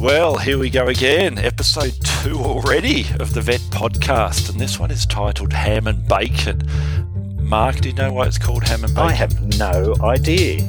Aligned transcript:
Well, 0.00 0.38
here 0.38 0.56
we 0.56 0.70
go 0.70 0.86
again. 0.86 1.36
Episode 1.36 1.92
two 2.02 2.38
already 2.38 3.04
of 3.20 3.34
the 3.34 3.42
Vet 3.42 3.60
Podcast, 3.68 4.48
and 4.50 4.58
this 4.58 4.78
one 4.78 4.90
is 4.90 5.04
titled 5.04 5.52
Ham 5.52 5.86
and 5.86 6.08
Bacon. 6.08 6.62
Mark, 7.38 7.80
do 7.80 7.90
you 7.90 7.94
know 7.94 8.10
why 8.10 8.26
it's 8.26 8.38
called 8.38 8.64
Ham 8.64 8.82
and 8.82 8.94
Bacon? 8.94 9.10
I 9.10 9.12
have 9.12 9.58
no 9.58 9.94
idea. 10.02 10.66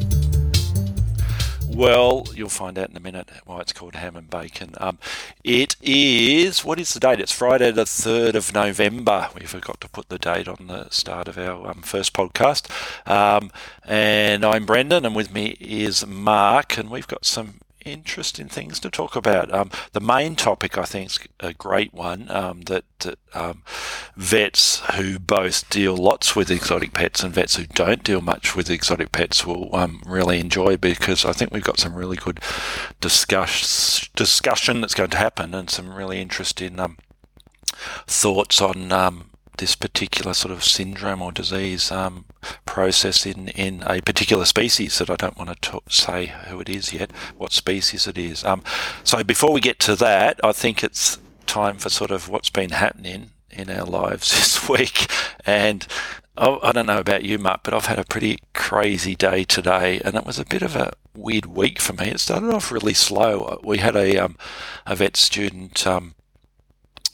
Well, 1.70 2.28
you'll 2.36 2.50
find 2.50 2.78
out 2.78 2.90
in 2.90 2.98
a 2.98 3.00
minute 3.00 3.30
why 3.46 3.62
it's 3.62 3.72
called 3.72 3.96
ham 3.96 4.18
and 4.18 4.30
bacon. 4.30 4.74
Um, 4.78 5.00
it 5.46 5.78
is, 5.82 6.66
what 6.66 6.82
is 6.82 6.94
the 6.94 7.00
date? 7.00 7.22
It's 7.22 7.32
Friday, 7.32 7.72
the 7.72 7.86
3rd 7.86 8.36
of 8.36 8.54
November. 8.54 9.30
We 9.34 9.46
forgot 9.46 9.80
to 9.80 9.88
put 9.88 10.10
the 10.10 10.20
date 10.20 10.50
on 10.50 10.68
the 10.68 10.90
start 10.90 11.30
of 11.30 11.38
our 11.38 11.70
um, 11.70 11.82
first 11.82 12.12
podcast. 12.12 12.70
Um, 13.10 13.50
and 13.86 14.44
I'm 14.44 14.66
Brendan, 14.66 15.06
and 15.06 15.16
with 15.16 15.34
me 15.34 15.56
is 15.62 16.06
Mark, 16.06 16.78
and 16.78 16.90
we've 16.90 17.08
got 17.08 17.24
some 17.24 17.61
interesting 17.86 18.48
things 18.48 18.80
to 18.80 18.90
talk 18.90 19.16
about. 19.16 19.54
Um, 19.54 19.72
the 19.94 20.00
main 20.00 20.36
topic, 20.36 20.78
I 20.78 20.84
think, 20.84 21.08
is 21.08 21.20
a 21.40 21.54
great 21.54 21.94
one 21.94 22.30
um, 22.30 22.62
that, 22.62 22.86
that 23.00 23.20
um, 23.34 23.64
vets 24.16 24.80
who 24.96 25.20
both 25.20 25.70
deal 25.70 25.96
lots 25.96 26.36
with 26.36 26.52
exotic 26.52 26.94
pets 26.94 27.24
and 27.24 27.34
vets 27.34 27.56
who 27.56 27.66
don't 27.66 28.04
deal 28.04 28.22
much 28.22 28.56
with 28.56 28.70
exotic 28.70 29.12
pets 29.12 29.46
will 29.46 29.76
um, 29.76 30.02
really 30.06 30.40
enjoy 30.40 30.78
because 30.78 31.26
I 31.26 31.34
think 31.34 31.52
we've 31.52 31.64
got 31.64 31.80
some 31.80 31.96
really 31.96 32.18
good 32.18 32.40
discuss, 33.00 34.10
discussion 34.16 34.82
that's 34.82 34.96
going 34.96 35.10
to 35.12 35.18
happen 35.18 35.54
and 35.54 35.70
some 35.70 35.94
really 35.94 36.22
interesting 36.22 36.80
um, 36.80 36.98
thoughts 38.08 38.62
on 38.62 38.92
um, 38.92 39.31
this 39.62 39.76
particular 39.76 40.34
sort 40.34 40.52
of 40.52 40.64
syndrome 40.64 41.22
or 41.22 41.32
disease 41.32 41.92
um, 41.92 42.26
process 42.66 43.28
in, 43.28 43.48
in 43.50 43.84
a 43.86 44.02
particular 44.02 44.44
species 44.44 44.98
that 44.98 45.10
I 45.10 45.16
don't 45.16 45.38
want 45.38 45.62
to 45.62 45.80
say 45.88 46.34
who 46.48 46.60
it 46.60 46.68
is 46.68 46.92
yet, 46.92 47.12
what 47.38 47.54
species 47.54 48.08
it 48.08 48.18
is. 48.18 48.44
Um, 48.44 48.64
so 49.04 49.24
before 49.24 49.54
we 49.54 49.62
get 49.62 49.80
to 49.82 49.96
that, 49.98 50.40
I 50.44 50.52
think 50.52 50.84
it's 50.84 51.20
time 51.46 51.78
for 51.78 51.90
sort 51.90 52.10
of 52.10 52.28
what's 52.28 52.50
been 52.50 52.72
happening 52.72 53.30
in 53.52 53.70
our 53.70 53.86
lives 53.86 54.32
this 54.36 54.68
week. 54.68 55.06
And 55.46 55.86
I, 56.36 56.58
I 56.64 56.72
don't 56.72 56.88
know 56.88 56.98
about 56.98 57.24
you, 57.24 57.38
Mark, 57.38 57.62
but 57.64 57.76
I've 57.76 57.86
had 57.86 58.00
a 58.00 58.04
pretty 58.04 58.40
crazy 58.56 59.16
day 59.16 59.44
today, 59.44 60.02
and 60.04 60.16
it 60.16 60.26
was 60.26 60.40
a 60.40 60.46
bit 60.46 60.64
of 60.64 60.76
a 60.76 60.94
weird 61.16 61.46
week 61.46 61.80
for 61.80 61.94
me. 61.94 62.08
It 62.08 62.20
started 62.20 62.50
off 62.52 62.72
really 62.72 62.96
slow. 62.96 63.60
We 63.64 63.78
had 63.78 63.96
a 63.96 64.18
um, 64.18 64.38
a 64.88 64.96
vet 64.96 65.18
student 65.18 65.86
um, 65.86 66.16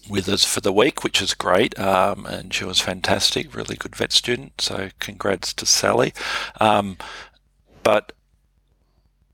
with 0.10 0.30
us 0.30 0.44
for 0.44 0.62
the 0.62 0.74
week, 0.74 1.04
which 1.04 1.22
is 1.22 1.34
great. 1.34 1.78
Um, 1.80 2.26
and 2.26 2.54
she 2.54 2.66
was 2.66 2.80
fantastic, 2.80 3.56
really 3.56 3.76
good 3.76 3.96
vet 3.96 4.12
student. 4.12 4.62
So 4.62 4.90
congrats 5.00 5.54
to 5.54 5.66
Sally. 5.66 6.14
Um, 6.60 6.98
but 7.84 8.14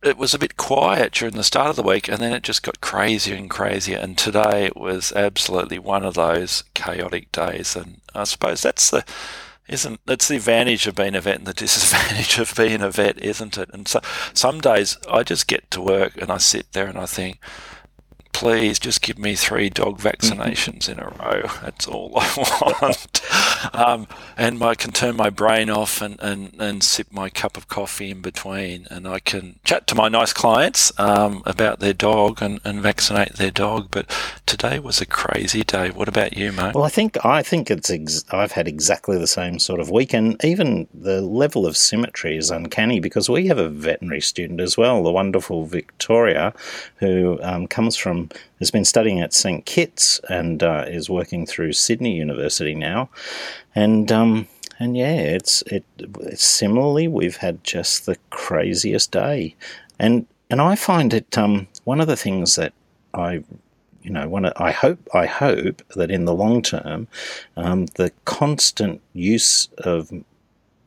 it 0.03 0.17
was 0.17 0.33
a 0.33 0.39
bit 0.39 0.57
quiet 0.57 1.13
during 1.13 1.35
the 1.35 1.43
start 1.43 1.69
of 1.69 1.75
the 1.75 1.83
week, 1.83 2.09
and 2.09 2.19
then 2.19 2.33
it 2.33 2.43
just 2.43 2.63
got 2.63 2.81
crazier 2.81 3.35
and 3.35 3.49
crazier. 3.49 3.97
And 3.97 4.17
today 4.17 4.65
it 4.65 4.75
was 4.75 5.13
absolutely 5.13 5.79
one 5.79 6.03
of 6.03 6.13
those 6.13 6.63
chaotic 6.73 7.31
days. 7.31 7.75
And 7.75 8.01
I 8.13 8.25
suppose 8.25 8.61
that's 8.61 8.89
the 8.89 9.05
isn't 9.67 10.01
that's 10.05 10.27
the 10.27 10.35
advantage 10.35 10.87
of 10.87 10.95
being 10.95 11.15
a 11.15 11.21
vet 11.21 11.37
and 11.37 11.47
the 11.47 11.53
disadvantage 11.65 12.37
of 12.37 12.53
being 12.55 12.81
a 12.81 12.91
vet, 12.91 13.17
isn't 13.23 13.57
it? 13.57 13.69
And 13.73 13.87
so 13.87 14.01
some 14.33 14.59
days 14.59 14.97
I 15.09 15.23
just 15.23 15.47
get 15.47 15.69
to 15.71 15.81
work 15.81 16.17
and 16.21 16.31
I 16.31 16.37
sit 16.37 16.71
there 16.73 16.87
and 16.87 16.97
I 16.97 17.05
think, 17.05 17.39
please 18.33 18.79
just 18.79 19.01
give 19.01 19.17
me 19.17 19.35
three 19.35 19.69
dog 19.69 19.99
vaccinations 19.99 20.89
in 20.89 20.99
a 20.99 21.05
row. 21.05 21.49
That's 21.61 21.87
all 21.87 22.11
I 22.15 22.77
want. 22.81 23.21
Um, 23.71 24.07
and 24.37 24.61
I 24.61 24.75
can 24.75 24.91
turn 24.91 25.15
my 25.15 25.29
brain 25.29 25.69
off 25.69 26.01
and, 26.01 26.19
and, 26.21 26.53
and 26.59 26.83
sip 26.83 27.07
my 27.11 27.29
cup 27.29 27.55
of 27.55 27.69
coffee 27.69 28.11
in 28.11 28.21
between, 28.21 28.87
and 28.91 29.07
I 29.07 29.19
can 29.19 29.57
chat 29.63 29.87
to 29.87 29.95
my 29.95 30.09
nice 30.09 30.33
clients 30.33 30.91
um, 30.99 31.41
about 31.45 31.79
their 31.79 31.93
dog 31.93 32.41
and, 32.41 32.59
and 32.65 32.81
vaccinate 32.81 33.33
their 33.33 33.51
dog. 33.51 33.87
But 33.89 34.13
today 34.45 34.79
was 34.79 34.99
a 34.99 35.05
crazy 35.05 35.63
day. 35.63 35.91
What 35.91 36.09
about 36.09 36.35
you, 36.35 36.51
mate? 36.51 36.75
Well, 36.75 36.83
I 36.83 36.89
think 36.89 37.23
I 37.25 37.41
think 37.41 37.71
it's 37.71 37.89
ex- 37.89 38.25
I've 38.31 38.51
had 38.51 38.67
exactly 38.67 39.17
the 39.17 39.27
same 39.27 39.59
sort 39.59 39.79
of 39.79 39.89
week, 39.89 40.13
and 40.13 40.43
even 40.43 40.87
the 40.93 41.21
level 41.21 41.65
of 41.65 41.77
symmetry 41.77 42.35
is 42.35 42.51
uncanny 42.51 42.99
because 42.99 43.29
we 43.29 43.47
have 43.47 43.57
a 43.57 43.69
veterinary 43.69 44.21
student 44.21 44.59
as 44.59 44.77
well, 44.77 45.01
the 45.03 45.11
wonderful 45.11 45.65
Victoria, 45.65 46.53
who 46.97 47.39
um, 47.41 47.65
comes 47.65 47.95
from 47.95 48.22
has 48.59 48.71
been 48.71 48.85
studying 48.85 49.19
at 49.19 49.33
St 49.33 49.65
Kitts 49.65 50.19
and 50.29 50.63
uh, 50.63 50.85
is 50.87 51.09
working 51.09 51.45
through 51.45 51.73
Sydney 51.73 52.15
University 52.15 52.75
now, 52.75 53.09
and 53.75 54.11
um, 54.11 54.47
and 54.79 54.97
yeah, 54.97 55.15
it's 55.15 55.61
it 55.63 55.83
similarly 56.35 57.07
we've 57.07 57.37
had 57.37 57.63
just 57.63 58.05
the 58.05 58.17
craziest 58.29 59.11
day, 59.11 59.55
and 59.99 60.25
and 60.49 60.61
I 60.61 60.75
find 60.75 61.13
it 61.13 61.37
um, 61.37 61.67
one 61.83 62.01
of 62.01 62.07
the 62.07 62.17
things 62.17 62.55
that 62.55 62.73
I 63.13 63.43
you 64.03 64.11
know, 64.11 64.27
one, 64.27 64.45
I 64.57 64.71
hope 64.71 64.99
I 65.13 65.25
hope 65.25 65.81
that 65.95 66.11
in 66.11 66.25
the 66.25 66.33
long 66.33 66.61
term, 66.61 67.07
um, 67.55 67.85
the 67.95 68.11
constant 68.25 69.01
use 69.13 69.69
of 69.79 70.11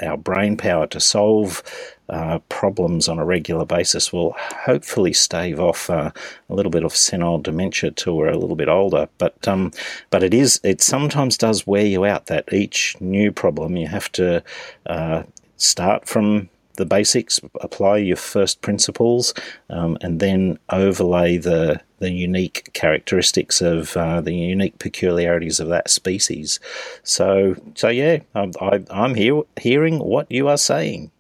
our 0.03 0.17
brain 0.17 0.57
power 0.57 0.87
to 0.89 1.01
solve 1.01 1.63
uh, 2.09 2.39
problems 2.49 3.09
on 3.09 3.19
a 3.19 3.25
regular 3.25 3.65
basis 3.65 4.13
will 4.13 4.35
hopefully 4.39 5.13
stave 5.13 5.61
off 5.61 5.91
uh, 5.91 6.11
a 6.49 6.55
little 6.55 6.71
bit 6.71 6.85
of 6.85 6.95
senile 6.95 7.39
dementia 7.39 7.91
till 7.91 8.17
we're 8.17 8.29
a 8.29 8.39
little 8.39 8.57
bit 8.57 8.69
older. 8.69 9.09
But 9.19 9.47
um, 9.49 9.73
but 10.11 10.23
it 10.23 10.35
is 10.35 10.61
it 10.63 10.81
sometimes 10.81 11.37
does 11.37 11.67
wear 11.67 11.87
you 11.87 12.05
out. 12.05 12.27
That 12.27 12.53
each 12.53 12.97
new 13.01 13.33
problem 13.33 13.77
you 13.77 13.89
have 13.89 14.11
to 14.13 14.43
uh, 14.87 15.25
start 15.57 16.07
from 16.07 16.49
the 16.77 16.87
basics, 16.87 17.41
apply 17.61 17.99
your 17.99 18.17
first 18.17 18.61
principles, 18.61 19.35
um, 19.71 19.99
and 20.01 20.21
then 20.21 20.59
overlay 20.71 21.39
the 21.39 21.81
the 21.99 22.11
unique 22.11 22.71
characteristics 22.75 23.63
of 23.63 23.97
uh, 23.97 24.21
the 24.21 24.35
unique 24.35 24.79
peculiarities 24.79 25.61
of 25.61 25.69
that 25.69 25.89
species. 25.89 26.61
So, 27.03 27.57
so 27.75 27.89
yeah, 27.89 28.19
I'm, 28.35 28.53
I, 28.61 28.85
am 28.91 29.15
here 29.15 29.43
hearing 29.59 29.99
what 29.99 30.31
you 30.31 30.49
are 30.49 30.59
saying. 30.59 31.11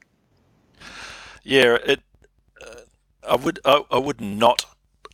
Yeah, 1.47 1.79
it. 1.85 2.01
Uh, 2.61 2.81
I 3.29 3.37
would 3.37 3.61
I, 3.65 3.85
I 3.89 3.99
would 3.99 4.21
not 4.21 4.65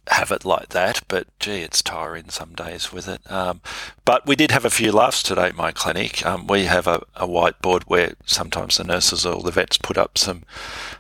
have 0.09 0.33
it 0.33 0.47
like 0.47 0.71
that, 0.71 1.03
but 1.07 1.27
gee, 1.39 1.61
it's 1.61 1.83
tiring 1.83 2.31
some 2.31 2.55
days 2.55 2.91
with 2.91 3.07
it. 3.07 3.21
Um, 3.31 3.61
but 4.07 4.27
we 4.27 4.35
did 4.35 4.51
have 4.51 4.65
a 4.65 4.71
few 4.71 4.93
laughs 4.93 5.23
today 5.23 5.49
at 5.49 5.55
my 5.55 5.73
clinic. 5.73 6.25
Um, 6.25 6.47
we 6.47 6.65
have 6.65 6.87
a, 6.87 7.03
a, 7.15 7.27
whiteboard 7.29 7.85
where 7.85 8.15
sometimes 8.25 8.79
the 8.79 8.85
nurses 8.85 9.27
or 9.27 9.43
the 9.43 9.51
vets 9.51 9.77
put 9.77 9.99
up 9.99 10.17
some 10.17 10.45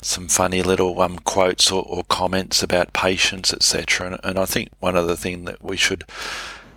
some 0.03 0.29
funny 0.29 0.63
little 0.63 1.01
um, 1.01 1.19
quotes 1.19 1.73
or, 1.73 1.83
or, 1.83 2.05
comments 2.05 2.63
about 2.63 2.93
patients, 2.93 3.55
etc. 3.55 4.09
And, 4.09 4.21
and 4.23 4.39
I 4.39 4.45
think 4.45 4.69
one 4.81 4.97
of 4.97 5.07
the 5.07 5.17
things 5.17 5.47
that 5.47 5.65
we 5.65 5.79
should 5.79 6.05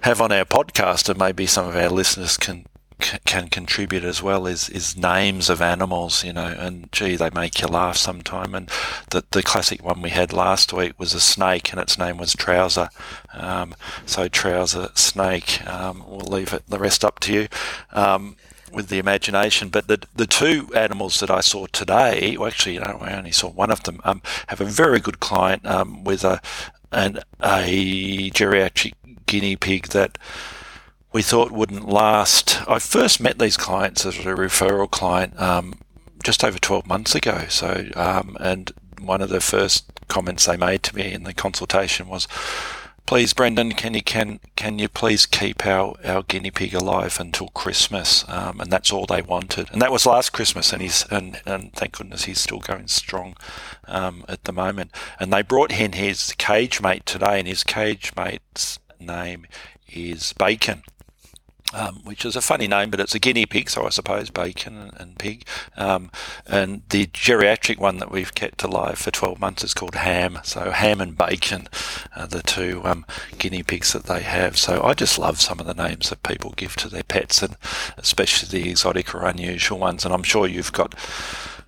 have 0.02 0.22
on 0.22 0.32
our 0.32 0.46
podcast, 0.46 1.10
and 1.10 1.20
maybe 1.20 1.46
some 1.46 1.68
of 1.68 1.76
our 1.76 1.90
listeners 1.90 2.38
can 2.38 2.66
can 3.00 3.50
contribute 3.50 4.04
as 4.04 4.22
well 4.22 4.48
is 4.48 4.70
is 4.70 4.98
names 4.98 5.50
of 5.50 5.62
animals, 5.62 6.24
you 6.24 6.34
know, 6.34 6.46
and 6.46 6.92
gee, 6.92 7.16
they 7.16 7.30
make 7.30 7.62
you 7.62 7.68
laugh 7.68 7.98
sometime. 7.98 8.56
And 8.56 8.70
the 9.12 9.24
the 9.32 9.44
classic 9.44 9.84
one 9.84 10.02
we 10.02 10.10
had 10.10 10.34
last 10.34 10.74
week 10.74 11.00
was 11.00 11.14
a 11.14 11.20
snake, 11.20 11.72
and 11.72 11.82
its 11.82 11.98
name 11.98 12.18
was 12.18 12.34
Trouser. 12.34 12.90
Um, 13.34 13.76
so 14.06 14.28
Trouser 14.28 14.90
Snake. 14.96 15.66
Um, 15.68 16.04
we'll 16.08 16.20
leave 16.20 16.54
it 16.54 16.64
the 16.68 16.80
rest 16.80 17.04
up 17.04 17.20
to 17.22 17.34
you. 17.34 17.48
Um, 17.92 18.38
with 18.72 18.90
the 18.90 19.00
imagination, 19.00 19.70
but 19.70 19.88
the 19.88 20.02
the 20.16 20.28
two 20.28 20.70
animals 20.76 21.20
that 21.22 21.32
I 21.32 21.42
saw 21.42 21.66
today, 21.68 22.36
well, 22.38 22.48
actually, 22.48 22.74
you 22.74 22.82
know, 22.82 22.98
I 23.02 23.14
only 23.14 23.32
saw 23.32 23.50
one 23.50 23.72
of 23.72 23.84
them. 23.84 24.02
Um, 24.04 24.22
have 24.48 24.60
a 24.60 24.66
very 24.66 25.00
good 25.00 25.20
client 25.20 25.66
um, 25.66 26.04
with 26.04 26.24
a 26.24 26.42
an 26.92 27.20
a 27.42 28.30
geriatric 28.32 28.94
guinea 29.26 29.56
pig 29.56 29.88
that 29.88 30.18
we 31.16 31.22
thought 31.22 31.50
wouldn't 31.50 31.88
last. 31.88 32.60
I 32.68 32.78
first 32.78 33.22
met 33.22 33.40
these 33.40 33.56
clients 33.56 34.06
as 34.06 34.18
a 34.18 34.36
referral 34.36 34.92
client 34.92 35.40
um, 35.40 35.76
just 36.26 36.44
over 36.44 36.60
12 36.60 36.86
months 36.86 37.16
ago. 37.16 37.46
So, 37.48 37.86
um, 37.96 38.36
and 38.42 38.70
one 39.00 39.22
of 39.22 39.30
the 39.30 39.40
first 39.40 39.90
comments 40.10 40.46
they 40.46 40.58
made 40.58 40.84
to 40.84 40.94
me 40.94 41.14
in 41.14 41.24
the 41.24 41.34
consultation 41.34 42.10
was, 42.10 42.28
"Please, 43.06 43.32
Brendan, 43.32 43.72
can 43.76 43.94
you 43.94 44.02
can 44.02 44.42
can 44.58 44.78
you 44.78 44.90
please 44.90 45.26
keep 45.26 45.66
our, 45.66 45.96
our 46.04 46.24
guinea 46.24 46.52
pig 46.52 46.74
alive 46.74 47.18
until 47.18 47.48
Christmas?" 47.48 48.26
Um, 48.28 48.60
and 48.60 48.70
that's 48.70 48.92
all 48.92 49.06
they 49.06 49.22
wanted. 49.22 49.70
And 49.72 49.82
that 49.82 49.94
was 49.94 50.06
last 50.06 50.34
Christmas, 50.34 50.74
and 50.74 50.82
he's 50.82 51.06
and, 51.10 51.40
and 51.46 51.72
thank 51.72 51.94
goodness 51.94 52.26
he's 52.26 52.42
still 52.42 52.60
going 52.60 52.90
strong 52.90 53.38
um, 53.88 54.26
at 54.28 54.44
the 54.44 54.52
moment. 54.52 54.92
And 55.18 55.32
they 55.32 55.44
brought 55.44 55.72
in 55.72 55.94
his 55.94 56.34
cage 56.34 56.82
mate 56.82 57.06
today, 57.06 57.40
and 57.40 57.48
his 57.48 57.64
cage 57.64 58.12
mate's 58.18 58.80
name 59.00 59.46
is 59.88 60.34
Bacon 60.34 60.84
um, 61.74 62.02
which 62.04 62.26
is 62.26 62.36
a 62.36 62.42
funny 62.42 62.68
name, 62.68 62.90
but 62.90 63.00
it's 63.00 63.16
a 63.16 63.20
guinea 63.20 63.46
pig, 63.46 63.70
so 63.70 63.86
I 63.86 63.90
suppose 63.90 64.30
bacon 64.30 64.92
and, 64.98 65.18
pig. 65.18 65.46
Um, 65.76 66.12
and 66.46 66.84
the 66.90 67.08
geriatric 67.08 67.78
one 67.78 67.98
that 67.98 68.12
we've 68.12 68.36
kept 68.36 68.64
alive 68.64 68.98
for 68.98 69.12
12 69.12 69.40
months 69.40 69.64
is 69.64 69.74
called 69.74 69.96
Ham. 69.96 70.40
So 70.44 70.72
Ham 70.72 71.02
and 71.02 71.18
Bacon 71.18 71.68
are 72.16 72.28
the 72.28 72.44
two 72.44 72.82
um, 72.84 73.06
guinea 73.38 73.64
pigs 73.64 73.94
that 73.94 74.06
they 74.06 74.22
have. 74.22 74.58
So 74.58 74.84
I 74.84 74.94
just 74.94 75.18
love 75.18 75.42
some 75.42 75.60
of 75.60 75.66
the 75.66 75.74
names 75.74 76.10
that 76.10 76.24
people 76.24 76.54
give 76.56 76.76
to 76.78 76.90
their 76.90 77.04
pets, 77.04 77.42
and 77.42 77.58
especially 77.98 78.60
the 78.60 78.70
exotic 78.70 79.16
or 79.16 79.26
unusual 79.26 79.80
ones. 79.80 80.06
And 80.06 80.14
I'm 80.14 80.24
sure 80.24 80.48
you've 80.48 80.74
got 80.74 80.96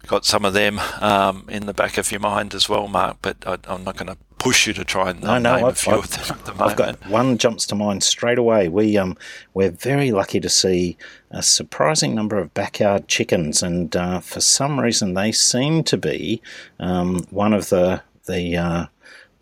got 0.06 0.26
some 0.26 0.46
of 0.46 0.54
them 0.54 0.80
um, 1.02 1.46
in 1.50 1.66
the 1.66 1.74
back 1.74 1.98
of 1.98 2.12
your 2.12 2.22
mind 2.22 2.54
as 2.54 2.70
well, 2.70 2.88
Mark. 2.88 3.18
But 3.22 3.38
I, 3.46 3.58
am 3.68 3.84
not 3.84 3.98
going 3.98 4.08
to 4.08 4.18
push 4.40 4.68
you 4.68 4.74
to 4.74 4.86
try 4.86 5.10
and 5.10 5.24
um, 5.26 5.44
no, 5.44 5.56
name 5.56 5.66
a 5.66 5.68
I've, 5.68 5.78
few 5.78 5.94
I've, 5.94 6.00
of 6.00 6.12
them 6.12 6.38
at 6.38 6.46
the 6.46 6.64
I've 6.64 6.76
got 6.76 7.08
one 7.08 7.38
jumps 7.38 7.66
to 7.68 7.76
mind 7.76 8.04
straight 8.04 8.38
away. 8.38 8.70
We 8.70 8.98
um 8.98 9.18
we're 9.54 9.72
very 9.72 10.12
lucky 10.12 10.40
to 10.40 10.50
see 10.50 10.98
a 11.32 11.44
surprising 11.44 12.16
number 12.16 12.38
of 12.38 12.54
backyard 12.54 13.08
chickens, 13.08 13.64
and 13.64 13.96
uh, 13.96 14.20
for 14.20 14.40
some 14.40 14.80
reason 14.80 15.14
they 15.14 15.32
seem 15.32 15.84
to 15.86 15.98
be 15.98 16.42
um, 16.80 17.26
one 17.30 17.54
of 17.54 17.70
the 17.70 18.02
the 18.26 18.58
uh, 18.58 18.86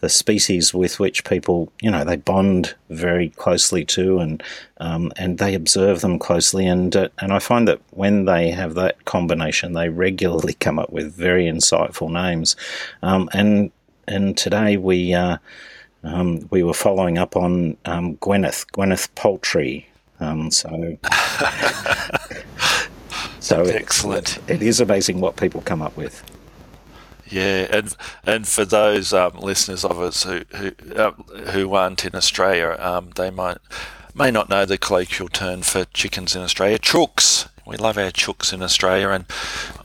the 0.06 0.10
species 0.10 0.72
with 0.74 1.00
which 1.00 1.24
people, 1.24 1.72
you 1.82 1.90
know, 1.90 2.04
they 2.04 2.16
bond 2.16 2.76
very 2.90 3.30
closely 3.30 3.84
to, 3.86 4.20
and 4.20 4.44
um, 4.78 5.12
and 5.18 5.40
they 5.40 5.56
observe 5.56 6.02
them 6.02 6.20
closely, 6.20 6.68
and 6.68 6.96
uh, 6.96 7.10
and 7.20 7.34
I 7.34 7.40
find 7.40 7.68
that 7.68 7.82
when 7.92 8.26
they 8.26 8.52
have 8.52 8.76
that 8.76 9.04
combination, 9.06 9.74
they 9.74 9.90
regularly 9.90 10.54
come 10.54 10.78
up 10.78 10.92
with 10.92 11.14
very 11.16 11.46
insightful 11.46 12.12
names, 12.12 12.56
um, 13.02 13.30
and 13.34 13.72
and 14.08 14.38
today 14.38 14.78
we. 14.78 15.14
Uh, 15.14 15.38
um, 16.04 16.48
we 16.52 16.62
were 16.62 16.76
following 16.76 17.18
up 17.18 17.36
on 17.36 17.78
um, 17.86 18.16
Gwyneth, 18.18 18.68
Gwyneth 18.74 19.10
Poultry. 19.16 19.88
Um, 20.20 20.52
so, 20.52 20.70
so 23.40 23.64
it- 23.64 23.76
Excellent. 23.76 24.38
it 24.48 24.62
is 24.62 24.80
amazing 24.80 25.20
what 25.20 25.36
people 25.36 25.62
come 25.62 25.82
up 25.82 25.98
with. 25.98 26.24
Yeah, 27.28 27.68
and 27.72 27.96
and 28.24 28.48
for 28.48 28.66
those 28.66 29.14
um, 29.14 29.40
listeners 29.40 29.84
of 29.84 30.00
us 30.00 30.22
who 30.24 30.42
who 30.56 30.72
uh, 30.96 31.12
who 31.54 31.74
aren't 31.74 32.06
in 32.06 32.14
Australia, 32.14 32.78
um, 32.80 33.10
they 33.16 33.32
might 33.32 33.58
may 34.14 34.30
not 34.30 34.48
know 34.48 34.64
the 34.64 34.78
colloquial 34.78 35.30
term 35.30 35.64
for 35.64 35.86
chickens 35.86 36.36
in 36.36 36.44
Australia, 36.44 36.78
chooks. 36.78 37.48
We 37.66 37.78
love 37.78 37.98
our 37.98 38.12
chooks 38.12 38.54
in 38.54 38.62
Australia, 38.62 39.10
and 39.10 39.26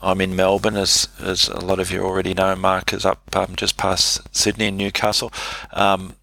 I'm 0.01 0.21
in 0.21 0.35
Melbourne, 0.35 0.77
as 0.77 1.07
as 1.19 1.47
a 1.47 1.59
lot 1.59 1.79
of 1.79 1.91
you 1.91 2.03
already 2.03 2.33
know. 2.33 2.55
Mark 2.55 2.93
is 2.93 3.05
up 3.05 3.35
um, 3.35 3.55
just 3.55 3.77
past 3.77 4.21
Sydney 4.35 4.67
and 4.67 4.77
Newcastle. 4.77 5.31
Um, 5.73 6.15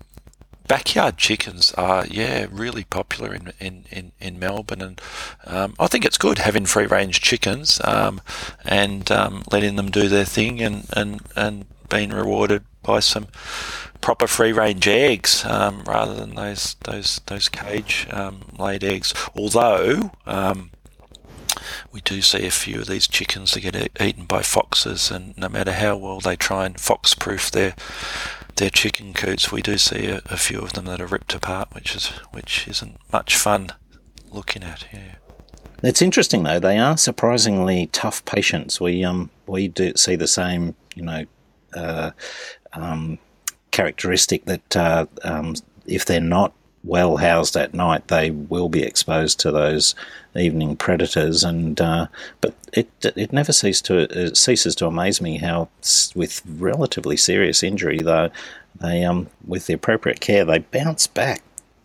backyard 0.69 1.17
chickens 1.17 1.73
are 1.73 2.07
yeah 2.07 2.47
really 2.51 2.85
popular 2.85 3.35
in 3.35 3.53
in, 3.59 3.85
in, 3.91 4.13
in 4.21 4.39
Melbourne 4.39 4.83
and 4.83 5.01
um, 5.47 5.75
I 5.81 5.87
think 5.89 6.05
it's 6.05 6.19
good 6.19 6.39
having 6.39 6.67
free 6.67 6.87
range 6.87 7.21
chickens 7.23 7.81
um, 7.85 8.21
and 8.65 9.11
um, 9.11 9.45
letting 9.51 9.77
them 9.77 9.91
do 9.91 10.09
their 10.09 10.27
thing 10.27 10.61
and, 10.61 10.87
and, 10.93 11.23
and 11.35 11.65
being 11.89 12.11
rewarded 12.11 12.65
by 12.83 13.01
some 13.01 13.29
proper 14.01 14.27
free 14.27 14.53
range 14.53 14.87
eggs 14.87 15.45
um, 15.47 15.83
rather 15.85 16.15
than 16.15 16.35
those 16.35 16.77
those 16.85 17.21
those 17.27 17.49
cage 17.49 18.07
um, 18.11 18.43
laid 18.59 18.85
eggs 18.85 19.15
although 19.35 20.13
um, 20.27 20.71
we 21.93 22.01
do 22.01 22.23
see 22.23 22.47
a 22.47 22.51
few 22.51 22.81
of 22.81 22.87
these 22.87 23.07
chickens 23.07 23.53
that 23.53 23.61
get 23.61 24.01
eaten 24.01 24.25
by 24.25 24.43
foxes 24.43 25.11
and 25.11 25.37
no 25.37 25.49
matter 25.49 25.73
how 25.73 25.97
well 25.97 26.21
they 26.21 26.37
try 26.37 26.67
and 26.67 26.81
fox 26.81 27.15
proof 27.15 27.51
their 27.51 27.75
their 28.59 28.71
chicken 28.71 29.15
coots, 29.15 29.51
we 29.51 29.63
do 29.63 29.79
see 29.79 30.07
a, 30.07 30.21
a 30.27 30.37
few 30.37 30.59
of 30.59 30.75
them 30.75 30.85
that 30.87 31.01
are 31.01 31.07
ripped 31.07 31.35
apart, 31.35 31.69
which 31.73 31.97
is 31.97 32.09
which 32.33 32.69
isn't 32.69 32.99
much 33.13 33.37
fun 33.37 33.71
looking 34.31 34.63
at. 34.63 34.85
Yeah. 34.93 35.15
It's 35.83 36.03
interesting 36.03 36.43
though; 36.43 36.61
they 36.61 36.79
are 36.79 36.97
surprisingly 36.97 37.87
tough 37.93 38.25
patients. 38.25 38.81
We 38.81 39.05
um 39.05 39.31
we 39.47 39.69
do 39.69 39.93
see 39.97 40.17
the 40.17 40.27
same, 40.27 40.75
you 40.95 41.03
know, 41.03 41.25
uh, 41.75 42.11
um, 42.75 43.19
characteristic 43.71 44.45
that 44.45 44.77
uh, 44.77 45.07
um, 45.23 45.55
if 45.87 46.05
they're 46.05 46.21
not 46.21 46.53
well 46.85 47.17
housed 47.17 47.57
at 47.57 47.75
night, 47.75 48.09
they 48.09 48.31
will 48.31 48.69
be 48.69 48.83
exposed 48.83 49.41
to 49.41 49.53
those 49.53 49.95
evening 50.39 50.77
predators. 50.77 51.45
And 51.45 51.81
uh, 51.81 52.07
but 52.41 52.55
it 52.73 52.91
it 53.03 53.33
never 53.33 53.53
ceases 53.53 53.83
to 53.83 53.99
it 53.99 54.37
ceases 54.37 54.75
to 54.77 54.87
amaze 54.87 55.21
me 55.21 55.39
how 55.39 55.69
with 56.15 56.43
relatively 56.47 57.17
serious 57.17 57.63
injury 57.63 57.99
though 57.99 58.31
they 58.81 59.05
um 59.05 59.29
with 59.47 59.67
the 59.67 59.75
appropriate 59.75 60.21
care 60.21 60.45
they 60.45 60.59
bounce 60.59 61.07
back. 61.07 61.43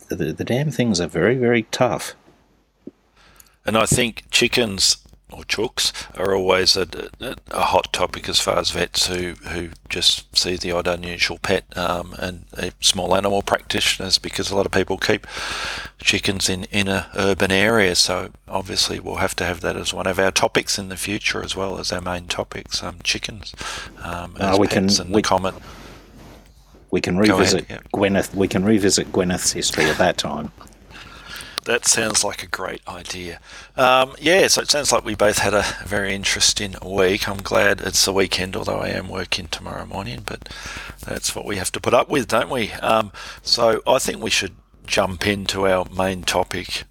The, 0.10 0.34
the 0.34 0.44
damn 0.44 0.72
things 0.72 1.00
are 1.00 1.08
very 1.08 1.36
very 1.36 1.64
tough. 1.64 2.16
And 3.66 3.78
I 3.78 3.86
think 3.86 4.30
chickens 4.30 4.98
or 5.34 5.44
chooks 5.44 5.92
are 6.18 6.34
always 6.36 6.78
a, 6.78 6.88
a, 7.52 7.62
hot 7.62 7.92
topic 7.92 8.30
as 8.30 8.40
far 8.40 8.58
as 8.60 8.72
vets 8.72 9.08
who, 9.08 9.34
who 9.50 9.70
just 9.90 10.36
see 10.38 10.56
the 10.56 10.72
odd 10.72 10.88
unusual 10.88 11.40
pet 11.40 11.66
um, 11.78 12.14
and 12.20 12.46
uh, 12.58 12.70
small 12.80 13.16
animal 13.16 13.42
practitioners 13.42 14.18
because 14.18 14.52
a 14.52 14.56
lot 14.56 14.66
of 14.66 14.72
people 14.72 14.98
keep 14.98 15.26
chickens 16.00 16.50
in 16.50 16.66
inner 16.66 17.08
urban 17.16 17.52
areas. 17.52 18.00
So 18.00 18.30
obviously 18.48 19.00
we'll 19.00 19.16
have 19.16 19.36
to 19.38 19.46
have 19.46 19.62
that 19.62 19.76
as 19.76 19.94
one 19.94 20.08
of 20.08 20.20
our 20.20 20.32
topics 20.32 20.78
in 20.78 20.90
the 20.90 20.98
future 20.98 21.44
as 21.44 21.56
well 21.56 21.80
as 21.80 21.92
our 21.92 22.02
main 22.02 22.28
topics, 22.28 22.84
um, 22.84 22.98
chickens 23.04 23.54
um, 24.04 24.36
as 24.40 24.56
Uh, 24.56 24.60
we 24.60 24.68
can- 24.68 24.88
pets 24.88 25.00
and 25.00 25.10
we- 25.10 25.22
the 25.22 25.28
common. 25.28 25.56
We 26.92 27.02
can 27.02 27.16
Go 27.16 27.22
ahead, 27.24 27.32
revisit 27.40 27.66
yeah. 27.72 27.80
Gwyneth. 27.92 28.36
We 28.36 28.48
can 28.48 28.64
revisit 28.64 29.12
Gwyneth's 29.12 29.52
history 29.52 29.86
at 29.86 29.98
that 29.98 30.16
time. 30.20 30.52
That 31.66 31.86
sounds 31.86 32.24
like 32.24 32.44
a 32.44 32.48
great 32.48 32.82
idea. 32.88 33.40
Um, 33.78 34.16
yeah, 34.20 34.48
so 34.48 34.62
it 34.62 34.70
sounds 34.70 34.92
like 34.92 35.06
we 35.06 35.16
both 35.16 35.40
had 35.40 35.54
a 35.54 35.66
very 35.86 36.14
interesting 36.14 36.76
week. 36.86 37.28
I'm 37.28 37.42
glad 37.42 37.82
it's 37.82 38.04
the 38.04 38.12
weekend, 38.12 38.56
although 38.56 38.80
I 38.80 38.90
am 38.90 39.08
working 39.08 39.48
tomorrow 39.48 39.86
morning, 39.86 40.24
but 40.26 40.50
that's 41.06 41.36
what 41.36 41.46
we 41.46 41.56
have 41.58 41.72
to 41.74 41.80
put 41.80 41.94
up 41.94 42.10
with, 42.10 42.28
don't 42.28 42.50
we? 42.50 42.72
Um, 42.74 43.12
so 43.42 43.82
I 43.88 44.00
think 44.00 44.22
we 44.22 44.30
should 44.30 44.56
jump 44.86 45.26
into 45.26 45.66
our 45.68 45.86
main 45.96 46.24
topic 46.24 46.84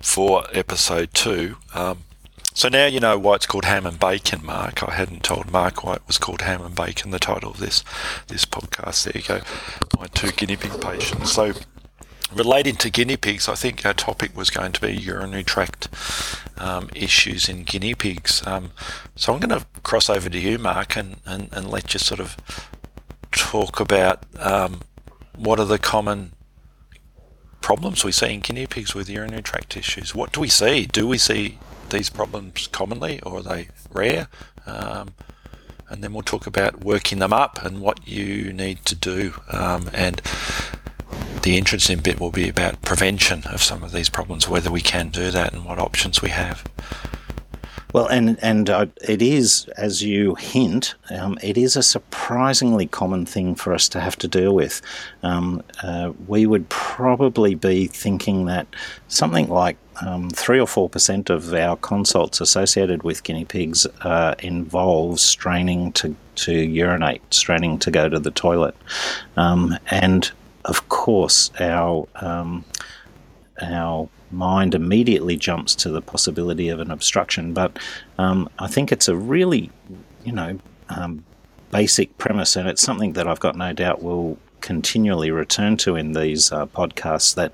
for 0.00 0.44
episode 0.52 1.14
two. 1.14 1.56
Um, 1.74 1.98
so 2.52 2.68
now 2.68 2.86
you 2.86 2.98
know 2.98 3.16
why 3.16 3.36
it's 3.36 3.46
called 3.46 3.64
Ham 3.64 3.86
and 3.86 3.98
Bacon, 3.98 4.44
Mark. 4.44 4.86
I 4.86 4.92
hadn't 4.92 5.22
told 5.22 5.52
Mark 5.52 5.84
why 5.84 5.94
it 5.94 6.02
was 6.06 6.18
called 6.18 6.42
Ham 6.42 6.62
and 6.62 6.74
Bacon, 6.74 7.12
the 7.12 7.20
title 7.20 7.52
of 7.52 7.58
this 7.58 7.84
this 8.26 8.44
podcast. 8.44 9.04
There 9.04 9.12
you 9.14 9.26
go, 9.26 9.40
my 9.98 10.06
two 10.08 10.32
guinea 10.32 10.56
pig 10.56 10.80
patients. 10.80 11.32
So 11.32 11.52
relating 12.34 12.76
to 12.76 12.90
guinea 12.90 13.16
pigs, 13.16 13.48
I 13.48 13.54
think 13.54 13.84
our 13.84 13.94
topic 13.94 14.36
was 14.36 14.50
going 14.50 14.72
to 14.72 14.80
be 14.80 14.94
urinary 14.94 15.44
tract 15.44 15.88
um, 16.58 16.90
issues 16.94 17.48
in 17.48 17.64
guinea 17.64 17.94
pigs. 17.94 18.46
Um, 18.46 18.72
so 19.16 19.32
I'm 19.32 19.40
going 19.40 19.58
to 19.58 19.66
cross 19.82 20.08
over 20.08 20.28
to 20.28 20.38
you, 20.38 20.58
Mark, 20.58 20.96
and, 20.96 21.16
and, 21.26 21.48
and 21.52 21.70
let 21.70 21.92
you 21.94 22.00
sort 22.00 22.20
of 22.20 22.36
talk 23.32 23.80
about 23.80 24.24
um, 24.38 24.80
what 25.36 25.58
are 25.58 25.66
the 25.66 25.78
common 25.78 26.32
problems 27.60 28.04
we 28.04 28.12
see 28.12 28.34
in 28.34 28.40
guinea 28.40 28.66
pigs 28.66 28.94
with 28.94 29.08
urinary 29.08 29.42
tract 29.42 29.76
issues. 29.76 30.14
What 30.14 30.32
do 30.32 30.40
we 30.40 30.48
see? 30.48 30.86
Do 30.86 31.06
we 31.06 31.18
see 31.18 31.58
these 31.90 32.10
problems 32.10 32.66
commonly, 32.68 33.20
or 33.22 33.38
are 33.38 33.42
they 33.42 33.68
rare? 33.92 34.28
Um, 34.66 35.14
and 35.88 36.04
then 36.04 36.12
we'll 36.12 36.22
talk 36.22 36.46
about 36.46 36.84
working 36.84 37.18
them 37.18 37.32
up 37.32 37.64
and 37.64 37.80
what 37.80 38.06
you 38.06 38.52
need 38.52 38.84
to 38.86 38.94
do. 38.94 39.34
Um, 39.50 39.90
and 39.92 40.22
the 41.42 41.56
interesting 41.56 42.00
bit 42.00 42.20
will 42.20 42.30
be 42.30 42.48
about 42.48 42.82
prevention 42.82 43.44
of 43.46 43.62
some 43.62 43.82
of 43.82 43.92
these 43.92 44.08
problems, 44.08 44.48
whether 44.48 44.70
we 44.70 44.80
can 44.80 45.08
do 45.08 45.30
that 45.30 45.52
and 45.52 45.64
what 45.64 45.78
options 45.78 46.20
we 46.22 46.30
have. 46.30 46.64
Well, 47.92 48.06
and 48.06 48.38
and 48.40 48.70
uh, 48.70 48.86
it 49.08 49.20
is, 49.20 49.68
as 49.76 50.02
you 50.02 50.36
hint, 50.36 50.94
um, 51.10 51.38
it 51.42 51.58
is 51.58 51.76
a 51.76 51.82
surprisingly 51.82 52.86
common 52.86 53.26
thing 53.26 53.56
for 53.56 53.74
us 53.74 53.88
to 53.88 54.00
have 54.00 54.16
to 54.18 54.28
deal 54.28 54.54
with. 54.54 54.80
Um, 55.24 55.62
uh, 55.82 56.12
we 56.28 56.46
would 56.46 56.68
probably 56.68 57.56
be 57.56 57.88
thinking 57.88 58.46
that 58.46 58.68
something 59.08 59.48
like 59.48 59.76
um, 60.06 60.30
three 60.30 60.60
or 60.60 60.68
four 60.68 60.88
percent 60.88 61.30
of 61.30 61.52
our 61.52 61.76
consults 61.76 62.40
associated 62.40 63.02
with 63.02 63.24
guinea 63.24 63.44
pigs 63.44 63.86
uh, 64.02 64.36
involve 64.38 65.18
straining 65.18 65.90
to 65.92 66.14
to 66.36 66.52
urinate, 66.52 67.22
straining 67.34 67.78
to 67.80 67.90
go 67.90 68.08
to 68.08 68.20
the 68.20 68.30
toilet, 68.30 68.76
um, 69.36 69.76
and 69.90 70.30
of 70.64 70.88
course 70.88 71.50
our 71.60 72.06
um, 72.16 72.64
our 73.62 74.08
mind 74.30 74.74
immediately 74.74 75.36
jumps 75.36 75.74
to 75.74 75.90
the 75.90 76.02
possibility 76.02 76.68
of 76.68 76.80
an 76.80 76.90
obstruction. 76.90 77.52
But 77.52 77.78
um, 78.18 78.48
I 78.58 78.68
think 78.68 78.92
it's 78.92 79.08
a 79.08 79.16
really, 79.16 79.70
you 80.24 80.32
know, 80.32 80.58
um, 80.88 81.24
basic 81.70 82.16
premise, 82.18 82.56
and 82.56 82.68
it's 82.68 82.82
something 82.82 83.12
that 83.14 83.26
I've 83.26 83.40
got 83.40 83.56
no 83.56 83.72
doubt 83.72 84.02
will 84.02 84.38
continually 84.60 85.30
return 85.30 85.76
to 85.78 85.96
in 85.96 86.12
these 86.12 86.52
uh, 86.52 86.66
podcasts. 86.66 87.34
That 87.34 87.52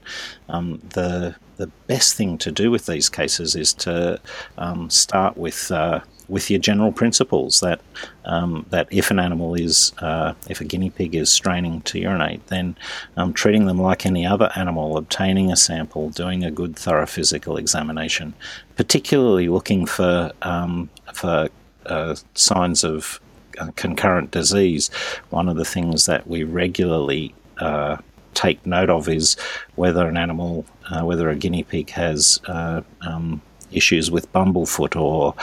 um, 0.48 0.80
the 0.90 1.36
the 1.56 1.68
best 1.86 2.14
thing 2.14 2.36
to 2.38 2.52
do 2.52 2.70
with 2.70 2.86
these 2.86 3.08
cases 3.08 3.56
is 3.56 3.72
to 3.74 4.20
um, 4.58 4.90
start 4.90 5.36
with. 5.36 5.70
Uh, 5.70 6.00
with 6.28 6.50
your 6.50 6.58
general 6.58 6.92
principles 6.92 7.60
that 7.60 7.80
um, 8.24 8.66
that 8.70 8.88
if 8.90 9.10
an 9.10 9.18
animal 9.18 9.54
is 9.54 9.92
uh, 9.98 10.34
if 10.48 10.60
a 10.60 10.64
guinea 10.64 10.90
pig 10.90 11.14
is 11.14 11.30
straining 11.30 11.80
to 11.82 11.98
urinate, 11.98 12.46
then 12.48 12.76
um, 13.16 13.32
treating 13.32 13.66
them 13.66 13.78
like 13.78 14.06
any 14.06 14.26
other 14.26 14.50
animal, 14.56 14.96
obtaining 14.96 15.52
a 15.52 15.56
sample, 15.56 16.10
doing 16.10 16.44
a 16.44 16.50
good 16.50 16.76
thorough 16.76 17.06
physical 17.06 17.56
examination, 17.56 18.34
particularly 18.76 19.48
looking 19.48 19.86
for 19.86 20.32
um, 20.42 20.88
for 21.12 21.48
uh, 21.86 22.16
signs 22.34 22.84
of 22.84 23.20
uh, 23.58 23.70
concurrent 23.76 24.30
disease. 24.32 24.88
One 25.30 25.48
of 25.48 25.56
the 25.56 25.64
things 25.64 26.06
that 26.06 26.26
we 26.26 26.44
regularly 26.44 27.34
uh, 27.58 27.98
take 28.34 28.64
note 28.66 28.90
of 28.90 29.08
is 29.08 29.36
whether 29.76 30.06
an 30.06 30.16
animal, 30.16 30.66
uh, 30.90 31.04
whether 31.04 31.30
a 31.30 31.36
guinea 31.36 31.62
pig 31.62 31.90
has 31.90 32.40
uh, 32.46 32.82
um, 33.00 33.40
issues 33.72 34.10
with 34.10 34.30
bumblefoot 34.32 35.00
or 35.00 35.34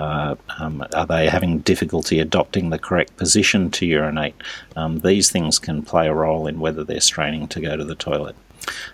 Uh, 0.00 0.34
um, 0.58 0.82
are 0.94 1.06
they 1.06 1.28
having 1.28 1.58
difficulty 1.58 2.20
adopting 2.20 2.70
the 2.70 2.78
correct 2.78 3.14
position 3.18 3.70
to 3.70 3.84
urinate? 3.84 4.34
Um, 4.74 5.00
these 5.00 5.30
things 5.30 5.58
can 5.58 5.82
play 5.82 6.08
a 6.08 6.14
role 6.14 6.46
in 6.46 6.58
whether 6.58 6.82
they're 6.84 7.02
straining 7.02 7.46
to 7.48 7.60
go 7.60 7.76
to 7.76 7.84
the 7.84 7.94
toilet. 7.94 8.34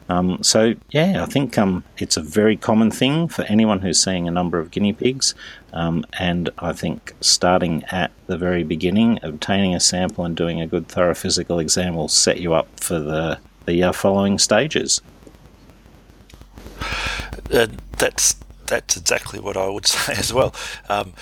Um, 0.08 0.42
so, 0.42 0.74
yeah, 0.90 1.22
I 1.22 1.26
think 1.26 1.58
um, 1.58 1.84
it's 1.98 2.16
a 2.16 2.22
very 2.22 2.56
common 2.56 2.90
thing 2.90 3.28
for 3.28 3.42
anyone 3.44 3.80
who's 3.80 4.02
seeing 4.02 4.26
a 4.26 4.32
number 4.32 4.58
of 4.58 4.72
guinea 4.72 4.92
pigs. 4.92 5.34
Um, 5.72 6.04
and 6.18 6.50
I 6.58 6.72
think 6.72 7.14
starting 7.20 7.84
at 7.84 8.10
the 8.26 8.36
very 8.36 8.64
beginning, 8.64 9.20
obtaining 9.22 9.76
a 9.76 9.80
sample 9.80 10.24
and 10.24 10.36
doing 10.36 10.60
a 10.60 10.66
good 10.66 10.88
thorough 10.88 11.14
physical 11.14 11.60
exam 11.60 11.94
will 11.94 12.08
set 12.08 12.40
you 12.40 12.52
up 12.52 12.80
for 12.80 12.98
the, 12.98 13.38
the 13.66 13.80
uh, 13.84 13.92
following 13.92 14.40
stages. 14.40 15.00
Uh, 17.52 17.68
that's 17.98 18.34
that's 18.66 18.96
exactly 18.96 19.40
what 19.40 19.56
I 19.56 19.68
would 19.68 19.86
say 19.96 20.14
as 20.14 20.32
well. 20.32 20.54
Um, 20.88 21.12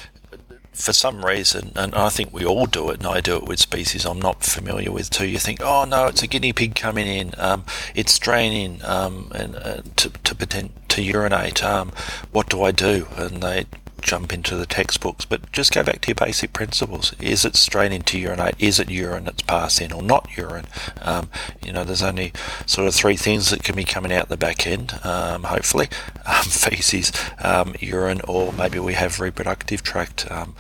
for 0.75 0.93
some 0.93 1.25
reason, 1.25 1.73
and 1.77 1.95
I 1.95 2.09
think 2.09 2.33
we 2.33 2.45
all 2.45 2.67
do 2.67 2.91
it, 2.91 2.99
and 2.99 3.07
I 3.07 3.21
do 3.21 3.37
it 3.37 3.45
with 3.45 3.61
species 3.61 4.05
I'm 4.05 4.21
not 4.21 4.43
familiar 4.43 4.91
with 4.91 5.09
too. 5.09 5.27
You 5.27 5.39
think, 5.39 5.61
oh 5.63 5.85
no, 5.85 6.07
it's 6.07 6.23
a 6.23 6.27
guinea 6.27 6.53
pig 6.53 6.75
coming 6.75 7.07
in, 7.07 7.33
um, 7.39 7.65
it's 7.95 8.13
straining 8.13 8.85
um, 8.85 9.31
and 9.35 9.55
uh, 9.55 9.83
to 9.97 10.11
to 10.11 10.35
pretend 10.35 10.73
to 10.89 11.03
urinate. 11.03 11.63
Um, 11.63 11.93
what 12.33 12.49
do 12.49 12.63
I 12.63 12.73
do? 12.73 13.07
And 13.17 13.41
they 13.41 13.67
jump 14.05 14.33
into 14.33 14.55
the 14.55 14.67
textbooks, 14.67 15.25
but 15.25 15.51
just 15.51 15.73
go 15.73 15.83
back 15.83 16.03
to 16.03 16.09
your 16.09 16.15
basic 16.15 16.53
principles. 16.53 17.15
Is 17.21 17.45
it 17.45 17.57
straining 17.57 18.03
to 18.03 18.19
urinate? 18.19 18.55
Is 18.59 18.79
it 18.79 18.91
urine 18.91 19.25
that's 19.25 19.43
passing 19.43 19.93
or 19.93 20.03
not 20.03 20.29
urine? 20.37 20.67
Um, 21.03 21.31
you 21.65 21.73
know, 21.73 21.83
there's 21.83 22.03
only 22.03 22.33
sort 22.67 22.87
of 22.87 22.95
three 22.95 23.17
things 23.17 23.51
that 23.51 23.65
can 23.65 23.75
be 23.75 23.85
coming 23.85 24.13
out 24.13 24.29
the 24.29 24.37
back 24.37 24.67
end, 24.67 25.01
um, 25.03 25.45
hopefully 25.45 25.89
um, 26.27 26.45
feces, 26.45 27.11
um, 27.41 27.75
urine, 27.81 28.21
or 28.29 28.53
maybe 28.53 28.79
we 28.79 28.93
have 28.93 29.19
reproductive 29.19 29.83
tract 29.83 30.31
um, 30.31 30.55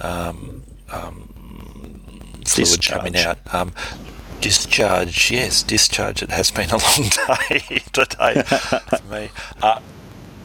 um, 0.00 0.62
fluid 2.44 2.84
coming 2.86 3.16
out. 3.16 3.38
Discharge, 4.40 5.30
yes, 5.30 5.62
discharge. 5.62 6.20
It 6.20 6.30
has 6.30 6.50
been 6.50 6.68
a 6.70 6.76
long 6.76 7.08
day 7.48 7.80
today 7.92 8.42
for 8.42 9.04
me. 9.08 9.30
Uh, 9.62 9.80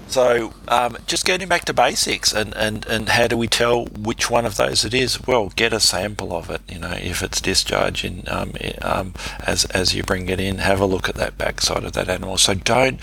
so 0.08 0.54
um, 0.68 0.98
just 1.08 1.26
getting 1.26 1.48
back 1.48 1.66
to 1.66 1.74
basics 1.74 2.34
and, 2.34 2.56
and, 2.56 2.86
and 2.88 3.10
how 3.10 3.28
do 3.28 3.38
we 3.38 3.48
tell 3.48 3.86
which 3.86 4.30
one 4.30 4.46
of 4.46 4.58
those 4.58 4.86
it 4.86 4.94
is? 4.94 5.26
Well, 5.26 5.50
get 5.56 5.74
a 5.74 5.80
sample 5.80 6.34
of 6.34 6.50
it. 6.50 6.62
You 6.68 6.80
know, 6.80 6.94
if 6.94 7.22
it's 7.22 7.42
discharging 7.42 8.24
um, 8.28 8.54
um, 8.82 9.14
as 9.46 9.66
as 9.66 9.94
you 9.94 10.04
bring 10.04 10.30
it 10.30 10.40
in, 10.40 10.60
have 10.60 10.80
a 10.80 10.86
look 10.86 11.10
at 11.10 11.16
that 11.16 11.38
backside 11.38 11.84
of 11.84 11.94
that 11.94 12.10
animal. 12.10 12.38
So 12.38 12.54
don't 12.54 13.00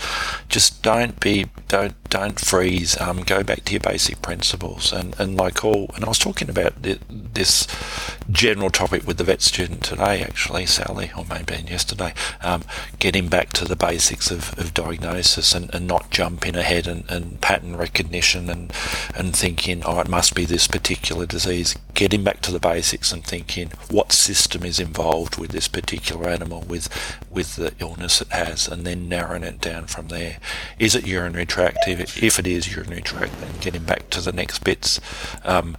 just 0.49 0.81
don't 0.81 1.19
be 1.19 1.47
don't 1.67 1.95
don't 2.09 2.39
freeze. 2.39 2.99
Um, 3.01 3.23
go 3.23 3.43
back 3.43 3.65
to 3.65 3.73
your 3.73 3.81
basic 3.81 4.21
principles 4.21 4.93
and, 4.93 5.19
and 5.19 5.35
like 5.35 5.65
all. 5.65 5.91
And 5.95 6.05
I 6.05 6.07
was 6.07 6.17
talking 6.17 6.49
about 6.49 6.73
this 6.81 7.67
general 8.29 8.69
topic 8.69 9.05
with 9.05 9.17
the 9.17 9.25
vet 9.25 9.41
student 9.41 9.83
today, 9.83 10.21
actually, 10.21 10.65
Sally, 10.65 11.11
or 11.17 11.25
maybe 11.25 11.65
yesterday. 11.69 12.13
Um, 12.41 12.63
getting 12.99 13.27
back 13.27 13.51
to 13.53 13.65
the 13.65 13.75
basics 13.75 14.31
of, 14.31 14.57
of 14.57 14.73
diagnosis 14.73 15.53
and, 15.53 15.73
and 15.73 15.87
not 15.87 16.09
jumping 16.09 16.55
ahead 16.55 16.87
and, 16.87 16.94
and 17.09 17.41
pattern 17.41 17.75
recognition 17.75 18.49
and 18.49 18.71
and 19.15 19.35
thinking, 19.35 19.83
oh, 19.85 19.99
it 19.99 20.07
must 20.07 20.35
be 20.35 20.45
this 20.45 20.67
particular 20.67 21.25
disease. 21.25 21.75
Getting 21.93 22.23
back 22.23 22.41
to 22.41 22.51
the 22.51 22.59
basics 22.59 23.11
and 23.11 23.23
thinking 23.23 23.71
what 23.89 24.11
system 24.11 24.63
is 24.63 24.79
involved 24.79 25.37
with 25.37 25.51
this 25.51 25.67
particular 25.67 26.29
animal, 26.29 26.61
with 26.61 26.89
with 27.29 27.55
the 27.55 27.73
illness 27.79 28.21
it 28.21 28.31
has, 28.31 28.67
and 28.67 28.85
then 28.85 29.09
narrowing 29.09 29.43
it 29.43 29.61
down 29.61 29.87
from 29.87 30.07
there. 30.07 30.37
Is 30.79 30.95
it 30.95 31.07
urinary 31.07 31.45
tract? 31.45 31.79
If, 31.87 32.21
if 32.21 32.39
it 32.39 32.47
is 32.47 32.73
urinary 32.73 33.01
tract, 33.01 33.39
then 33.39 33.51
getting 33.59 33.83
back 33.83 34.09
to 34.11 34.21
the 34.21 34.31
next 34.31 34.63
bits. 34.63 34.99
Um, 35.43 35.77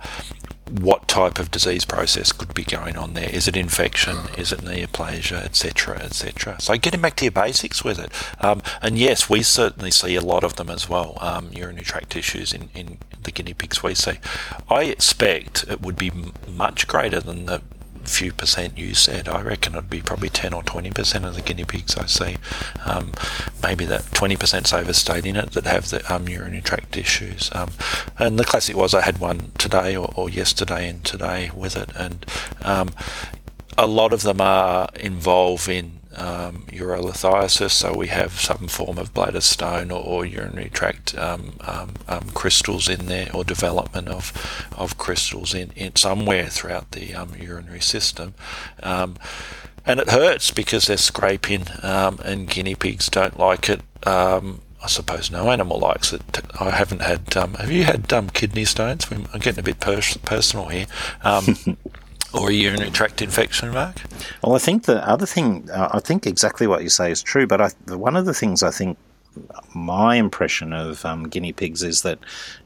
what 0.71 1.07
type 1.07 1.39
of 1.39 1.51
disease 1.51 1.85
process 1.85 2.33
could 2.33 2.53
be 2.53 2.65
going 2.65 2.97
on 2.97 3.15
there. 3.15 3.31
Is 3.31 3.47
it 3.47 3.57
infection? 3.57 4.17
Is 4.37 4.53
it 4.53 4.61
neoplasia, 4.61 5.45
etc., 5.45 5.99
etc.? 5.99 6.61
So 6.61 6.77
getting 6.77 7.01
back 7.01 7.17
to 7.17 7.25
your 7.25 7.33
basics 7.33 7.85
with 7.85 7.99
it. 7.99 8.11
Um, 8.45 8.63
and 8.83 8.99
yes, 8.99 9.31
we 9.31 9.43
certainly 9.43 9.91
see 9.91 10.17
a 10.17 10.21
lot 10.21 10.45
of 10.45 10.57
them 10.57 10.69
as 10.69 10.89
well, 10.89 11.19
um, 11.21 11.51
urinary 11.53 11.85
tract 11.85 12.17
issues 12.17 12.53
in, 12.53 12.71
in 12.75 12.99
the 13.23 13.31
guinea 13.31 13.55
pigs 13.55 13.83
we 13.83 13.95
see. 13.95 14.19
I 14.69 14.85
expect 14.85 15.65
it 15.69 15.81
would 15.81 15.97
be 15.97 16.13
much 16.49 16.87
greater 16.87 17.21
than 17.21 17.47
the 17.47 17.63
few 18.07 18.33
percent 18.33 18.79
you 18.79 18.95
said. 18.95 19.29
I 19.29 19.43
reckon 19.43 19.75
it'd 19.75 19.91
be 19.91 20.03
probably 20.03 20.29
10 20.29 20.53
or 20.53 20.63
20% 20.63 21.27
of 21.27 21.35
the 21.35 21.43
guinea 21.43 21.65
pigs 21.65 21.97
I 21.97 22.07
see. 22.07 22.37
Um, 22.85 23.13
maybe 23.63 23.85
that 23.87 24.03
20%'s 24.03 24.73
overstating 24.73 25.37
it 25.37 25.53
that 25.53 25.67
have 25.67 25.91
the 25.91 26.15
um, 26.15 26.29
urinary 26.29 26.63
tract 26.63 26.97
issues. 26.97 27.51
Um, 27.55 27.71
and 28.19 28.39
the 28.39 28.45
classic 28.45 28.77
was 28.77 28.95
I 28.95 29.03
had 29.03 29.19
one 29.19 29.53
today 29.59 29.97
or, 29.97 30.13
or 30.15 30.29
yesterday 30.29 30.89
and 30.89 31.05
today 31.05 31.51
with 31.55 31.77
it. 31.77 31.91
And 31.97 32.25
um, 32.63 32.91
a 33.79 33.87
lot 33.87 34.13
of 34.13 34.23
them 34.23 34.41
are 34.41 34.89
involved 34.99 35.69
in 35.69 36.01
um, 36.17 36.65
urolithiasis, 36.69 37.73
so 37.73 37.95
we 37.95 38.09
have 38.09 38.41
some 38.41 38.69
form 38.69 38.99
of 38.99 39.15
bladder 39.15 39.41
stone 39.41 39.91
or, 39.91 40.03
or 40.03 40.25
urinary 40.25 40.71
tract 40.71 41.17
um, 41.17 41.55
um, 41.61 41.95
um 42.09 42.31
crystals 42.35 42.89
in 42.89 43.07
there, 43.07 43.31
or 43.35 43.45
development 43.45 44.09
of 44.09 44.33
of 44.77 44.99
crystals 44.99 45.55
in, 45.55 45.71
in 45.77 45.95
somewhere 45.97 46.47
throughout 46.47 46.91
the 46.93 47.15
um, 47.15 47.33
urinary 47.39 47.81
system. 47.81 48.35
Um, 48.83 49.17
and 49.85 50.01
it 50.01 50.11
hurts 50.11 50.51
because 50.51 50.87
they're 50.87 50.97
scraping, 50.97 51.67
and 51.83 52.49
guinea 52.49 52.75
pigs 52.75 53.09
don't 53.09 53.39
like 53.39 53.69
it. 53.69 53.83
I 54.05 54.89
suppose 54.89 55.31
no 55.31 55.51
animal 55.51 55.79
likes 55.79 56.13
it. 56.13 56.23
I 56.61 56.71
haven't 56.71 57.03
had. 57.03 57.33
Have 57.35 57.71
you 57.71 57.85
had 57.85 58.09
kidney 58.33 58.65
stones? 58.65 59.07
I'm 59.11 59.41
getting 59.41 59.61
a 59.61 59.63
bit 59.63 59.81
pers- 59.81 60.17
personal 60.19 60.67
here. 60.67 60.87
Or 62.37 62.51
a 62.51 62.53
urinary 62.53 62.91
tract 62.91 63.23
infection, 63.23 63.71
Mark? 63.71 64.03
Well, 64.43 64.55
I 64.55 64.59
think 64.59 64.85
the 64.85 65.07
other 65.09 65.27
thing, 65.27 65.69
uh, 65.71 65.89
I 65.93 66.01
think 66.01 66.27
exactly 66.27 66.67
what 66.67 66.83
you 66.83 66.89
say 66.89 67.11
is 67.11 67.23
true, 67.23 67.47
but 67.47 67.61
I, 67.61 67.69
one 67.95 68.17
of 68.17 68.27
the 68.27 68.35
things 68.35 68.63
I 68.63 68.71
think 68.71 68.99
my 69.75 70.17
impression 70.17 70.73
of 70.73 71.05
um, 71.05 71.29
guinea 71.29 71.53
pigs 71.53 71.83
is 71.83 72.03
that 72.03 72.19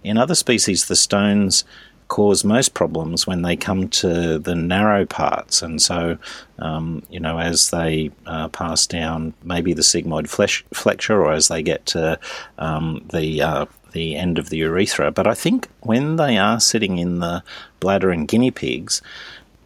in 0.02 0.18
other 0.18 0.34
species, 0.34 0.86
the 0.86 0.96
stones 0.96 1.64
cause 2.08 2.42
most 2.44 2.74
problems 2.74 3.26
when 3.26 3.42
they 3.42 3.56
come 3.56 3.88
to 3.88 4.38
the 4.38 4.54
narrow 4.54 5.06
parts. 5.06 5.62
And 5.62 5.80
so, 5.80 6.18
um, 6.58 7.02
you 7.08 7.20
know, 7.20 7.38
as 7.38 7.70
they 7.70 8.10
uh, 8.26 8.48
pass 8.48 8.86
down 8.86 9.32
maybe 9.44 9.72
the 9.72 9.82
sigmoid 9.82 10.28
flesh, 10.28 10.64
flexure 10.74 11.22
or 11.22 11.32
as 11.32 11.48
they 11.48 11.62
get 11.62 11.86
to 11.86 12.18
um, 12.58 13.06
the 13.12 13.40
uh, 13.40 13.66
the 13.92 14.16
end 14.16 14.38
of 14.38 14.50
the 14.50 14.58
urethra. 14.58 15.10
But 15.10 15.26
I 15.26 15.34
think 15.34 15.68
when 15.80 16.16
they 16.16 16.36
are 16.36 16.60
sitting 16.60 16.98
in 16.98 17.20
the 17.20 17.42
bladder 17.80 18.12
in 18.12 18.26
guinea 18.26 18.50
pigs, 18.50 19.02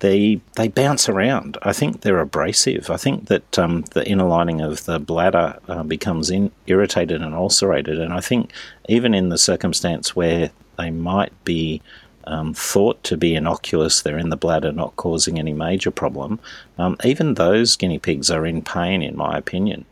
they 0.04 0.38
they 0.56 0.68
bounce 0.68 1.08
around. 1.08 1.56
I 1.62 1.72
think 1.72 2.02
they're 2.02 2.18
abrasive. 2.18 2.90
I 2.90 2.98
think 2.98 3.28
that 3.28 3.58
um, 3.58 3.82
the 3.92 4.06
inner 4.06 4.26
lining 4.26 4.60
of 4.60 4.84
the 4.84 4.98
bladder 4.98 5.58
uh, 5.66 5.82
becomes 5.82 6.28
in, 6.28 6.50
irritated 6.66 7.22
and 7.22 7.34
ulcerated. 7.34 7.98
And 7.98 8.12
I 8.12 8.20
think 8.20 8.52
even 8.86 9.14
in 9.14 9.30
the 9.30 9.38
circumstance 9.38 10.14
where 10.14 10.50
they 10.76 10.90
might 10.90 11.32
be 11.44 11.80
um, 12.24 12.52
thought 12.52 13.02
to 13.04 13.16
be 13.16 13.34
innocuous, 13.34 14.02
they're 14.02 14.18
in 14.18 14.28
the 14.28 14.36
bladder, 14.36 14.72
not 14.72 14.94
causing 14.96 15.38
any 15.38 15.54
major 15.54 15.90
problem. 15.90 16.38
Um, 16.76 16.98
even 17.02 17.34
those 17.34 17.74
guinea 17.74 17.98
pigs 17.98 18.30
are 18.30 18.44
in 18.44 18.60
pain, 18.60 19.00
in 19.00 19.16
my 19.16 19.38
opinion. 19.38 19.86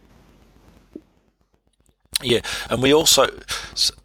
Yeah, 2.22 2.40
and 2.68 2.82
we 2.82 2.92
also 2.92 3.28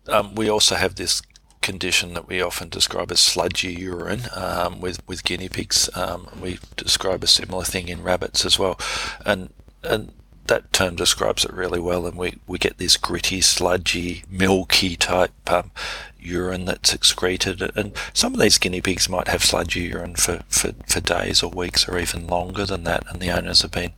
um, 0.08 0.36
we 0.36 0.50
also 0.50 0.76
have 0.76 0.96
this 0.96 1.22
condition 1.68 2.14
that 2.14 2.30
we 2.30 2.42
often 2.42 2.70
describe 2.70 3.12
as 3.12 3.20
sludgy 3.20 3.74
urine 3.74 4.24
um, 4.34 4.80
with 4.80 5.06
with 5.06 5.26
guinea 5.26 5.50
pigs. 5.50 5.90
Um, 5.96 6.28
we 6.42 6.60
describe 6.78 7.24
a 7.24 7.28
similar 7.28 7.66
thing 7.66 7.90
in 7.90 8.02
rabbits 8.04 8.46
as 8.46 8.58
well, 8.58 8.80
and 9.26 9.50
and 9.84 10.14
that 10.48 10.72
term 10.72 10.96
describes 10.96 11.44
it 11.44 11.54
really 11.54 11.80
well. 11.80 12.08
And 12.08 12.18
we, 12.18 12.36
we 12.48 12.58
get 12.58 12.78
this 12.78 12.96
gritty, 12.98 13.42
sludgy, 13.42 14.24
milky 14.30 14.96
type 14.96 15.34
um, 15.48 15.72
urine 16.18 16.64
that's 16.66 16.94
excreted. 16.94 17.62
And 17.76 17.92
some 18.14 18.34
of 18.34 18.40
these 18.40 18.58
guinea 18.58 18.82
pigs 18.82 19.10
might 19.10 19.28
have 19.28 19.44
sludgy 19.44 19.82
urine 19.82 20.16
for, 20.16 20.44
for, 20.48 20.72
for 20.88 21.02
days 21.02 21.44
or 21.44 21.52
weeks 21.52 21.88
or 21.88 22.00
even 22.00 22.28
longer 22.28 22.66
than 22.66 22.86
that. 22.86 23.04
And 23.10 23.22
the 23.22 23.32
owners 23.32 23.62
have 23.62 23.72
been 23.72 23.92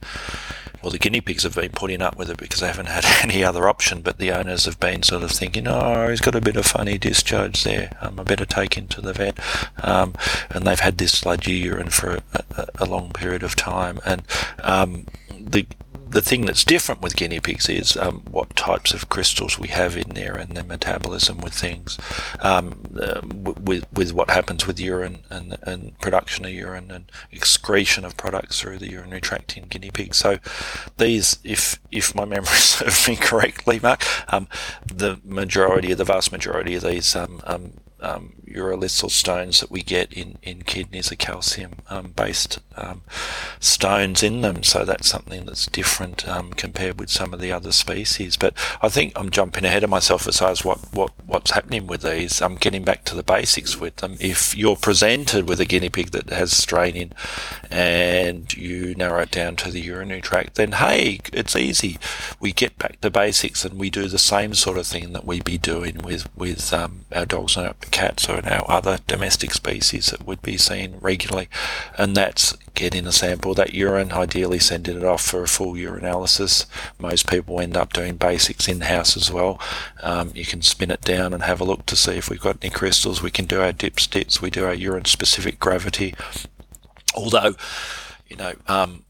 well, 0.81 0.91
the 0.91 0.97
guinea 0.97 1.21
pigs 1.21 1.43
have 1.43 1.55
been 1.55 1.71
putting 1.71 2.01
up 2.01 2.17
with 2.17 2.29
it 2.29 2.37
because 2.37 2.59
they 2.59 2.67
haven't 2.67 2.87
had 2.87 3.05
any 3.23 3.43
other 3.43 3.67
option. 3.67 4.01
But 4.01 4.17
the 4.17 4.31
owners 4.31 4.65
have 4.65 4.79
been 4.79 5.03
sort 5.03 5.23
of 5.23 5.31
thinking, 5.31 5.67
oh, 5.67 6.09
he's 6.09 6.21
got 6.21 6.35
a 6.35 6.41
bit 6.41 6.55
of 6.55 6.65
funny 6.65 6.97
discharge 6.97 7.63
there. 7.63 7.91
Um, 8.01 8.19
I 8.19 8.23
better 8.23 8.45
take 8.45 8.75
him 8.75 8.87
to 8.89 9.01
the 9.01 9.13
vet. 9.13 9.39
Um, 9.83 10.13
and 10.49 10.65
they've 10.65 10.79
had 10.79 10.97
this 10.97 11.17
sludgy 11.17 11.53
urine 11.53 11.89
for 11.89 12.19
a, 12.33 12.67
a, 12.79 12.85
long 12.85 13.11
period 13.11 13.43
of 13.43 13.55
time. 13.55 13.99
And 14.05 14.23
um, 14.63 15.05
the 15.39 15.65
the 16.09 16.21
thing 16.21 16.45
that's 16.45 16.63
different 16.63 17.01
with 17.01 17.15
guinea 17.15 17.39
pigs 17.39 17.69
is 17.69 17.95
um, 17.97 18.23
what 18.29 18.55
types 18.55 18.93
of 18.93 19.09
crystals 19.09 19.59
we 19.59 19.67
have 19.67 19.95
in 19.95 20.09
there 20.09 20.35
and 20.35 20.55
their 20.55 20.63
metabolism 20.63 21.37
with 21.37 21.53
things, 21.53 21.97
um, 22.41 22.81
uh, 22.99 23.21
with 23.23 23.85
with 23.93 24.13
what 24.13 24.29
happens 24.29 24.65
with 24.65 24.79
urine 24.79 25.19
and 25.29 25.57
and 25.63 25.97
production 25.99 26.45
of 26.45 26.51
urine 26.51 26.89
and 26.91 27.11
excretion 27.31 28.03
of 28.05 28.17
products 28.17 28.59
through 28.59 28.79
the 28.79 28.89
urinary 28.89 29.21
tract 29.21 29.55
in 29.55 29.65
guinea 29.65 29.91
pigs. 29.91 30.17
So 30.17 30.39
these, 30.97 31.37
if 31.43 31.79
if 31.91 32.15
my 32.15 32.25
memory 32.25 32.47
serves 32.57 33.07
me 33.07 33.15
correctly, 33.15 33.79
Mark, 33.81 34.03
um, 34.33 34.47
the 34.85 35.19
majority, 35.23 35.91
of 35.91 35.97
the 35.97 36.05
vast 36.05 36.31
majority 36.31 36.75
of 36.75 36.83
these 36.83 37.15
um, 37.15 37.41
um, 38.55 39.09
stones 39.09 39.59
that 39.59 39.71
we 39.71 39.81
get 39.81 40.11
in, 40.13 40.37
in 40.43 40.61
kidneys 40.63 41.11
are 41.11 41.15
calcium 41.15 41.73
um, 41.89 42.13
based 42.15 42.59
um, 42.75 43.01
stones 43.59 44.23
in 44.23 44.41
them. 44.41 44.63
So 44.63 44.85
that's 44.85 45.07
something 45.07 45.45
that's 45.45 45.67
different 45.67 46.27
um, 46.27 46.53
compared 46.53 46.99
with 46.99 47.09
some 47.09 47.33
of 47.33 47.39
the 47.39 47.51
other 47.51 47.71
species. 47.71 48.37
But 48.37 48.53
I 48.81 48.89
think 48.89 49.13
I'm 49.15 49.29
jumping 49.29 49.65
ahead 49.65 49.83
of 49.83 49.89
myself 49.89 50.27
as 50.27 50.39
far 50.39 50.51
as 50.51 50.63
what, 50.63 50.79
what, 50.93 51.11
what's 51.25 51.51
happening 51.51 51.87
with 51.87 52.01
these. 52.01 52.41
I'm 52.41 52.55
getting 52.55 52.83
back 52.83 53.03
to 53.05 53.15
the 53.15 53.23
basics 53.23 53.79
with 53.79 53.97
them. 53.97 54.17
If 54.19 54.57
you're 54.57 54.75
presented 54.75 55.47
with 55.47 55.59
a 55.59 55.65
guinea 55.65 55.89
pig 55.89 56.11
that 56.11 56.29
has 56.29 56.55
straining 56.55 57.11
and 57.69 58.51
you 58.53 58.95
narrow 58.95 59.21
it 59.21 59.31
down 59.31 59.55
to 59.57 59.71
the 59.71 59.81
urinary 59.81 60.21
tract, 60.21 60.55
then 60.55 60.73
hey, 60.73 61.19
it's 61.33 61.55
easy. 61.55 61.97
We 62.39 62.51
get 62.51 62.77
back 62.77 63.01
to 63.01 63.09
basics 63.09 63.65
and 63.65 63.79
we 63.79 63.89
do 63.89 64.07
the 64.07 64.17
same 64.19 64.53
sort 64.53 64.77
of 64.77 64.87
thing 64.87 65.13
that 65.13 65.25
we 65.25 65.41
be 65.41 65.57
doing 65.57 65.99
with, 65.99 66.29
with 66.35 66.73
um, 66.73 67.05
our 67.11 67.25
dogs 67.25 67.57
and 67.57 67.67
our 67.67 67.75
cats 67.91 68.29
or 68.29 68.38
our 68.47 68.69
other 68.69 68.99
domestic 69.07 69.53
species 69.53 70.07
that 70.07 70.25
would 70.25 70.41
be 70.41 70.57
seen 70.57 70.95
regularly. 71.01 71.49
And 71.97 72.15
that's 72.15 72.53
getting 72.73 73.05
a 73.07 73.11
sample 73.11 73.53
that 73.55 73.73
urine, 73.73 74.11
ideally 74.11 74.59
sending 74.59 74.97
it 74.97 75.03
off 75.03 75.21
for 75.21 75.43
a 75.43 75.47
full 75.47 75.73
urinalysis. 75.73 76.65
Most 76.97 77.29
people 77.29 77.59
end 77.59 77.75
up 77.75 77.93
doing 77.93 78.15
basics 78.15 78.67
in 78.67 78.81
house 78.81 79.17
as 79.17 79.31
well. 79.31 79.59
Um, 80.01 80.31
you 80.33 80.45
can 80.45 80.61
spin 80.61 80.91
it 80.91 81.01
down 81.01 81.33
and 81.33 81.43
have 81.43 81.59
a 81.59 81.65
look 81.65 81.85
to 81.87 81.95
see 81.95 82.13
if 82.13 82.29
we've 82.29 82.39
got 82.39 82.57
any 82.61 82.71
crystals. 82.71 83.21
We 83.21 83.31
can 83.31 83.45
do 83.45 83.61
our 83.61 83.71
dip 83.73 83.99
sticks. 83.99 84.41
We 84.41 84.49
do 84.49 84.65
our 84.65 84.73
urine 84.73 85.05
specific 85.05 85.59
gravity. 85.59 86.15
Although, 87.15 87.55
you 88.27 88.35
know, 88.37 88.53
um, 88.67 89.03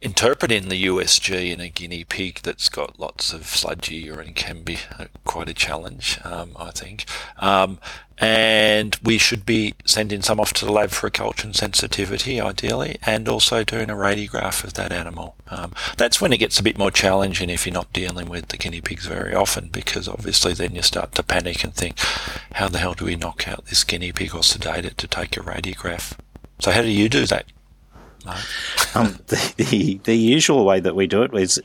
interpreting 0.00 0.68
the 0.68 0.86
USG 0.86 1.52
in 1.52 1.60
a 1.60 1.68
guinea 1.68 2.04
pig 2.04 2.40
that's 2.42 2.68
got 2.68 3.00
lots 3.00 3.32
of 3.32 3.46
sludgy 3.46 3.96
urine 3.96 4.34
can 4.34 4.62
be 4.62 4.78
quite 5.24 5.48
a 5.48 5.54
challenge, 5.54 6.18
um, 6.24 6.52
I 6.58 6.70
think. 6.70 7.04
Um, 7.38 7.78
and 8.20 8.96
we 9.02 9.18
should 9.18 9.46
be 9.46 9.74
sending 9.84 10.22
some 10.22 10.40
off 10.40 10.52
to 10.54 10.64
the 10.64 10.72
lab 10.72 10.90
for 10.90 11.06
a 11.06 11.10
culture 11.10 11.46
and 11.46 11.54
sensitivity, 11.54 12.40
ideally, 12.40 12.96
and 13.04 13.28
also 13.28 13.62
doing 13.62 13.90
a 13.90 13.94
radiograph 13.94 14.64
of 14.64 14.74
that 14.74 14.92
animal. 14.92 15.36
Um, 15.48 15.72
that's 15.96 16.20
when 16.20 16.32
it 16.32 16.38
gets 16.38 16.58
a 16.58 16.64
bit 16.64 16.78
more 16.78 16.90
challenging 16.90 17.48
if 17.48 17.64
you're 17.64 17.72
not 17.72 17.92
dealing 17.92 18.28
with 18.28 18.48
the 18.48 18.56
guinea 18.56 18.80
pigs 18.80 19.06
very 19.06 19.34
often, 19.34 19.68
because 19.68 20.08
obviously 20.08 20.52
then 20.52 20.74
you 20.74 20.82
start 20.82 21.12
to 21.14 21.22
panic 21.22 21.62
and 21.62 21.74
think, 21.74 21.98
how 22.54 22.68
the 22.68 22.78
hell 22.78 22.94
do 22.94 23.04
we 23.04 23.14
knock 23.14 23.46
out 23.46 23.66
this 23.66 23.84
guinea 23.84 24.12
pig 24.12 24.34
or 24.34 24.42
sedate 24.42 24.84
it 24.84 24.98
to 24.98 25.06
take 25.06 25.36
a 25.36 25.40
radiograph? 25.40 26.16
So 26.60 26.72
how 26.72 26.82
do 26.82 26.88
you 26.88 27.08
do 27.08 27.24
that? 27.26 27.46
Um, 28.94 29.16
the, 29.28 29.54
the, 29.56 30.00
the 30.04 30.16
usual 30.16 30.64
way 30.64 30.80
that 30.80 30.96
we 30.96 31.06
do 31.06 31.22
it 31.22 31.32
is 31.34 31.60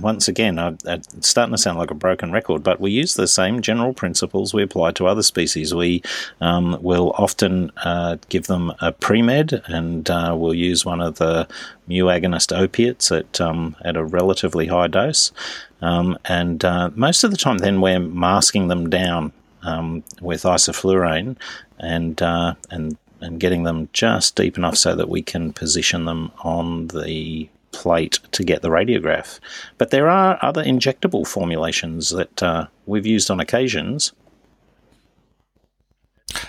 once 0.00 0.28
again, 0.28 0.58
I, 0.58 0.76
starting 1.20 1.54
to 1.54 1.58
sound 1.58 1.78
like 1.78 1.90
a 1.90 1.94
broken 1.94 2.32
record, 2.32 2.62
but 2.62 2.80
we 2.80 2.90
use 2.90 3.14
the 3.14 3.28
same 3.28 3.62
general 3.62 3.94
principles 3.94 4.52
we 4.52 4.62
apply 4.62 4.92
to 4.92 5.06
other 5.06 5.22
species. 5.22 5.74
We 5.74 6.02
um, 6.40 6.78
will 6.82 7.12
often 7.16 7.70
uh, 7.84 8.16
give 8.28 8.48
them 8.48 8.72
a 8.80 8.92
pre 8.92 9.22
med, 9.22 9.62
and 9.66 10.08
uh, 10.10 10.34
we'll 10.36 10.54
use 10.54 10.84
one 10.84 11.00
of 11.00 11.16
the 11.16 11.46
mu 11.86 12.04
agonist 12.06 12.56
opiates 12.56 13.12
at 13.12 13.40
um, 13.40 13.76
at 13.82 13.96
a 13.96 14.04
relatively 14.04 14.66
high 14.66 14.88
dose, 14.88 15.32
um, 15.80 16.18
and 16.24 16.64
uh, 16.64 16.90
most 16.94 17.24
of 17.24 17.30
the 17.30 17.36
time, 17.36 17.58
then 17.58 17.80
we're 17.80 18.00
masking 18.00 18.68
them 18.68 18.90
down 18.90 19.32
um, 19.62 20.02
with 20.20 20.42
isoflurane 20.42 21.36
and 21.78 22.20
uh, 22.22 22.54
and 22.70 22.96
and 23.24 23.40
getting 23.40 23.64
them 23.64 23.88
just 23.92 24.36
deep 24.36 24.56
enough 24.56 24.76
so 24.76 24.94
that 24.94 25.08
we 25.08 25.22
can 25.22 25.52
position 25.52 26.04
them 26.04 26.30
on 26.42 26.88
the 26.88 27.48
plate 27.72 28.20
to 28.32 28.44
get 28.44 28.62
the 28.62 28.68
radiograph. 28.68 29.40
But 29.78 29.90
there 29.90 30.08
are 30.08 30.38
other 30.42 30.62
injectable 30.62 31.26
formulations 31.26 32.10
that 32.10 32.42
uh, 32.42 32.66
we've 32.86 33.06
used 33.06 33.30
on 33.30 33.40
occasions. 33.40 34.12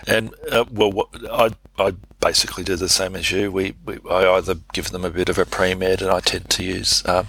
And 0.07 0.33
uh, 0.51 0.65
well, 0.71 0.91
what, 0.91 1.09
I 1.31 1.51
I 1.77 1.93
basically 2.19 2.63
do 2.63 2.75
the 2.75 2.89
same 2.89 3.15
as 3.15 3.31
you. 3.31 3.51
We, 3.51 3.75
we 3.85 3.99
I 4.09 4.35
either 4.37 4.55
give 4.73 4.89
them 4.89 5.05
a 5.05 5.09
bit 5.09 5.29
of 5.29 5.37
a 5.37 5.45
pre 5.45 5.75
med, 5.75 6.01
and 6.01 6.11
I 6.11 6.19
tend 6.19 6.49
to 6.51 6.63
use 6.63 7.05
um, 7.05 7.27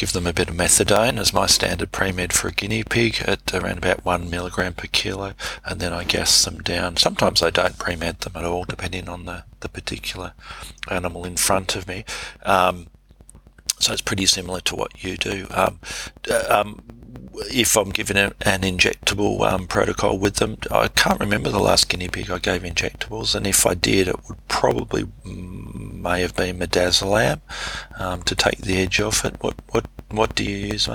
give 0.00 0.14
them 0.14 0.26
a 0.26 0.32
bit 0.32 0.48
of 0.48 0.56
methadone 0.56 1.18
as 1.18 1.34
my 1.34 1.44
standard 1.44 1.92
pre-med 1.92 2.32
for 2.32 2.48
a 2.48 2.52
guinea 2.52 2.82
pig 2.82 3.22
at 3.26 3.52
around 3.52 3.76
about 3.76 4.02
one 4.02 4.30
milligram 4.30 4.72
per 4.72 4.88
kilo, 4.90 5.34
and 5.62 5.78
then 5.78 5.92
I 5.92 6.04
gas 6.04 6.42
them 6.42 6.60
down. 6.60 6.96
Sometimes 6.96 7.42
I 7.42 7.50
don't 7.50 7.78
pre-med 7.78 8.20
them 8.20 8.32
at 8.34 8.46
all, 8.46 8.64
depending 8.64 9.10
on 9.10 9.26
the, 9.26 9.44
the 9.60 9.68
particular 9.68 10.32
animal 10.90 11.26
in 11.26 11.36
front 11.36 11.76
of 11.76 11.86
me. 11.86 12.06
Um, 12.46 12.86
so 13.78 13.92
it's 13.92 14.00
pretty 14.00 14.24
similar 14.24 14.60
to 14.60 14.74
what 14.74 15.04
you 15.04 15.18
do. 15.18 15.46
Um, 15.50 15.80
um, 16.48 16.82
if 17.50 17.76
I'm 17.76 17.90
given 17.90 18.16
an 18.16 18.32
injectable 18.62 19.42
um, 19.42 19.66
protocol 19.66 20.16
with 20.16 20.36
them, 20.36 20.56
I 20.70 20.88
can't 20.88 21.20
remember 21.20 21.50
the 21.50 21.60
last 21.60 21.90
guinea 21.90 22.08
pig 22.08 22.30
I 22.30 22.38
gave 22.38 22.62
injectables, 22.62 23.34
and 23.34 23.46
if 23.46 23.66
I 23.66 23.74
did, 23.74 24.08
it 24.08 24.16
would 24.26 24.48
probably 24.48 25.04
mm, 25.04 25.59
may 26.00 26.22
have 26.22 26.34
been 26.34 26.58
midazolam 26.58 27.40
um, 27.98 28.22
to 28.22 28.34
take 28.34 28.58
the 28.58 28.78
edge 28.78 29.00
off 29.00 29.24
it. 29.24 29.36
What 29.40 29.54
what 29.70 29.86
what 30.10 30.34
do 30.34 30.44
you 30.44 30.56
use? 30.56 30.88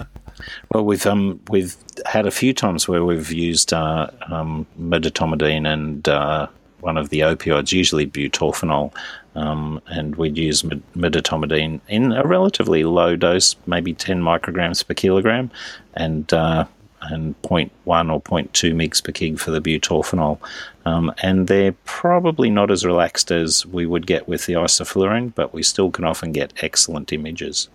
Well, 0.71 0.85
we've 0.85 1.05
um, 1.05 1.39
we've 1.49 1.75
had 2.05 2.25
a 2.25 2.31
few 2.31 2.53
times 2.53 2.87
where 2.87 3.03
we've 3.05 3.31
used 3.31 3.73
uh, 3.73 4.07
um, 4.29 4.65
medetomidine 4.79 5.71
and 5.71 6.07
uh, 6.09 6.47
one 6.81 6.97
of 6.97 7.09
the 7.09 7.21
opioids, 7.21 7.71
usually 7.71 8.05
butorphanol, 8.05 8.93
um, 9.35 9.81
and 9.87 10.15
we'd 10.17 10.37
use 10.37 10.61
medetomidine 10.61 11.79
in 11.87 12.11
a 12.11 12.23
relatively 12.23 12.83
low 12.83 13.15
dose, 13.15 13.55
maybe 13.65 13.93
10 13.93 14.21
micrograms 14.21 14.85
per 14.85 14.93
kilogram, 14.93 15.49
and 15.95 16.31
uh, 16.31 16.65
and 17.09 17.39
0.1 17.41 17.69
or 17.85 18.21
0.2 18.21 18.73
mg 18.73 19.03
per 19.03 19.11
kg 19.11 19.39
for 19.39 19.51
the 19.51 19.61
butorphanol. 19.61 20.39
Um, 20.85 21.13
and 21.21 21.47
they're 21.47 21.73
probably 21.85 22.49
not 22.49 22.71
as 22.71 22.85
relaxed 22.85 23.31
as 23.31 23.65
we 23.65 23.85
would 23.85 24.05
get 24.05 24.27
with 24.27 24.45
the 24.45 24.53
isoflurane, 24.53 25.33
but 25.33 25.53
we 25.53 25.63
still 25.63 25.91
can 25.91 26.05
often 26.05 26.31
get 26.31 26.53
excellent 26.61 27.11
images. 27.11 27.69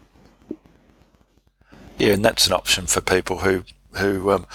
Yeah, 1.98 2.14
and 2.14 2.24
that's 2.24 2.46
an 2.46 2.52
option 2.52 2.86
for 2.86 3.00
people 3.00 3.38
who 3.38 3.64
who 3.92 4.30
um, 4.30 4.46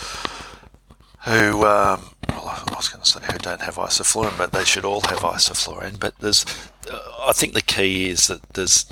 who 1.25 1.65
um, 1.65 2.15
well, 2.29 2.47
I 2.47 2.73
was 2.75 2.89
going 2.89 3.03
to 3.03 3.09
say 3.09 3.19
who 3.31 3.37
don't 3.37 3.61
have 3.61 3.75
isoflurane, 3.75 4.37
but 4.37 4.51
they 4.51 4.63
should 4.63 4.85
all 4.85 5.01
have 5.01 5.19
isoflurane. 5.19 5.99
But 5.99 6.17
there's, 6.19 6.45
uh, 6.91 6.99
I 7.27 7.33
think 7.33 7.53
the 7.53 7.61
key 7.61 8.09
is 8.09 8.27
that 8.27 8.41
there's 8.53 8.91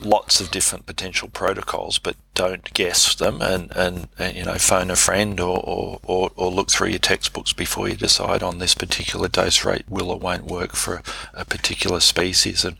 lots 0.00 0.40
of 0.40 0.50
different 0.50 0.86
potential 0.86 1.28
protocols, 1.28 1.98
but 1.98 2.16
don't 2.34 2.72
guess 2.74 3.14
them 3.14 3.40
and, 3.40 3.74
and, 3.74 4.08
and 4.18 4.36
you 4.36 4.44
know 4.44 4.56
phone 4.56 4.90
a 4.90 4.96
friend 4.96 5.40
or, 5.40 5.58
or, 5.58 6.00
or, 6.04 6.30
or, 6.36 6.50
look 6.50 6.70
through 6.70 6.88
your 6.88 6.98
textbooks 6.98 7.52
before 7.52 7.88
you 7.88 7.96
decide 7.96 8.42
on 8.42 8.58
this 8.58 8.74
particular 8.74 9.28
dose 9.28 9.64
rate 9.64 9.84
will 9.88 10.10
or 10.10 10.18
won't 10.18 10.44
work 10.44 10.72
for 10.72 11.02
a, 11.32 11.44
particular 11.44 12.00
species. 12.00 12.64
And 12.64 12.76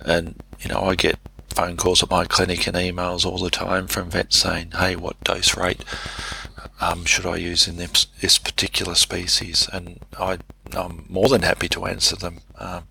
and 0.00 0.42
you 0.60 0.68
know 0.68 0.80
I 0.80 0.94
get 0.94 1.18
phone 1.48 1.76
calls 1.76 2.02
at 2.02 2.10
my 2.10 2.24
clinic 2.24 2.66
and 2.66 2.76
emails 2.76 3.24
all 3.24 3.38
the 3.38 3.50
time 3.50 3.86
from 3.86 4.10
vets 4.10 4.36
saying, 4.36 4.72
"Hey, 4.72 4.96
what 4.96 5.22
dose 5.22 5.56
rate 5.56 5.84
um, 6.80 7.04
should 7.04 7.26
I 7.26 7.36
use 7.36 7.66
in 7.66 7.76
this, 7.76 8.06
this 8.20 8.38
particular 8.38 8.94
species? 8.94 9.68
And 9.72 10.00
I 10.18 10.38
I, 10.74 10.84
am 10.84 11.06
more 11.08 11.28
than 11.28 11.42
happy 11.42 11.68
to 11.68 11.86
answer 11.86 12.16
them 12.16 12.40
um, 12.58 12.84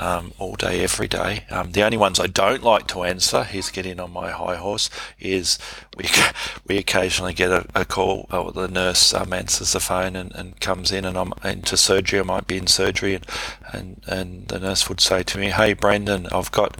um, 0.00 0.32
all 0.38 0.54
day, 0.54 0.82
every 0.82 1.06
day. 1.06 1.44
Um, 1.50 1.72
the 1.72 1.82
only 1.82 1.98
ones 1.98 2.18
I 2.18 2.26
don't 2.26 2.62
like 2.62 2.86
to 2.88 3.04
answer, 3.04 3.44
he's 3.44 3.70
getting 3.70 4.00
on 4.00 4.12
my 4.12 4.30
high 4.30 4.56
horse, 4.56 4.90
is 5.20 5.58
we 5.96 6.08
we 6.66 6.78
occasionally 6.78 7.34
get 7.34 7.50
a, 7.50 7.66
a 7.74 7.84
call, 7.84 8.26
or 8.32 8.50
the 8.50 8.66
nurse 8.66 9.14
um, 9.14 9.32
answers 9.32 9.72
the 9.72 9.80
phone 9.80 10.16
and, 10.16 10.34
and 10.34 10.58
comes 10.60 10.90
in, 10.90 11.04
and 11.04 11.16
I'm 11.16 11.32
into 11.44 11.76
surgery. 11.76 12.20
I 12.20 12.24
might 12.24 12.46
be 12.46 12.56
in 12.56 12.66
surgery, 12.66 13.14
and, 13.14 13.26
and, 13.72 14.02
and 14.06 14.48
the 14.48 14.58
nurse 14.58 14.88
would 14.88 15.00
say 15.00 15.22
to 15.22 15.38
me, 15.38 15.50
"Hey, 15.50 15.74
Brendan, 15.74 16.26
I've 16.32 16.50
got." 16.50 16.76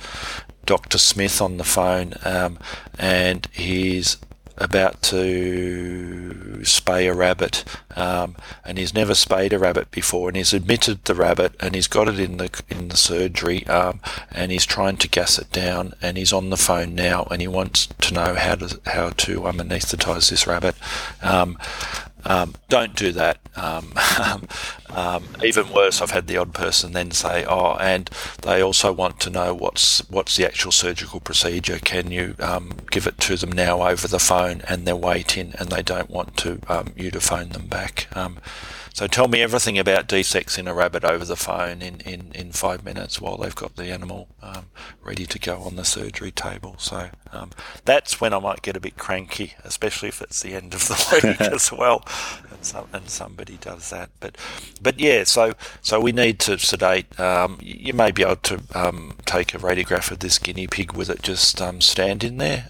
Dr. 0.66 0.98
Smith 0.98 1.40
on 1.40 1.56
the 1.56 1.64
phone, 1.64 2.14
um, 2.24 2.56
and 2.96 3.48
he's 3.50 4.18
about 4.60 5.00
to 5.02 6.60
spay 6.62 7.10
a 7.10 7.14
rabbit, 7.14 7.64
um, 7.96 8.36
and 8.64 8.78
he's 8.78 8.94
never 8.94 9.14
spayed 9.14 9.52
a 9.52 9.58
rabbit 9.58 9.90
before, 9.90 10.28
and 10.28 10.36
he's 10.36 10.52
admitted 10.52 11.04
the 11.04 11.14
rabbit, 11.14 11.54
and 11.60 11.74
he's 11.74 11.88
got 11.88 12.08
it 12.08 12.20
in 12.20 12.36
the 12.36 12.50
in 12.68 12.88
the 12.88 12.96
surgery, 12.96 13.66
um, 13.66 14.00
and 14.30 14.52
he's 14.52 14.66
trying 14.66 14.96
to 14.98 15.08
gas 15.08 15.38
it 15.38 15.50
down, 15.50 15.94
and 16.02 16.16
he's 16.16 16.32
on 16.32 16.50
the 16.50 16.56
phone 16.56 16.94
now, 16.94 17.26
and 17.30 17.40
he 17.40 17.48
wants 17.48 17.86
to 17.86 18.14
know 18.14 18.34
how 18.34 18.54
to 18.54 18.80
how 18.86 19.10
to 19.10 19.46
um, 19.46 19.58
anaesthetise 19.58 20.28
this 20.30 20.46
rabbit. 20.46 20.76
Um, 21.22 21.58
um, 22.24 22.54
don't 22.68 22.94
do 22.94 23.12
that. 23.12 23.38
Um, 23.56 23.92
um, 24.90 25.24
even 25.44 25.72
worse, 25.72 26.00
I've 26.00 26.10
had 26.10 26.26
the 26.26 26.36
odd 26.36 26.54
person 26.54 26.92
then 26.92 27.10
say, 27.10 27.44
"Oh, 27.44 27.76
and 27.80 28.10
they 28.42 28.62
also 28.62 28.92
want 28.92 29.20
to 29.20 29.30
know 29.30 29.54
what's 29.54 30.08
what's 30.10 30.36
the 30.36 30.46
actual 30.46 30.72
surgical 30.72 31.20
procedure. 31.20 31.78
Can 31.78 32.10
you 32.10 32.34
um, 32.40 32.72
give 32.90 33.06
it 33.06 33.18
to 33.18 33.36
them 33.36 33.52
now 33.52 33.82
over 33.86 34.08
the 34.08 34.18
phone?" 34.18 34.62
And 34.68 34.86
they're 34.86 34.96
waiting, 34.96 35.54
and 35.58 35.68
they 35.70 35.82
don't 35.82 36.10
want 36.10 36.36
to 36.38 36.60
um, 36.68 36.92
you 36.96 37.10
to 37.10 37.20
phone 37.20 37.50
them 37.50 37.66
back. 37.66 38.08
Um, 38.90 38.94
so 38.94 39.06
tell 39.06 39.28
me 39.28 39.40
everything 39.40 39.78
about 39.78 40.08
desexing 40.08 40.68
a 40.68 40.74
rabbit 40.74 41.04
over 41.04 41.24
the 41.24 41.36
phone 41.36 41.82
in, 41.82 42.00
in, 42.00 42.32
in 42.34 42.52
five 42.52 42.84
minutes 42.84 43.20
while 43.20 43.36
they've 43.36 43.54
got 43.54 43.76
the 43.76 43.90
animal 43.90 44.28
ready 45.02 45.26
to 45.26 45.38
go 45.38 45.62
on 45.62 45.76
the 45.76 45.84
surgery 45.84 46.30
table. 46.30 46.76
So 46.78 47.10
um, 47.32 47.50
that's 47.84 48.20
when 48.20 48.32
I 48.32 48.38
might 48.38 48.62
get 48.62 48.76
a 48.76 48.80
bit 48.80 48.96
cranky, 48.96 49.54
especially 49.64 50.08
if 50.08 50.22
it's 50.22 50.40
the 50.42 50.54
end 50.54 50.74
of 50.74 50.86
the 50.86 51.20
week 51.24 51.40
as 51.40 51.72
well, 51.72 52.04
and, 52.50 52.64
some, 52.64 52.86
and, 52.92 53.08
somebody 53.08 53.56
does 53.60 53.90
that. 53.90 54.10
But 54.20 54.36
but 54.80 55.00
yeah, 55.00 55.24
so 55.24 55.54
so 55.80 56.00
we 56.00 56.12
need 56.12 56.38
to 56.40 56.58
sedate. 56.58 57.18
Um, 57.18 57.58
you 57.60 57.92
may 57.92 58.10
be 58.12 58.22
able 58.22 58.36
to 58.36 58.62
um, 58.74 59.16
take 59.26 59.54
a 59.54 59.58
radiograph 59.58 60.10
of 60.10 60.20
this 60.20 60.38
guinea 60.38 60.66
pig 60.66 60.92
with 60.92 61.10
it 61.10 61.22
just 61.22 61.60
um, 61.60 61.80
standing 61.80 62.36
there. 62.36 62.68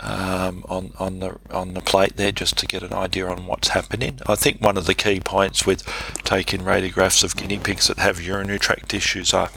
Um, 0.00 0.64
on 0.68 0.92
on 1.00 1.18
the 1.18 1.38
on 1.50 1.74
the 1.74 1.80
plate 1.80 2.16
there 2.16 2.30
just 2.30 2.56
to 2.58 2.66
get 2.66 2.84
an 2.84 2.92
idea 2.92 3.26
on 3.26 3.46
what's 3.46 3.68
happening. 3.68 4.20
I 4.28 4.36
think 4.36 4.60
one 4.60 4.76
of 4.76 4.86
the 4.86 4.94
key 4.94 5.18
points 5.18 5.66
with 5.66 5.82
taking 6.22 6.60
radiographs 6.60 7.24
of 7.24 7.34
guinea 7.34 7.58
pigs 7.58 7.88
that 7.88 7.98
have 7.98 8.20
urinary 8.20 8.60
tract 8.60 8.94
issues 8.94 9.34
are 9.34 9.50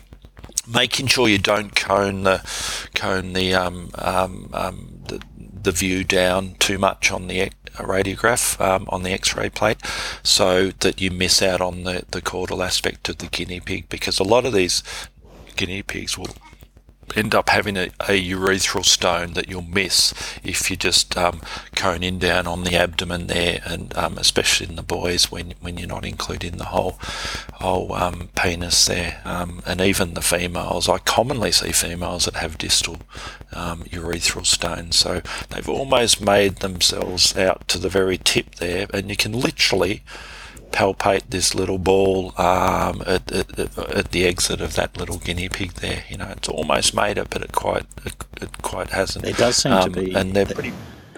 making 0.68 1.08
sure 1.08 1.28
you 1.28 1.38
don't 1.38 1.76
cone 1.76 2.24
the 2.24 2.42
cone 2.96 3.34
the 3.34 3.54
um, 3.54 3.92
um, 3.96 4.50
um, 4.54 5.00
the, 5.08 5.22
the 5.38 5.72
view 5.72 6.04
down 6.04 6.56
too 6.60 6.78
much 6.78 7.12
on 7.12 7.28
the 7.28 7.52
radiograph 7.76 8.60
um, 8.60 8.86
on 8.90 9.04
the 9.04 9.12
X-ray 9.12 9.50
plate, 9.50 9.78
so 10.24 10.72
that 10.80 11.00
you 11.00 11.12
miss 11.12 11.42
out 11.42 11.62
on 11.62 11.84
the 11.84 12.06
the 12.12 12.22
caudal 12.22 12.64
aspect 12.64 13.10
of 13.10 13.18
the 13.18 13.28
guinea 13.28 13.60
pig 13.60 13.90
because 13.90 14.20
a 14.20 14.24
lot 14.24 14.46
of 14.46 14.54
these 14.54 14.84
guinea 15.56 15.84
pigs 15.84 16.18
will 16.18 16.36
end 17.16 17.36
up 17.36 17.50
having 17.50 17.78
a, 17.78 17.86
a 18.02 18.30
urethral 18.30 18.86
stone 18.86 19.34
that 19.34 19.50
you'll 19.50 19.62
miss 19.62 20.14
if 20.44 20.70
you 20.70 20.78
just 20.78 21.18
um, 21.18 21.42
cone 21.76 22.04
in 22.04 22.20
down 22.20 22.48
on 22.48 22.64
the 22.64 22.76
abdomen 22.76 23.28
there, 23.28 23.62
and 23.66 23.96
um, 23.98 24.18
especially 24.18 24.68
in 24.68 24.76
the 24.76 24.84
boys 24.84 25.32
when 25.32 25.54
when 25.62 25.78
you're 25.78 25.88
not 25.88 26.06
including 26.06 26.58
the 26.58 26.66
whole 26.66 26.98
whole 27.54 27.94
um, 27.94 28.30
penis 28.36 28.86
there, 28.86 29.22
um, 29.26 29.62
and 29.66 29.82
even 29.82 30.14
the 30.14 30.22
females. 30.22 30.90
I 30.90 30.98
commonly 31.00 31.52
see 31.52 31.72
females 31.72 32.26
that 32.26 32.36
have 32.36 32.58
distal 32.58 32.98
um, 33.54 33.84
urethral 33.84 34.46
stones, 34.46 34.96
so 34.96 35.22
they've 35.50 35.70
almost 35.70 36.22
made 36.22 36.58
themselves 36.58 37.38
out 37.38 37.68
to 37.70 37.78
the 37.78 37.90
very 37.90 38.18
tip 38.18 38.56
there, 38.56 38.88
and 38.94 39.10
you 39.10 39.16
can 39.16 39.34
literally 39.34 40.04
palpate 40.72 41.30
this 41.30 41.54
little 41.54 41.78
ball 41.78 42.34
um, 42.38 43.04
at, 43.06 43.32
at, 43.32 43.78
at, 43.78 44.12
the 44.12 44.26
exit 44.26 44.62
of 44.62 44.76
that 44.76 44.98
little 44.98 45.18
guinea 45.18 45.50
pig 45.50 45.74
there. 45.74 46.04
You 46.10 46.18
know, 46.18 46.30
it's 46.30 46.50
almost 46.50 46.96
made 46.96 47.18
it, 47.18 47.30
but 47.30 47.42
it 47.42 47.52
quite 47.52 47.86
it, 48.06 48.16
it 48.42 48.62
quite 48.62 48.90
hasn't. 48.90 49.26
It 49.26 49.38
does 49.38 49.58
seem 49.58 49.74
um, 49.74 49.92
to 49.92 50.02
be, 50.02 50.14
and 50.14 50.34
they're 50.34 50.46
pretty. 50.46 50.74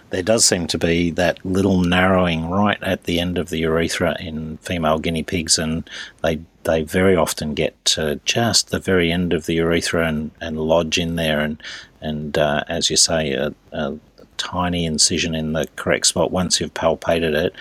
There 0.09 0.23
does 0.23 0.45
seem 0.45 0.67
to 0.67 0.77
be 0.77 1.09
that 1.11 1.43
little 1.43 1.81
narrowing 1.81 2.49
right 2.49 2.81
at 2.83 3.05
the 3.05 3.19
end 3.19 3.39
of 3.39 3.49
the 3.49 3.59
urethra 3.59 4.15
in 4.19 4.57
female 4.57 4.99
guinea 4.99 5.23
pigs, 5.23 5.57
and 5.57 5.89
they 6.21 6.39
they 6.63 6.83
very 6.83 7.15
often 7.15 7.53
get 7.53 7.83
to 7.85 8.19
just 8.25 8.69
the 8.69 8.79
very 8.79 9.11
end 9.11 9.33
of 9.33 9.47
the 9.47 9.55
urethra 9.55 10.07
and, 10.07 10.31
and 10.39 10.59
lodge 10.59 10.97
in 10.97 11.15
there, 11.15 11.39
and 11.39 11.61
and 12.01 12.37
uh, 12.37 12.63
as 12.67 12.89
you 12.89 12.97
say, 12.97 13.33
a, 13.33 13.53
a 13.71 13.97
tiny 14.37 14.85
incision 14.85 15.33
in 15.33 15.53
the 15.53 15.67
correct 15.75 16.07
spot 16.07 16.31
once 16.31 16.59
you've 16.59 16.73
palpated 16.73 17.33
it 17.33 17.53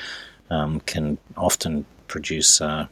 um, 0.52 0.80
can 0.80 1.18
often 1.36 1.84
produce 2.06 2.60
uh, 2.60 2.86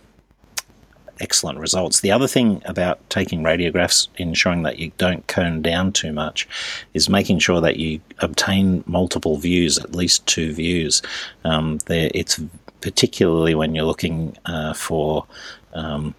excellent 1.20 1.58
results. 1.58 2.00
The 2.00 2.10
other 2.10 2.26
thing 2.26 2.62
about 2.64 2.98
taking 3.10 3.42
radiographs, 3.42 4.08
ensuring 4.16 4.62
that 4.62 4.78
you 4.78 4.90
don't 4.98 5.26
cone 5.26 5.62
down 5.62 5.92
too 5.92 6.12
much, 6.12 6.48
is 6.94 7.08
making 7.08 7.38
sure 7.40 7.60
that 7.60 7.76
you 7.76 8.00
obtain 8.20 8.82
multiple 8.86 9.36
views, 9.36 9.78
at 9.78 9.94
least 9.94 10.26
two 10.26 10.52
views. 10.52 11.02
Um, 11.44 11.78
there, 11.86 12.10
it's 12.14 12.40
particularly 12.80 13.54
when 13.54 13.74
you're 13.74 13.84
looking 13.84 14.36
uh, 14.46 14.72
for 14.72 15.26
um, 15.74 16.14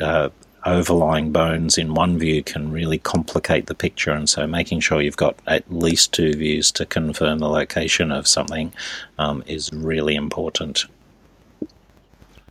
uh, 0.00 0.28
overlying 0.64 1.32
bones 1.32 1.78
in 1.78 1.94
one 1.94 2.18
view 2.18 2.42
can 2.42 2.72
really 2.72 2.98
complicate 2.98 3.66
the 3.66 3.74
picture, 3.74 4.12
and 4.12 4.28
so 4.28 4.46
making 4.46 4.80
sure 4.80 5.00
you've 5.00 5.16
got 5.16 5.38
at 5.46 5.70
least 5.72 6.12
two 6.12 6.32
views 6.34 6.72
to 6.72 6.86
confirm 6.86 7.38
the 7.38 7.48
location 7.48 8.10
of 8.10 8.26
something 8.26 8.72
um, 9.18 9.42
is 9.46 9.72
really 9.72 10.14
important. 10.14 10.84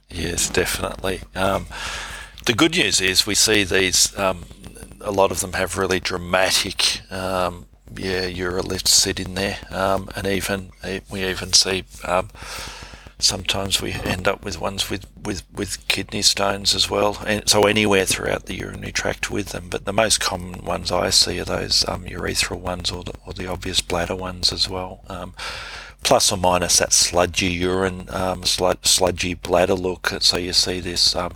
Yes, 0.09 0.49
definitely. 0.49 1.21
Um, 1.35 1.67
the 2.45 2.53
good 2.53 2.75
news 2.75 3.01
is 3.01 3.27
we 3.27 3.35
see 3.35 3.63
these. 3.63 4.17
Um, 4.17 4.45
a 5.01 5.11
lot 5.11 5.31
of 5.31 5.41
them 5.41 5.53
have 5.53 5.77
really 5.77 5.99
dramatic, 5.99 7.01
um, 7.11 7.67
yeah, 7.95 8.27
uroliths 8.29 8.87
sit 8.87 9.19
in 9.19 9.35
there, 9.35 9.57
um, 9.69 10.09
and 10.15 10.25
even 10.25 10.71
we 11.11 11.23
even 11.25 11.53
see 11.53 11.83
um, 12.03 12.29
sometimes 13.19 13.81
we 13.81 13.93
end 13.93 14.27
up 14.27 14.43
with 14.43 14.59
ones 14.59 14.89
with, 14.89 15.07
with, 15.23 15.43
with 15.51 15.87
kidney 15.87 16.21
stones 16.21 16.75
as 16.75 16.89
well, 16.89 17.21
and 17.25 17.47
so 17.49 17.65
anywhere 17.65 18.05
throughout 18.05 18.45
the 18.45 18.55
urinary 18.55 18.91
tract 18.91 19.31
with 19.31 19.49
them. 19.49 19.67
But 19.69 19.85
the 19.85 19.93
most 19.93 20.19
common 20.19 20.63
ones 20.63 20.91
I 20.91 21.09
see 21.09 21.39
are 21.39 21.45
those 21.45 21.87
um, 21.87 22.05
urethral 22.05 22.59
ones 22.59 22.91
or 22.91 23.03
the, 23.03 23.13
or 23.25 23.33
the 23.33 23.47
obvious 23.47 23.81
bladder 23.81 24.15
ones 24.15 24.53
as 24.53 24.69
well. 24.69 25.01
Um, 25.07 25.33
plus 26.03 26.31
or 26.31 26.37
minus 26.37 26.77
that 26.77 26.93
sludgy 26.93 27.47
urine, 27.47 28.07
um, 28.11 28.43
sludgy 28.43 29.33
bladder 29.33 29.73
look. 29.73 30.13
So 30.19 30.37
you 30.37 30.53
see 30.53 30.79
this, 30.79 31.15
um, 31.15 31.35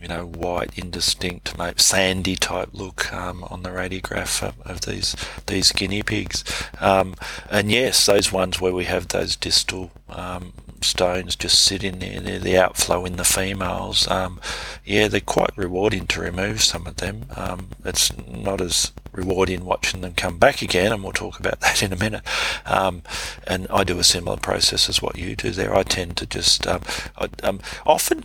you 0.00 0.08
know, 0.08 0.26
white, 0.26 0.78
indistinct, 0.78 1.56
maybe 1.58 1.80
sandy 1.80 2.36
type 2.36 2.68
look 2.72 3.12
um, 3.12 3.44
on 3.44 3.62
the 3.62 3.70
radiograph 3.70 4.46
of, 4.46 4.60
of, 4.60 4.82
these 4.82 5.16
these 5.46 5.72
guinea 5.72 6.02
pigs. 6.02 6.44
Um, 6.80 7.14
and 7.50 7.70
yes, 7.70 8.04
those 8.06 8.30
ones 8.30 8.60
where 8.60 8.74
we 8.74 8.84
have 8.84 9.08
those 9.08 9.34
distal 9.34 9.90
um, 10.08 10.52
stones 10.82 11.36
just 11.36 11.62
sitting 11.62 11.98
there. 11.98 12.20
They're 12.20 12.38
the 12.38 12.58
outflow 12.58 13.04
in 13.04 13.16
the 13.16 13.24
females. 13.24 14.08
Um, 14.08 14.40
yeah, 14.84 15.08
they're 15.08 15.20
quite 15.20 15.56
rewarding 15.56 16.06
to 16.08 16.20
remove 16.20 16.62
some 16.62 16.86
of 16.86 16.96
them. 16.96 17.26
Um, 17.36 17.68
it's 17.84 18.16
not 18.26 18.60
as 18.60 18.92
rewarding 19.12 19.64
watching 19.64 20.00
them 20.00 20.14
come 20.14 20.38
back 20.38 20.62
again, 20.62 20.92
and 20.92 21.02
we'll 21.02 21.12
talk 21.12 21.38
about 21.38 21.60
that 21.60 21.82
in 21.82 21.92
a 21.92 21.96
minute. 21.96 22.22
Um, 22.66 23.02
and 23.46 23.66
I 23.70 23.84
do 23.84 23.98
a 23.98 24.04
similar 24.04 24.36
process 24.36 24.88
as 24.88 25.02
what 25.02 25.18
you 25.18 25.36
do 25.36 25.50
there. 25.50 25.74
I 25.74 25.82
tend 25.82 26.16
to 26.18 26.26
just 26.26 26.66
um, 26.66 26.82
I, 27.16 27.28
um, 27.42 27.60
often 27.86 28.24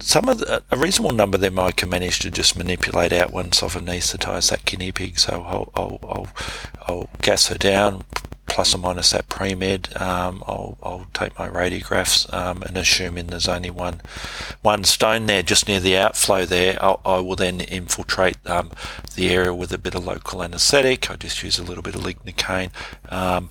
some 0.00 0.28
of 0.28 0.38
the, 0.38 0.62
a 0.70 0.76
reasonable 0.76 1.14
number 1.14 1.36
of 1.36 1.40
them 1.40 1.58
I 1.58 1.70
can 1.72 1.88
manage 1.88 2.18
to 2.20 2.30
just 2.30 2.56
manipulate 2.56 3.12
out 3.12 3.32
once 3.32 3.62
I've 3.62 3.74
anaesthetised 3.74 4.50
that 4.50 4.64
guinea 4.64 4.92
pig. 4.92 5.18
So 5.18 5.42
I'll, 5.42 5.72
I'll, 5.74 5.98
I'll, 6.02 6.28
I'll 6.86 7.10
gas 7.22 7.48
her 7.48 7.58
down, 7.58 8.04
plus 8.46 8.74
or 8.74 8.78
minus 8.78 9.10
that 9.10 9.28
pre-med, 9.28 9.88
um, 10.00 10.42
I'll, 10.46 10.78
I'll 10.82 11.06
take 11.12 11.38
my 11.38 11.48
radiographs 11.48 12.32
um, 12.32 12.62
and 12.62 12.76
assuming 12.76 13.26
there's 13.26 13.48
only 13.48 13.70
one 13.70 14.00
one 14.62 14.84
stone 14.84 15.26
there 15.26 15.42
just 15.42 15.68
near 15.68 15.80
the 15.80 15.96
outflow 15.96 16.44
there, 16.44 16.78
I'll, 16.82 17.00
I 17.04 17.18
will 17.20 17.36
then 17.36 17.60
infiltrate 17.60 18.36
um, 18.46 18.70
the 19.14 19.30
area 19.30 19.54
with 19.54 19.72
a 19.72 19.78
bit 19.78 19.94
of 19.94 20.04
local 20.04 20.42
anaesthetic. 20.42 21.10
I 21.10 21.16
just 21.16 21.42
use 21.42 21.58
a 21.58 21.64
little 21.64 21.82
bit 21.82 21.94
of 21.94 22.02
lignocaine 22.02 22.70
um, 23.10 23.50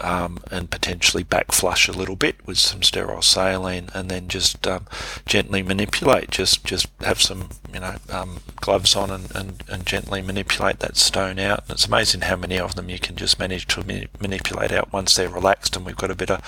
um, 0.00 0.40
and 0.50 0.70
potentially 0.70 1.22
back 1.22 1.52
flush 1.52 1.88
a 1.88 1.92
little 1.92 2.16
bit 2.16 2.36
with 2.46 2.58
some 2.58 2.82
sterile 2.82 3.22
saline 3.22 3.88
and 3.94 4.10
then 4.10 4.28
just 4.28 4.66
um, 4.66 4.86
gently 5.26 5.62
manipulate. 5.62 6.30
Just 6.30 6.64
just 6.64 6.88
have 7.00 7.20
some 7.20 7.50
you 7.72 7.80
know 7.80 7.96
gloves 8.56 8.96
on 8.96 9.10
and, 9.10 9.34
and, 9.34 9.64
and 9.68 9.86
gently 9.86 10.22
manipulate 10.22 10.80
that 10.80 10.96
stone 10.96 11.38
out. 11.38 11.62
And 11.62 11.72
it's 11.72 11.86
amazing 11.86 12.22
how 12.22 12.36
many 12.36 12.58
of 12.58 12.74
them 12.74 12.88
you 12.88 12.98
can 12.98 13.16
just 13.16 13.38
manage 13.38 13.66
to 13.68 13.84
manipulate 13.84 14.31
manipulate 14.32 14.72
out 14.72 14.92
once 14.92 15.14
they're 15.14 15.28
relaxed, 15.28 15.76
and 15.76 15.84
we've 15.84 15.96
got 15.96 16.10
a 16.10 16.14
bit 16.14 16.30
of 16.30 16.40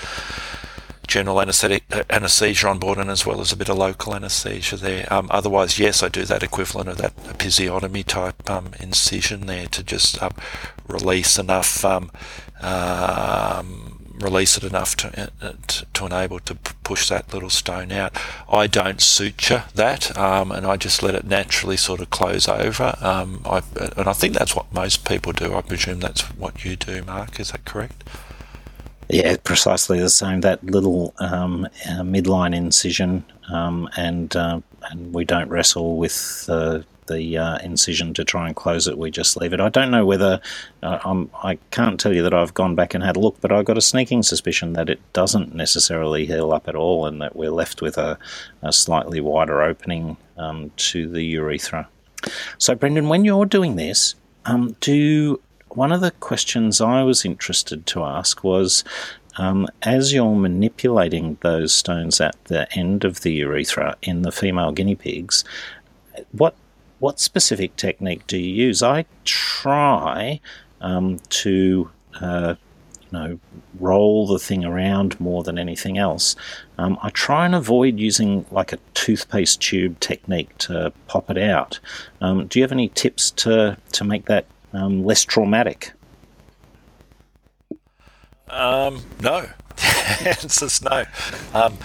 general 1.07 1.39
anesthetic 1.39 1.83
uh, 1.91 2.03
anesthesia 2.09 2.67
on 2.67 2.79
board, 2.79 2.97
and 2.97 3.11
as 3.11 3.25
well 3.25 3.39
as 3.39 3.51
a 3.51 3.55
bit 3.55 3.69
of 3.69 3.77
local 3.77 4.15
anesthesia 4.15 4.75
there. 4.75 5.11
Um, 5.13 5.27
otherwise, 5.29 5.77
yes, 5.77 6.01
I 6.01 6.09
do 6.09 6.23
that 6.25 6.41
equivalent 6.41 6.89
of 6.89 6.97
that 6.97 7.15
episiotomy 7.17 8.03
type 8.03 8.49
um, 8.49 8.71
incision 8.79 9.45
there 9.45 9.67
to 9.67 9.83
just 9.83 10.21
um, 10.21 10.33
release 10.87 11.37
enough. 11.37 11.85
Release 14.19 14.57
it 14.57 14.63
enough 14.63 14.95
to, 14.97 15.29
uh, 15.41 15.53
to, 15.67 15.85
to 15.93 16.05
enable 16.05 16.39
to 16.39 16.55
push 16.55 17.09
that 17.09 17.33
little 17.33 17.49
stone 17.49 17.91
out. 17.91 18.13
I 18.49 18.67
don't 18.67 19.01
suture 19.01 19.65
that, 19.75 20.17
um, 20.17 20.51
and 20.51 20.65
I 20.65 20.77
just 20.77 21.03
let 21.03 21.15
it 21.15 21.25
naturally 21.25 21.77
sort 21.77 21.99
of 21.99 22.09
close 22.09 22.47
over. 22.47 22.95
Um, 23.01 23.41
I, 23.45 23.61
and 23.97 24.07
I 24.07 24.13
think 24.13 24.33
that's 24.33 24.55
what 24.55 24.73
most 24.73 25.05
people 25.05 25.33
do. 25.33 25.53
I 25.53 25.61
presume 25.61 25.99
that's 25.99 26.21
what 26.37 26.63
you 26.63 26.75
do, 26.75 27.03
Mark. 27.03 27.39
Is 27.39 27.51
that 27.51 27.65
correct? 27.65 28.03
Yeah, 29.09 29.35
precisely 29.43 29.99
the 29.99 30.09
same. 30.09 30.41
That 30.41 30.63
little 30.63 31.13
um, 31.19 31.65
uh, 31.65 32.01
midline 32.01 32.55
incision, 32.55 33.23
um, 33.51 33.87
and 33.97 34.35
uh, 34.35 34.61
and 34.89 35.13
we 35.13 35.25
don't 35.25 35.49
wrestle 35.49 35.97
with 35.97 36.45
uh, 36.49 36.79
the 37.07 37.37
uh, 37.37 37.57
incision 37.59 38.13
to 38.15 38.23
try 38.23 38.47
and 38.47 38.55
close 38.55 38.87
it. 38.87 38.97
We 38.97 39.11
just 39.11 39.37
leave 39.37 39.53
it. 39.53 39.59
I 39.59 39.69
don't 39.69 39.91
know 39.91 40.05
whether 40.05 40.41
uh, 40.83 40.99
I'm, 41.03 41.29
I 41.43 41.55
can't 41.71 41.99
tell 41.99 42.13
you 42.13 42.23
that 42.23 42.33
I've 42.33 42.53
gone 42.53 42.75
back 42.75 42.93
and 42.93 43.03
had 43.03 43.15
a 43.15 43.19
look, 43.19 43.39
but 43.41 43.51
I've 43.51 43.65
got 43.65 43.77
a 43.77 43.81
sneaking 43.81 44.23
suspicion 44.23 44.73
that 44.73 44.89
it 44.89 44.99
doesn't 45.13 45.55
necessarily 45.55 46.25
heal 46.25 46.51
up 46.51 46.67
at 46.67 46.75
all, 46.75 47.05
and 47.05 47.21
that 47.21 47.35
we're 47.35 47.51
left 47.51 47.81
with 47.81 47.97
a, 47.97 48.17
a 48.61 48.73
slightly 48.73 49.21
wider 49.21 49.61
opening 49.61 50.17
um, 50.37 50.71
to 50.77 51.09
the 51.09 51.23
urethra. 51.23 51.87
So, 52.57 52.75
Brendan, 52.75 53.09
when 53.09 53.25
you're 53.25 53.45
doing 53.45 53.75
this, 53.75 54.15
um, 54.45 54.75
do 54.79 55.39
one 55.69 55.91
of 55.91 56.01
the 56.01 56.11
questions 56.11 56.81
I 56.81 57.03
was 57.03 57.25
interested 57.25 57.85
to 57.87 58.03
ask 58.03 58.43
was 58.43 58.83
um, 59.37 59.67
as 59.81 60.13
you're 60.13 60.35
manipulating 60.35 61.37
those 61.41 61.73
stones 61.73 62.21
at 62.21 62.41
the 62.45 62.71
end 62.77 63.03
of 63.03 63.21
the 63.21 63.33
urethra 63.33 63.97
in 64.01 64.21
the 64.21 64.31
female 64.31 64.71
guinea 64.71 64.95
pigs, 64.95 65.43
what 66.31 66.55
what 66.99 67.19
specific 67.19 67.75
technique 67.75 68.25
do 68.27 68.37
you 68.37 68.65
use? 68.67 68.81
I 68.81 69.05
try 69.23 70.39
um, 70.81 71.19
to 71.29 71.89
uh, 72.21 72.55
you 73.11 73.17
know 73.17 73.39
roll 73.79 74.27
the 74.27 74.39
thing 74.39 74.63
around 74.63 75.19
more 75.19 75.43
than 75.43 75.57
anything 75.57 75.97
else. 75.97 76.35
Um, 76.77 76.97
I 77.01 77.09
try 77.09 77.45
and 77.45 77.55
avoid 77.55 77.99
using 77.99 78.45
like 78.51 78.73
a 78.73 78.79
toothpaste 78.93 79.61
tube 79.61 79.99
technique 79.99 80.57
to 80.59 80.93
pop 81.07 81.29
it 81.29 81.37
out. 81.37 81.79
Um, 82.21 82.47
do 82.47 82.59
you 82.59 82.63
have 82.63 82.71
any 82.71 82.89
tips 82.89 83.31
to 83.31 83.77
to 83.91 84.03
make 84.03 84.25
that 84.25 84.45
um, 84.73 85.05
less 85.05 85.23
traumatic? 85.23 85.91
Um, 88.49 89.01
no. 90.23 90.31
the 90.31 90.79
no. 91.53 91.59
Um, 91.59 91.77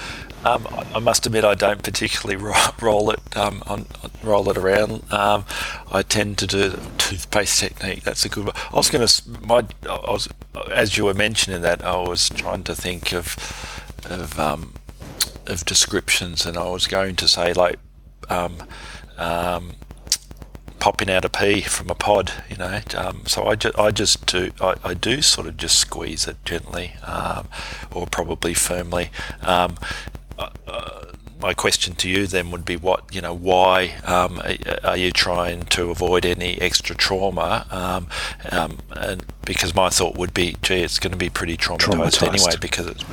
um, 0.43 0.67
I 0.95 0.99
must 1.01 1.27
admit, 1.27 1.45
I 1.45 1.55
don't 1.55 1.83
particularly 1.83 2.43
roll 2.81 3.11
it 3.11 3.37
um, 3.37 3.63
on, 3.67 3.87
roll 4.23 4.49
it 4.49 4.57
around. 4.57 5.03
Um, 5.13 5.45
I 5.93 6.03
tend 6.03 6.39
to 6.39 6.47
do 6.47 6.71
the 6.71 6.91
toothpaste 6.97 7.61
technique. 7.61 8.05
That's 8.05 8.25
a 8.25 8.31
good 8.31 8.47
one. 8.47 8.55
I 8.73 8.77
was 8.77 8.89
going 8.89 9.07
to, 9.07 9.23
my, 9.43 9.67
I 9.89 10.11
was, 10.11 10.29
as 10.73 10.97
you 10.97 11.05
were 11.05 11.15
mentioning 11.15 11.61
that, 11.61 11.85
I 11.85 11.97
was 11.97 12.31
trying 12.31 12.65
to 12.65 12.75
think 12.75 13.13
of 13.13 13.37
of 14.09 14.41
um, 14.41 14.75
of 15.47 15.65
descriptions, 15.67 16.47
and 16.47 16.57
I 16.57 16.69
was 16.69 16.87
going 16.87 17.17
to 17.17 17.29
say 17.29 17.53
like 17.53 17.79
um, 18.31 18.57
um, 19.19 19.73
popping 20.81 21.11
out 21.11 21.25
a 21.25 21.29
pea 21.29 21.61
from 21.61 21.91
a 21.91 21.95
pod, 21.95 22.33
you 22.49 22.57
know. 22.57 22.81
Um, 22.97 23.23
so 23.27 23.47
I, 23.47 23.55
ju- 23.55 23.73
I 23.79 23.91
just 23.91 24.27
do 24.27 24.51
I, 24.61 24.75
I, 24.83 24.95
do 24.95 25.23
sort 25.23 25.47
of 25.47 25.57
just 25.57 25.79
squeeze 25.79 26.27
it 26.27 26.43
gently 26.45 26.95
um, 27.05 27.49
or 27.93 28.07
probably 28.07 28.55
firmly. 28.55 29.11
Um, 29.43 29.77
uh, 30.39 31.05
my 31.41 31.55
question 31.55 31.95
to 31.95 32.09
you 32.09 32.27
then 32.27 32.51
would 32.51 32.65
be 32.65 32.77
what 32.77 33.05
you 33.15 33.21
know 33.21 33.35
why 33.35 33.95
um, 34.05 34.41
are 34.85 34.97
you 34.97 35.11
trying 35.11 35.63
to 35.65 35.91
avoid 35.91 36.27
any 36.27 36.61
extra 36.61 36.95
trauma 36.95 37.67
um, 37.71 38.09
um, 38.51 38.79
and 38.91 39.25
because 39.45 39.75
my 39.75 39.89
thought 39.89 40.17
would 40.17 40.35
be 40.35 40.57
gee 40.63 40.83
it's 40.83 40.99
going 40.99 41.13
to 41.13 41.17
be 41.17 41.31
pretty 41.31 41.57
traumatized, 41.57 42.19
traumatized. 42.19 42.29
anyway 42.29 42.53
because 42.61 42.87
it's 42.87 43.05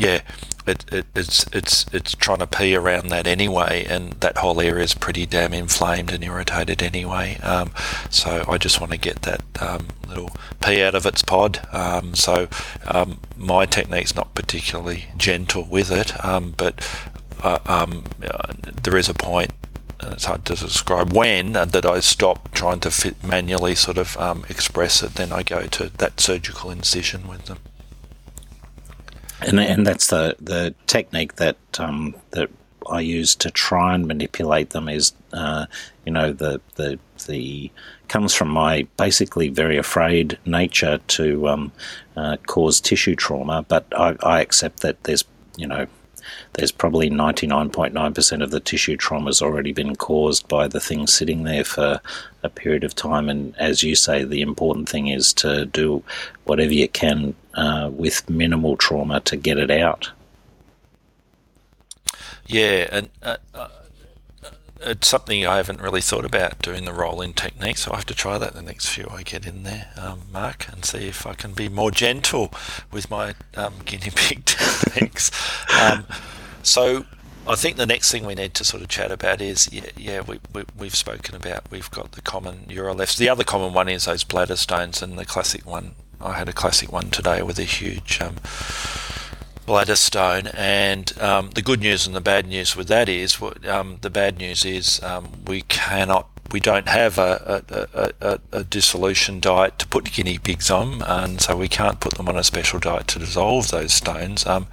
yeah 0.00 0.20
it, 0.66 0.92
it, 0.92 1.06
it's 1.14 1.46
it's 1.52 1.86
it's 1.92 2.14
trying 2.14 2.38
to 2.38 2.46
pee 2.46 2.74
around 2.74 3.08
that 3.08 3.26
anyway, 3.26 3.86
and 3.88 4.12
that 4.14 4.38
whole 4.38 4.60
area 4.60 4.84
is 4.84 4.94
pretty 4.94 5.26
damn 5.26 5.52
inflamed 5.52 6.12
and 6.12 6.22
irritated 6.22 6.82
anyway. 6.82 7.38
Um, 7.42 7.72
so 8.08 8.44
I 8.48 8.58
just 8.58 8.80
want 8.80 8.92
to 8.92 8.98
get 8.98 9.22
that 9.22 9.42
um, 9.60 9.88
little 10.06 10.30
pee 10.62 10.82
out 10.82 10.94
of 10.94 11.06
its 11.06 11.22
pod. 11.22 11.66
Um, 11.72 12.14
so 12.14 12.48
um, 12.86 13.20
my 13.36 13.66
technique's 13.66 14.14
not 14.14 14.34
particularly 14.34 15.06
gentle 15.16 15.64
with 15.64 15.90
it, 15.90 16.24
um, 16.24 16.54
but 16.56 16.86
uh, 17.42 17.58
um, 17.66 18.04
there 18.82 18.96
is 18.96 19.08
a 19.08 19.14
point 19.14 19.52
it's 20.02 20.24
hard 20.24 20.46
to 20.46 20.54
describe 20.54 21.12
when 21.12 21.54
uh, 21.54 21.66
that 21.66 21.84
I 21.84 22.00
stop 22.00 22.52
trying 22.52 22.80
to 22.80 22.90
fit 22.90 23.22
manually 23.22 23.74
sort 23.74 23.98
of 23.98 24.16
um, 24.16 24.46
express 24.48 25.02
it. 25.02 25.14
Then 25.14 25.30
I 25.30 25.42
go 25.42 25.66
to 25.66 25.90
that 25.98 26.20
surgical 26.20 26.70
incision 26.70 27.28
with 27.28 27.44
them 27.44 27.58
and 29.42 29.60
and 29.60 29.86
that's 29.86 30.08
the 30.08 30.36
the 30.40 30.74
technique 30.86 31.36
that 31.36 31.56
um, 31.78 32.14
that 32.30 32.50
I 32.90 33.00
use 33.00 33.34
to 33.36 33.50
try 33.50 33.94
and 33.94 34.06
manipulate 34.06 34.70
them 34.70 34.88
is 34.88 35.12
uh, 35.32 35.66
you 36.04 36.12
know 36.12 36.32
the 36.32 36.60
the 36.76 36.98
the 37.26 37.70
comes 38.08 38.34
from 38.34 38.48
my 38.48 38.86
basically 38.96 39.48
very 39.48 39.76
afraid 39.76 40.38
nature 40.44 40.98
to 41.08 41.48
um, 41.48 41.72
uh, 42.16 42.36
cause 42.46 42.80
tissue 42.80 43.14
trauma, 43.14 43.64
but 43.68 43.86
I, 43.96 44.16
I 44.22 44.40
accept 44.40 44.80
that 44.80 45.02
there's 45.04 45.24
you 45.56 45.66
know 45.66 45.86
there's 46.54 46.72
probably 46.72 47.10
99.9% 47.10 48.42
of 48.42 48.50
the 48.50 48.60
tissue 48.60 48.96
trauma 48.96 49.26
has 49.26 49.42
already 49.42 49.72
been 49.72 49.96
caused 49.96 50.46
by 50.48 50.68
the 50.68 50.80
thing 50.80 51.06
sitting 51.06 51.44
there 51.44 51.64
for 51.64 52.00
a 52.42 52.48
period 52.48 52.84
of 52.84 52.94
time. 52.94 53.28
And 53.28 53.56
as 53.56 53.82
you 53.82 53.94
say, 53.94 54.24
the 54.24 54.42
important 54.42 54.88
thing 54.88 55.08
is 55.08 55.32
to 55.34 55.66
do 55.66 56.02
whatever 56.44 56.72
you 56.72 56.88
can 56.88 57.34
uh, 57.54 57.90
with 57.92 58.28
minimal 58.28 58.76
trauma 58.76 59.20
to 59.20 59.36
get 59.36 59.58
it 59.58 59.70
out. 59.70 60.10
Yeah, 62.46 62.88
and 62.90 63.10
uh, 63.22 63.36
uh, 63.54 63.68
it's 64.80 65.08
something 65.08 65.46
I 65.46 65.56
haven't 65.56 65.80
really 65.80 66.00
thought 66.00 66.24
about 66.24 66.62
doing 66.62 66.84
the 66.84 66.92
roll 66.92 67.20
in 67.20 67.32
technique, 67.32 67.78
so 67.78 67.92
I 67.92 67.96
have 67.96 68.06
to 68.06 68.14
try 68.14 68.38
that 68.38 68.54
the 68.54 68.62
next 68.62 68.88
few 68.88 69.06
I 69.10 69.22
get 69.22 69.46
in 69.46 69.62
there, 69.62 69.90
um, 69.96 70.22
Mark, 70.32 70.66
and 70.72 70.84
see 70.84 71.06
if 71.06 71.26
I 71.26 71.34
can 71.34 71.52
be 71.52 71.68
more 71.68 71.90
gentle 71.90 72.52
with 72.90 73.10
my 73.10 73.34
um, 73.56 73.74
guinea 73.84 74.10
pig 74.14 74.44
techniques. 74.46 75.30
um, 75.80 76.06
so 76.62 77.04
I 77.46 77.54
think 77.54 77.76
the 77.76 77.86
next 77.86 78.10
thing 78.10 78.24
we 78.26 78.34
need 78.34 78.54
to 78.54 78.64
sort 78.64 78.82
of 78.82 78.88
chat 78.88 79.10
about 79.10 79.40
is 79.40 79.72
yeah, 79.72 79.90
yeah 79.96 80.20
we, 80.20 80.40
we, 80.52 80.86
have 80.86 80.94
spoken 80.94 81.34
about 81.34 81.70
we've 81.70 81.90
got 81.90 82.12
the 82.12 82.22
common 82.22 82.66
uroliths. 82.68 83.16
The 83.16 83.28
other 83.28 83.44
common 83.44 83.72
one 83.72 83.88
is 83.88 84.06
those 84.06 84.24
bladder 84.24 84.56
stones, 84.56 85.02
and 85.02 85.18
the 85.18 85.24
classic 85.24 85.66
one 85.66 85.94
I 86.20 86.34
had 86.34 86.48
a 86.48 86.52
classic 86.52 86.92
one 86.92 87.10
today 87.10 87.42
with 87.42 87.58
a 87.58 87.64
huge 87.64 88.20
um, 88.20 88.36
bladder 89.66 89.96
stone. 89.96 90.48
And 90.48 91.16
um, 91.20 91.50
the 91.50 91.62
good 91.62 91.80
news 91.80 92.06
and 92.06 92.16
the 92.16 92.20
bad 92.20 92.46
news 92.46 92.76
with 92.76 92.88
that 92.88 93.08
is 93.08 93.40
um, 93.68 93.98
the 94.00 94.10
bad 94.10 94.38
news 94.38 94.64
is 94.64 95.02
um, 95.02 95.28
we 95.46 95.62
cannot 95.62 96.28
we 96.52 96.58
don't 96.58 96.88
have 96.88 97.16
a, 97.16 97.62
a, 97.70 98.08
a, 98.20 98.40
a, 98.50 98.64
dissolution 98.64 99.38
diet 99.38 99.78
to 99.78 99.86
put 99.86 100.12
guinea 100.12 100.38
pigs 100.38 100.68
on, 100.68 101.00
and 101.02 101.40
so 101.40 101.56
we 101.56 101.68
can't 101.68 102.00
put 102.00 102.14
them 102.14 102.28
on 102.28 102.36
a 102.36 102.42
special 102.42 102.80
diet 102.80 103.06
to 103.06 103.20
dissolve 103.20 103.70
those 103.70 103.92
stones. 103.92 104.44
Um, 104.46 104.66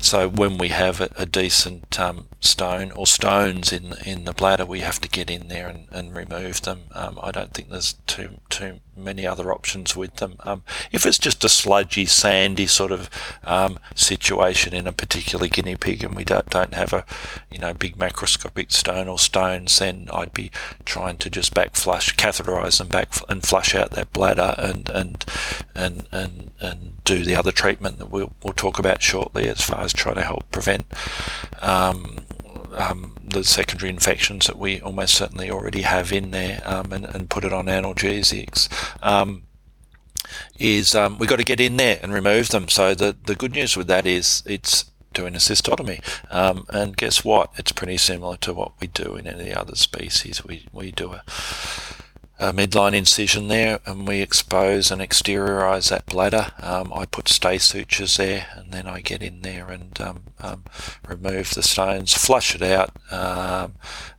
so 0.00 0.28
when 0.28 0.58
we 0.58 0.68
have 0.68 1.00
a, 1.00 1.24
decent 1.24 1.98
stone 2.40 2.90
or 2.92 3.06
stones 3.06 3.72
in 3.72 3.94
in 4.04 4.24
the 4.24 4.34
bladder, 4.34 4.66
we 4.66 4.80
have 4.80 5.00
to 5.00 5.08
get 5.08 5.30
in 5.30 5.48
there 5.48 5.68
and, 5.68 5.88
and 5.90 6.14
remove 6.14 6.60
them. 6.60 6.82
Um, 6.92 7.18
I 7.22 7.30
don't 7.30 7.54
think 7.54 7.70
there's 7.70 7.94
too 8.06 8.40
too 8.50 8.80
many 8.96 9.26
other 9.26 9.52
options 9.52 9.96
with 9.96 10.16
them. 10.16 10.36
Um, 10.40 10.62
if 10.92 11.06
it's 11.06 11.18
just 11.18 11.44
a 11.44 11.48
sludgy, 11.48 12.06
sandy 12.06 12.66
sort 12.66 12.92
of 12.92 13.10
um, 13.44 13.78
situation 13.94 14.74
in 14.74 14.86
a 14.86 14.92
particular 14.92 15.48
guinea 15.48 15.76
pig, 15.76 16.04
and 16.04 16.14
we 16.14 16.24
don't 16.24 16.48
don't 16.50 16.74
have 16.74 16.92
a 16.92 17.04
you 17.50 17.58
know 17.58 17.74
big 17.74 17.96
macroscopic 17.96 18.72
stone 18.72 19.08
or 19.08 19.18
stones, 19.18 19.78
then 19.78 20.08
I'd 20.12 20.32
be 20.32 20.50
trying 20.84 21.16
to 21.18 21.30
just 21.30 21.54
back 21.54 21.74
flush, 21.74 22.14
catheterize 22.16 22.78
them 22.78 22.88
back 22.88 23.12
and 23.28 23.42
flush 23.42 23.74
out 23.74 23.90
that 23.92 24.12
bladder 24.12 24.54
and 24.58 24.88
and 24.90 25.24
and 25.74 26.06
and 26.12 26.50
and 26.60 27.04
do 27.04 27.24
the 27.24 27.36
other 27.36 27.52
treatment 27.52 27.98
that 27.98 28.10
we'll 28.10 28.32
we'll 28.42 28.54
talk 28.54 28.78
about 28.78 29.02
shortly 29.02 29.48
as 29.48 29.60
far 29.60 29.80
as 29.80 29.92
trying 29.92 30.16
to 30.16 30.22
help 30.22 30.50
prevent. 30.50 30.84
Um, 31.60 32.24
um, 32.74 33.16
the 33.22 33.44
secondary 33.44 33.90
infections 33.90 34.46
that 34.46 34.58
we 34.58 34.80
almost 34.80 35.14
certainly 35.14 35.50
already 35.50 35.82
have 35.82 36.12
in 36.12 36.30
there 36.30 36.62
um, 36.64 36.92
and, 36.92 37.04
and, 37.06 37.30
put 37.30 37.44
it 37.44 37.52
on 37.52 37.66
analgesics. 37.66 38.68
Um, 39.02 39.44
is 40.58 40.94
um, 40.94 41.18
we've 41.18 41.28
got 41.28 41.36
to 41.36 41.44
get 41.44 41.60
in 41.60 41.76
there 41.76 42.00
and 42.02 42.12
remove 42.12 42.48
them. 42.48 42.68
So 42.68 42.94
the, 42.94 43.16
the 43.26 43.34
good 43.34 43.52
news 43.52 43.76
with 43.76 43.86
that 43.88 44.06
is 44.06 44.42
it's 44.46 44.90
doing 45.12 45.34
a 45.34 45.38
cystotomy. 45.38 46.02
Um, 46.30 46.66
and 46.70 46.96
guess 46.96 47.24
what? 47.24 47.50
It's 47.56 47.72
pretty 47.72 47.96
similar 47.96 48.36
to 48.38 48.52
what 48.52 48.72
we 48.80 48.88
do 48.88 49.16
in 49.16 49.26
any 49.26 49.54
other 49.54 49.76
species. 49.76 50.44
We, 50.44 50.66
we 50.72 50.90
do 50.90 51.12
a 51.12 51.22
a 52.38 52.52
midline 52.52 52.94
incision 52.94 53.48
there 53.48 53.78
and 53.86 54.08
we 54.08 54.20
expose 54.20 54.90
and 54.90 55.00
exteriorize 55.00 55.90
that 55.90 56.06
bladder. 56.06 56.52
Um, 56.60 56.92
I 56.92 57.06
put 57.06 57.28
stay 57.28 57.58
sutures 57.58 58.16
there 58.16 58.48
and 58.56 58.72
then 58.72 58.86
I 58.86 59.00
get 59.00 59.22
in 59.22 59.42
there 59.42 59.70
and 59.70 60.00
um, 60.00 60.22
um, 60.40 60.64
remove 61.06 61.54
the 61.54 61.62
stones, 61.62 62.12
flush 62.14 62.54
it 62.54 62.62
out 62.62 62.90
um, 63.12 63.74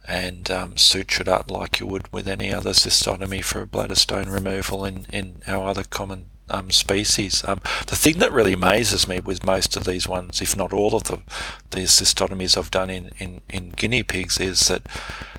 and 0.07 0.49
um, 0.49 0.77
suture 0.77 1.21
it 1.23 1.27
up 1.27 1.51
like 1.51 1.79
you 1.79 1.87
would 1.87 2.11
with 2.13 2.27
any 2.27 2.53
other 2.53 2.71
cystotomy 2.71 3.43
for 3.43 3.61
a 3.61 3.67
bladder 3.67 3.95
stone 3.95 4.29
removal 4.29 4.85
in, 4.85 5.05
in 5.11 5.41
our 5.47 5.67
other 5.67 5.83
common 5.83 6.27
um, 6.49 6.71
species. 6.71 7.43
Um, 7.47 7.61
the 7.87 7.95
thing 7.95 8.19
that 8.19 8.31
really 8.31 8.53
amazes 8.53 9.07
me 9.07 9.19
with 9.19 9.45
most 9.45 9.75
of 9.75 9.85
these 9.85 10.07
ones, 10.07 10.41
if 10.41 10.55
not 10.55 10.73
all 10.73 10.95
of 10.95 11.05
them, 11.05 11.23
these 11.71 11.91
cystotomies 11.91 12.57
I've 12.57 12.71
done 12.71 12.89
in, 12.89 13.11
in, 13.19 13.41
in 13.49 13.69
guinea 13.69 14.03
pigs, 14.03 14.39
is 14.39 14.67
that 14.67 14.83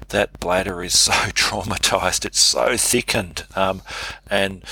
that 0.08 0.38
bladder 0.40 0.82
is 0.82 0.98
so 0.98 1.12
traumatized, 1.12 2.24
it's 2.24 2.40
so 2.40 2.76
thickened. 2.76 3.46
Um, 3.54 3.82
and 4.30 4.62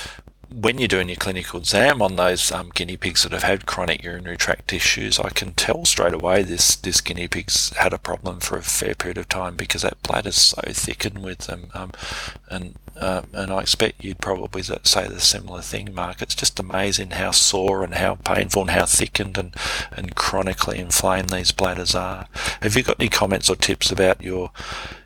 when 0.55 0.77
you're 0.77 0.87
doing 0.87 1.09
your 1.09 1.17
clinical 1.17 1.59
exam 1.59 2.01
on 2.01 2.15
those 2.15 2.51
um, 2.51 2.71
guinea 2.73 2.95
pigs 2.95 3.23
that 3.23 3.31
have 3.33 3.43
had 3.43 3.65
chronic 3.65 4.03
urinary 4.03 4.37
tract 4.37 4.71
issues, 4.71 5.19
I 5.19 5.29
can 5.29 5.53
tell 5.53 5.83
straight 5.85 6.13
away 6.13 6.43
this 6.43 6.75
this 6.75 7.01
guinea 7.01 7.27
pig's 7.27 7.75
had 7.75 7.93
a 7.93 7.97
problem 7.97 8.39
for 8.39 8.57
a 8.57 8.61
fair 8.61 8.95
period 8.95 9.17
of 9.17 9.27
time 9.27 9.55
because 9.55 9.81
that 9.81 10.01
bladder's 10.01 10.35
so 10.37 10.61
thickened 10.67 11.23
with 11.23 11.39
them. 11.39 11.69
And 12.49 12.75
uh, 12.95 13.23
and 13.33 13.51
I 13.51 13.61
expect 13.61 14.03
you'd 14.03 14.21
probably 14.21 14.61
say 14.63 15.07
the 15.07 15.19
similar 15.19 15.61
thing, 15.61 15.93
Mark. 15.93 16.21
It's 16.21 16.35
just 16.35 16.59
amazing 16.59 17.11
how 17.11 17.31
sore 17.31 17.83
and 17.83 17.95
how 17.95 18.15
painful 18.15 18.63
and 18.63 18.71
how 18.71 18.85
thickened 18.85 19.37
and, 19.37 19.53
and 19.91 20.15
chronically 20.15 20.79
inflamed 20.79 21.29
these 21.29 21.51
bladders 21.51 21.93
are. 21.93 22.27
Have 22.61 22.75
you 22.77 22.83
got 22.83 22.99
any 22.99 23.09
comments 23.09 23.49
or 23.49 23.55
tips 23.55 23.91
about 23.91 24.21
your 24.21 24.51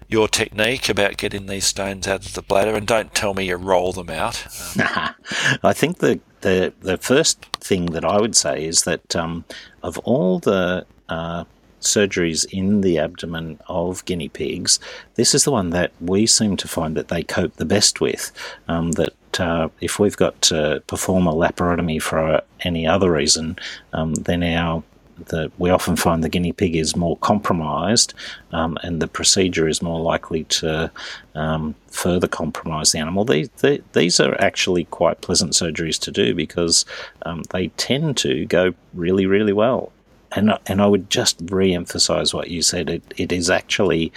your 0.10 0.28
technique 0.28 0.90
about 0.90 1.18
getting 1.18 1.46
these 1.46 1.66
stones 1.66 2.08
out 2.08 2.26
of 2.26 2.34
the 2.34 2.42
bladder, 2.42 2.76
and 2.76 2.88
don't 2.88 3.14
tell 3.14 3.36
me 3.36 3.46
you 3.46 3.56
roll 3.56 3.94
them 3.94 4.10
out. 4.10 4.46
Um, 4.80 5.16
I 5.64 5.74
think 5.74 6.00
the, 6.00 6.20
the 6.42 6.74
the 6.82 6.98
first 6.98 7.46
thing 7.58 7.88
that 7.88 8.06
I 8.06 8.20
would 8.20 8.36
say 8.36 8.66
is 8.66 8.84
that 8.84 9.16
um, 9.16 9.46
of 9.84 9.98
all 10.00 10.40
the 10.40 10.86
uh, 11.08 11.44
surgeries 11.82 12.46
in 12.52 12.82
the 12.82 12.98
abdomen 12.98 13.60
of 13.68 14.04
guinea 14.06 14.30
pigs, 14.30 14.80
this 15.16 15.34
is 15.34 15.44
the 15.44 15.52
one 15.52 15.70
that 15.72 15.92
we 16.02 16.26
seem 16.26 16.58
to 16.58 16.68
find 16.68 16.96
that 16.98 17.08
they 17.08 17.24
cope 17.24 17.56
the 17.56 17.66
best 17.66 18.02
with. 18.02 18.32
Um, 18.68 18.92
that 18.94 19.40
uh, 19.40 19.70
if 19.82 20.00
we've 20.00 20.18
got 20.18 20.42
to 20.44 20.84
perform 20.88 21.28
a 21.28 21.34
laparotomy 21.34 22.02
for 22.02 22.42
any 22.62 22.88
other 22.88 23.12
reason, 23.12 23.58
um, 23.94 24.14
then 24.16 24.44
our 24.44 24.84
the, 25.26 25.52
we 25.58 25.70
often 25.70 25.96
find 25.96 26.24
the 26.24 26.30
guinea 26.30 26.52
pig 26.52 26.76
is 26.76 26.96
more 26.96 27.18
compromised 27.18 28.14
um, 28.52 28.78
and 28.84 29.02
the 29.02 29.08
procedure 29.08 29.68
is 29.68 29.82
more 29.82 30.00
likely 30.00 30.46
to 30.46 30.92
um, 31.36 31.76
further 31.88 32.28
compromise 32.28 32.92
the 32.92 33.00
animal. 33.00 33.26
These, 33.26 33.50
they, 33.62 33.82
these 33.94 34.20
are 34.20 34.40
actually 34.42 34.86
quite 34.86 35.22
pleasant 35.22 35.54
surgeries 35.54 36.00
to 36.02 36.12
do 36.12 36.34
because 36.34 36.86
um, 37.24 37.44
they 37.52 37.68
tend 37.70 38.18
to 38.18 38.46
go 38.46 38.74
really, 38.94 39.26
really 39.26 39.54
well. 39.54 39.92
And, 40.34 40.58
and 40.68 40.82
I 40.82 40.88
would 40.88 41.10
just 41.10 41.40
re 41.46 41.74
emphasize 41.74 42.34
what 42.34 42.52
you 42.52 42.62
said. 42.62 42.90
It, 42.90 43.14
it 43.18 43.32
is 43.32 43.50
actually 43.50 44.14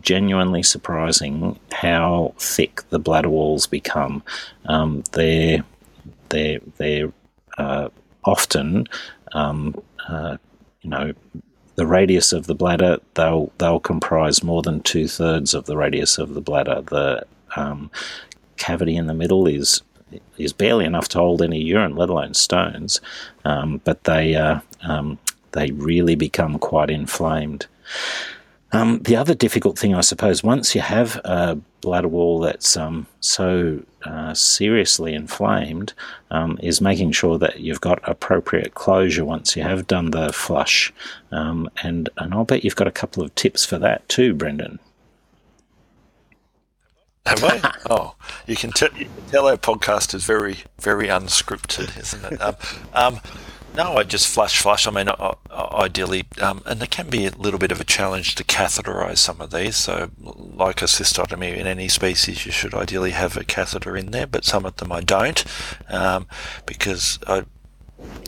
genuinely 0.00 0.62
surprising 0.62 1.58
how 1.72 2.34
thick 2.38 2.82
the 2.90 2.98
bladder 2.98 3.28
walls 3.28 3.66
become. 3.66 4.22
Um, 4.66 5.02
they're, 5.12 5.64
they're, 6.28 6.60
they're 6.76 7.12
uh, 7.56 7.88
often 8.24 8.86
um, 9.32 9.74
uh, 10.08 10.36
you 10.82 10.90
know, 10.90 11.12
the 11.74 11.86
radius 11.86 12.32
of 12.32 12.46
the 12.46 12.54
bladder, 12.54 12.98
they'll 13.14 13.52
they'll 13.58 13.80
comprise 13.80 14.42
more 14.42 14.62
than 14.62 14.80
two 14.80 15.06
thirds 15.06 15.54
of 15.54 15.66
the 15.66 15.76
radius 15.76 16.18
of 16.18 16.34
the 16.34 16.40
bladder. 16.40 16.82
The 16.82 17.24
um, 17.56 17.90
cavity 18.56 18.96
in 18.96 19.06
the 19.06 19.14
middle 19.14 19.46
is 19.46 19.82
is 20.38 20.52
barely 20.52 20.86
enough 20.86 21.08
to 21.10 21.18
hold 21.18 21.42
any 21.42 21.62
urine, 21.62 21.94
let 21.94 22.08
alone 22.08 22.34
stones. 22.34 23.00
Um, 23.44 23.80
but 23.84 24.04
they 24.04 24.34
uh, 24.34 24.60
um, 24.82 25.18
they 25.52 25.70
really 25.72 26.14
become 26.14 26.58
quite 26.58 26.90
inflamed. 26.90 27.66
Um, 28.72 29.00
the 29.00 29.16
other 29.16 29.34
difficult 29.34 29.78
thing, 29.78 29.94
I 29.94 30.02
suppose, 30.02 30.44
once 30.44 30.74
you 30.74 30.82
have 30.82 31.16
a 31.24 31.58
bladder 31.80 32.08
wall 32.08 32.40
that's 32.40 32.76
um, 32.76 33.06
so 33.20 33.82
uh, 34.04 34.34
seriously 34.34 35.14
inflamed, 35.14 35.94
um, 36.30 36.58
is 36.62 36.80
making 36.80 37.12
sure 37.12 37.38
that 37.38 37.60
you've 37.60 37.80
got 37.80 38.00
appropriate 38.02 38.74
closure 38.74 39.24
once 39.24 39.56
you 39.56 39.62
have 39.62 39.86
done 39.86 40.10
the 40.10 40.32
flush. 40.32 40.92
Um, 41.32 41.70
and, 41.82 42.10
and 42.18 42.34
I'll 42.34 42.44
bet 42.44 42.62
you've 42.62 42.76
got 42.76 42.86
a 42.86 42.92
couple 42.92 43.22
of 43.22 43.34
tips 43.34 43.64
for 43.64 43.78
that 43.78 44.06
too, 44.08 44.34
Brendan. 44.34 44.78
Have 47.24 47.44
I? 47.44 47.74
oh, 47.90 48.14
you 48.46 48.56
can, 48.56 48.70
t- 48.72 48.88
you 48.96 49.06
can 49.06 49.30
tell 49.30 49.48
our 49.48 49.56
podcast 49.56 50.14
is 50.14 50.24
very, 50.24 50.58
very 50.78 51.06
unscripted, 51.08 51.98
isn't 51.98 52.32
it? 52.32 52.40
No, 53.78 53.96
I 53.96 54.02
just 54.02 54.26
flush, 54.26 54.60
flush. 54.60 54.88
I 54.88 54.90
mean, 54.90 55.08
ideally, 55.52 56.26
um, 56.40 56.62
and 56.66 56.80
there 56.80 56.88
can 56.88 57.08
be 57.08 57.26
a 57.26 57.30
little 57.30 57.60
bit 57.60 57.70
of 57.70 57.80
a 57.80 57.84
challenge 57.84 58.34
to 58.34 58.42
catheterize 58.42 59.18
some 59.18 59.40
of 59.40 59.52
these. 59.52 59.76
So, 59.76 60.10
like 60.20 60.82
a 60.82 60.86
cystotomy 60.86 61.56
in 61.56 61.68
any 61.68 61.86
species, 61.86 62.44
you 62.44 62.50
should 62.50 62.74
ideally 62.74 63.12
have 63.12 63.36
a 63.36 63.44
catheter 63.44 63.96
in 63.96 64.10
there, 64.10 64.26
but 64.26 64.44
some 64.44 64.66
of 64.66 64.74
them 64.78 64.90
I 64.90 65.00
don't 65.00 65.44
um, 65.88 66.26
because 66.66 67.20
I 67.28 67.44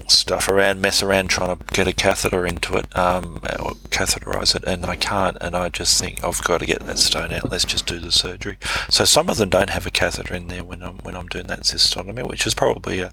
stuff 0.09 0.49
around, 0.49 0.81
mess 0.81 1.03
around 1.03 1.29
trying 1.29 1.57
to 1.57 1.65
get 1.73 1.87
a 1.87 1.93
catheter 1.93 2.47
into 2.47 2.77
it, 2.77 2.97
um, 2.97 3.37
or 3.59 3.73
catheterize 3.91 4.55
it, 4.55 4.65
and 4.65 4.85
I 4.85 4.97
can't. 4.97 5.37
And 5.41 5.55
I 5.55 5.69
just 5.69 6.01
think 6.01 6.23
I've 6.25 6.43
got 6.43 6.59
to 6.59 6.67
get 6.67 6.81
that 6.87 6.99
stone 6.99 7.33
out. 7.33 7.51
Let's 7.51 7.65
just 7.65 7.87
do 7.87 7.99
the 7.99 8.13
surgery. 8.13 8.59
So 8.89 9.05
some 9.05 9.29
of 9.29 9.37
them 9.37 9.49
don't 9.49 9.71
have 9.71 9.87
a 9.87 9.91
catheter 9.91 10.35
in 10.35 10.49
there 10.49 10.65
when 10.65 10.83
I'm 10.83 10.99
when 10.99 11.17
I'm 11.17 11.29
doing 11.29 11.47
that 11.47 11.61
cystotomy, 11.61 12.27
which 12.27 12.47
is 12.47 12.55
probably 12.55 13.01
a, 13.01 13.13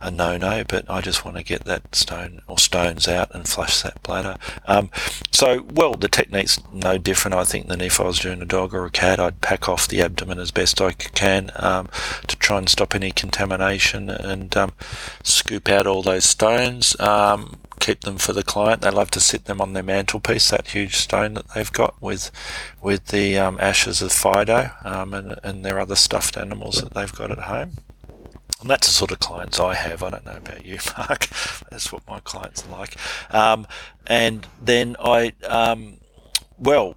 a 0.00 0.10
no-no. 0.10 0.64
But 0.68 0.90
I 0.90 1.00
just 1.00 1.24
want 1.24 1.36
to 1.36 1.42
get 1.42 1.64
that 1.64 1.94
stone 1.94 2.42
or 2.46 2.58
stones 2.58 3.08
out 3.08 3.34
and 3.34 3.46
flush 3.46 3.82
that 3.82 4.02
bladder. 4.02 4.36
Um, 4.66 4.90
so 5.30 5.62
well, 5.72 5.94
the 5.94 6.08
technique's 6.08 6.60
no 6.72 6.98
different, 6.98 7.34
I 7.34 7.44
think, 7.44 7.68
than 7.68 7.80
if 7.80 8.00
I 8.00 8.04
was 8.04 8.18
doing 8.18 8.42
a 8.42 8.46
dog 8.46 8.74
or 8.74 8.84
a 8.84 8.90
cat. 8.90 9.20
I'd 9.20 9.40
pack 9.40 9.68
off 9.68 9.88
the 9.88 10.02
abdomen 10.02 10.38
as 10.38 10.50
best 10.50 10.80
I 10.80 10.92
can 10.92 11.50
um, 11.56 11.88
to 12.26 12.36
try 12.36 12.58
and 12.58 12.68
stop 12.68 12.94
any 12.94 13.10
contamination 13.10 14.10
and 14.10 14.56
um, 14.56 14.72
scoop 15.22 15.68
out 15.68 15.86
all 15.92 16.02
those 16.02 16.24
stones, 16.24 16.98
um, 17.00 17.58
keep 17.80 18.00
them 18.00 18.16
for 18.18 18.32
the 18.32 18.42
client. 18.42 18.82
They 18.82 18.90
love 18.90 19.10
to 19.12 19.20
sit 19.20 19.44
them 19.44 19.60
on 19.60 19.72
their 19.72 19.82
mantelpiece, 19.82 20.50
that 20.50 20.68
huge 20.68 20.96
stone 20.96 21.34
that 21.34 21.48
they've 21.54 21.72
got 21.72 22.00
with 22.00 22.30
with 22.80 23.08
the 23.08 23.38
um, 23.38 23.58
ashes 23.60 24.02
of 24.02 24.12
Fido 24.12 24.70
um, 24.84 25.14
and, 25.14 25.38
and 25.42 25.64
their 25.64 25.78
other 25.78 25.96
stuffed 25.96 26.36
animals 26.36 26.80
that 26.80 26.94
they've 26.94 27.12
got 27.12 27.30
at 27.30 27.40
home. 27.40 27.72
And 28.60 28.70
that's 28.70 28.86
the 28.86 28.92
sort 28.92 29.10
of 29.10 29.18
clients 29.18 29.58
I 29.58 29.74
have. 29.74 30.04
I 30.04 30.10
don't 30.10 30.24
know 30.24 30.36
about 30.36 30.64
you, 30.64 30.78
Mark. 30.98 31.28
that's 31.70 31.92
what 31.92 32.06
my 32.08 32.20
clients 32.20 32.64
are 32.64 32.70
like. 32.70 32.96
Um, 33.34 33.66
and 34.06 34.46
then 34.62 34.94
I, 35.00 35.32
um, 35.48 35.98
well, 36.58 36.94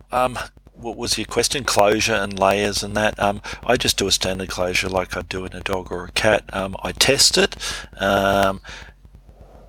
what 0.78 0.98
was 0.98 1.18
your 1.18 1.26
question? 1.26 1.64
Closure 1.64 2.14
and 2.14 2.38
layers 2.38 2.84
and 2.84 2.96
that. 2.96 3.20
Um, 3.20 3.42
I 3.66 3.78
just 3.78 3.98
do 3.98 4.08
a 4.08 4.12
standard 4.12 4.50
closure 4.50 4.90
like 4.90 5.16
I 5.16 5.22
do 5.22 5.46
in 5.46 5.54
a 5.54 5.62
dog 5.62 5.92
or 5.92 6.06
a 6.06 6.12
cat. 6.12 6.44
Um, 6.54 6.76
I 6.84 6.92
test 6.92 7.38
it. 7.38 7.56
Um, 7.98 8.62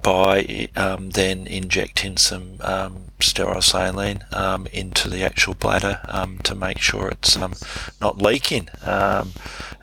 by 0.07 0.69
um, 0.77 1.11
then 1.11 1.49
injecting 1.49 2.17
some 2.17 2.59
um, 2.61 3.07
sterile 3.19 3.61
saline 3.61 4.25
um, 4.33 4.69
into 4.69 5.11
the 5.11 5.25
actual 5.25 5.55
bladder 5.55 5.99
um, 6.07 6.39
to 6.45 6.55
make 6.55 6.79
sure 6.79 7.09
it's 7.09 7.37
um, 7.37 7.55
not 8.01 8.19
leaking. 8.19 8.69
Um, 8.85 9.33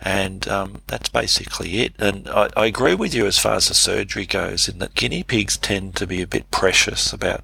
and 0.01 0.43
that's 0.87 1.09
basically 1.09 1.81
it. 1.81 1.93
And 1.99 2.29
I, 2.29 2.49
I, 2.55 2.65
agree 2.67 2.95
with 2.95 3.13
you 3.13 3.25
as 3.25 3.37
far 3.37 3.55
as 3.55 3.67
the 3.67 3.73
surgery 3.73 4.25
goes, 4.25 4.69
in 4.69 4.79
that 4.79 4.95
guinea 4.95 5.23
pigs 5.23 5.57
tend 5.57 5.97
to 5.97 6.07
be 6.07 6.21
a 6.21 6.27
bit 6.27 6.49
precious 6.51 7.11
about 7.11 7.41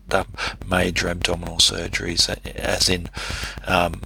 major 0.65 1.09
abdominal 1.09 1.57
surgeries, 1.57 2.29
as 2.55 2.87
in 2.89 3.09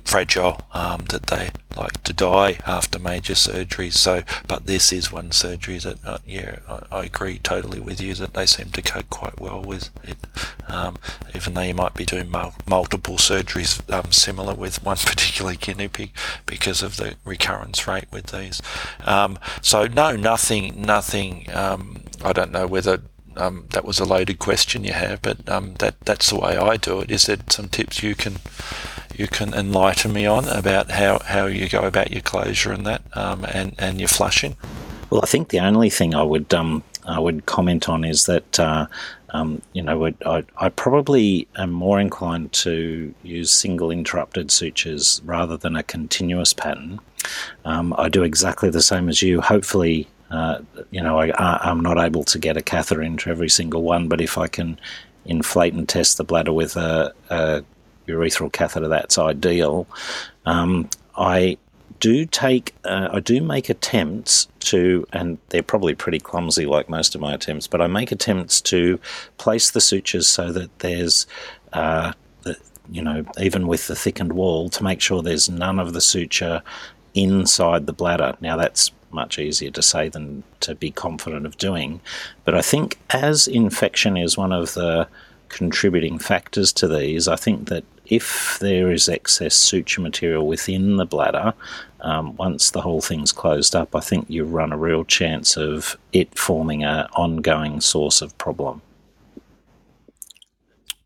fragile, 0.03 0.61
that 0.73 1.27
they 1.27 1.51
like 1.75 2.03
to 2.03 2.13
die 2.13 2.59
after 2.65 2.99
major 2.99 3.33
surgeries. 3.33 3.93
So, 3.93 4.23
but 4.47 4.65
this 4.65 4.91
is 4.91 5.11
one 5.11 5.31
surgery 5.31 5.77
that, 5.79 5.97
uh, 6.05 6.19
yeah, 6.25 6.59
I, 6.67 6.81
I, 6.91 7.05
agree 7.05 7.39
totally 7.39 7.79
with 7.79 8.01
you 8.01 8.13
that 8.15 8.33
they 8.33 8.45
seem 8.45 8.69
to 8.69 8.81
cope 8.81 9.09
quite 9.09 9.39
well 9.39 9.61
with 9.61 9.89
it, 10.03 10.17
even 11.35 11.53
though 11.53 11.61
you 11.61 11.73
might 11.73 11.93
be 11.93 12.05
doing 12.05 12.31
multiple 12.67 13.17
surgeries 13.17 13.81
um, 13.91 14.11
similar 14.11 14.53
with 14.53 14.83
one 14.83 14.97
particular 15.05 15.55
guinea 15.55 15.87
pig 15.87 16.11
because 16.45 16.81
of 16.81 16.97
the 16.97 17.15
recurrence 17.25 17.87
rate 17.87 18.07
with 18.11 18.27
these. 18.27 18.61
Um, 19.05 19.39
so 19.61 19.87
no, 19.87 20.15
nothing, 20.15 20.81
nothing. 20.81 21.47
Um, 21.53 22.03
I 22.23 22.33
don't 22.33 22.51
know 22.51 22.67
whether 22.67 23.01
um, 23.35 23.65
that 23.71 23.85
was 23.85 23.99
a 23.99 24.05
loaded 24.05 24.39
question 24.39 24.83
you 24.83 24.93
have, 24.93 25.21
but 25.21 25.47
um, 25.49 25.75
that 25.75 25.99
that's 26.01 26.29
the 26.29 26.39
way 26.39 26.57
I 26.57 26.77
do 26.77 26.99
it. 26.99 27.11
Is 27.11 27.25
there 27.25 27.37
some 27.49 27.69
tips 27.69 28.03
you 28.03 28.15
can 28.15 28.37
you 29.15 29.27
can 29.27 29.53
enlighten 29.53 30.13
me 30.13 30.25
on 30.25 30.47
about 30.47 30.91
how, 30.91 31.19
how 31.19 31.45
you 31.45 31.69
go 31.69 31.81
about 31.81 32.11
your 32.11 32.21
closure 32.21 32.71
and 32.71 32.85
that 32.85 33.01
um, 33.13 33.45
and 33.45 33.75
and 33.77 33.99
your 33.99 34.09
flushing? 34.09 34.55
Well, 35.09 35.21
I 35.23 35.27
think 35.27 35.49
the 35.49 35.59
only 35.59 35.89
thing 35.89 36.15
I 36.15 36.23
would 36.23 36.53
I 37.05 37.19
would 37.19 37.45
comment 37.45 37.89
on 37.89 38.03
is 38.03 38.25
that 38.25 38.59
uh, 38.59 38.87
um, 39.33 39.61
you 39.73 39.81
know, 39.81 40.05
I, 40.25 40.43
I, 40.57 40.69
probably 40.69 41.47
am 41.57 41.71
more 41.71 41.99
inclined 41.99 42.53
to 42.53 43.13
use 43.23 43.51
single 43.51 43.89
interrupted 43.89 44.51
sutures 44.51 45.21
rather 45.25 45.57
than 45.57 45.75
a 45.75 45.81
continuous 45.81 46.53
pattern. 46.53 46.99
Um, 47.65 47.95
I 47.97 48.09
do 48.09 48.21
exactly 48.21 48.69
the 48.69 48.81
same 48.81 49.09
as 49.09 49.23
you. 49.23 49.41
Hopefully, 49.41 50.07
uh, 50.29 50.59
you 50.91 51.01
know, 51.01 51.19
I, 51.19 51.71
am 51.71 51.79
not 51.79 51.97
able 51.97 52.23
to 52.25 52.37
get 52.37 52.57
a 52.57 52.61
catheter 52.61 53.01
into 53.01 53.31
every 53.31 53.49
single 53.49 53.81
one, 53.81 54.07
but 54.07 54.21
if 54.21 54.37
I 54.37 54.47
can 54.47 54.79
inflate 55.25 55.73
and 55.73 55.89
test 55.89 56.17
the 56.17 56.23
bladder 56.23 56.53
with 56.53 56.75
a, 56.75 57.11
a 57.31 57.63
urethral 58.07 58.51
catheter, 58.51 58.87
that's 58.87 59.17
ideal. 59.17 59.87
Um, 60.45 60.89
I 61.17 61.57
do 61.99 62.25
take, 62.25 62.75
uh, 62.83 63.07
I 63.13 63.19
do 63.21 63.41
make 63.41 63.69
attempts 63.69 64.47
to, 64.59 65.07
and 65.13 65.37
they're 65.49 65.63
probably 65.63 65.95
pretty 65.95 66.19
clumsy 66.19 66.65
like 66.65 66.89
most 66.89 67.15
of 67.15 67.21
my 67.21 67.33
attempts, 67.33 67.67
but 67.67 67.81
I 67.81 67.87
make 67.87 68.11
attempts 68.11 68.59
to 68.61 68.99
place 69.37 69.71
the 69.71 69.79
sutures 69.79 70.27
so 70.27 70.51
that 70.51 70.79
there's, 70.79 71.27
uh, 71.71 72.11
the, 72.41 72.57
you 72.91 73.01
know, 73.01 73.23
even 73.39 73.67
with 73.67 73.87
the 73.87 73.95
thickened 73.95 74.33
wall, 74.33 74.69
to 74.69 74.83
make 74.83 74.99
sure 74.99 75.21
there's 75.21 75.49
none 75.49 75.79
of 75.79 75.93
the 75.93 76.01
suture 76.01 76.61
inside 77.13 77.85
the 77.85 77.93
bladder. 77.93 78.35
Now 78.41 78.57
that's 78.57 78.91
much 79.11 79.39
easier 79.39 79.71
to 79.71 79.81
say 79.81 80.09
than 80.09 80.43
to 80.59 80.75
be 80.75 80.91
confident 80.91 81.45
of 81.45 81.57
doing, 81.57 82.01
but 82.43 82.53
I 82.53 82.61
think 82.61 82.99
as 83.11 83.47
infection 83.47 84.17
is 84.17 84.37
one 84.37 84.51
of 84.51 84.73
the 84.73 85.07
contributing 85.47 86.17
factors 86.19 86.73
to 86.73 86.87
these, 86.87 87.27
I 87.27 87.35
think 87.35 87.69
that 87.69 87.85
if 88.05 88.57
there 88.59 88.91
is 88.91 89.07
excess 89.07 89.55
suture 89.55 90.01
material 90.01 90.45
within 90.45 90.97
the 90.97 91.05
bladder, 91.05 91.53
um, 92.01 92.35
once 92.35 92.71
the 92.71 92.81
whole 92.81 93.01
thing's 93.01 93.31
closed 93.31 93.75
up, 93.75 93.95
I 93.95 94.01
think 94.01 94.29
you 94.29 94.43
run 94.43 94.73
a 94.73 94.77
real 94.77 95.05
chance 95.05 95.55
of 95.55 95.97
it 96.11 96.37
forming 96.37 96.83
an 96.83 97.07
ongoing 97.13 97.79
source 97.79 98.21
of 98.21 98.37
problem. 98.37 98.81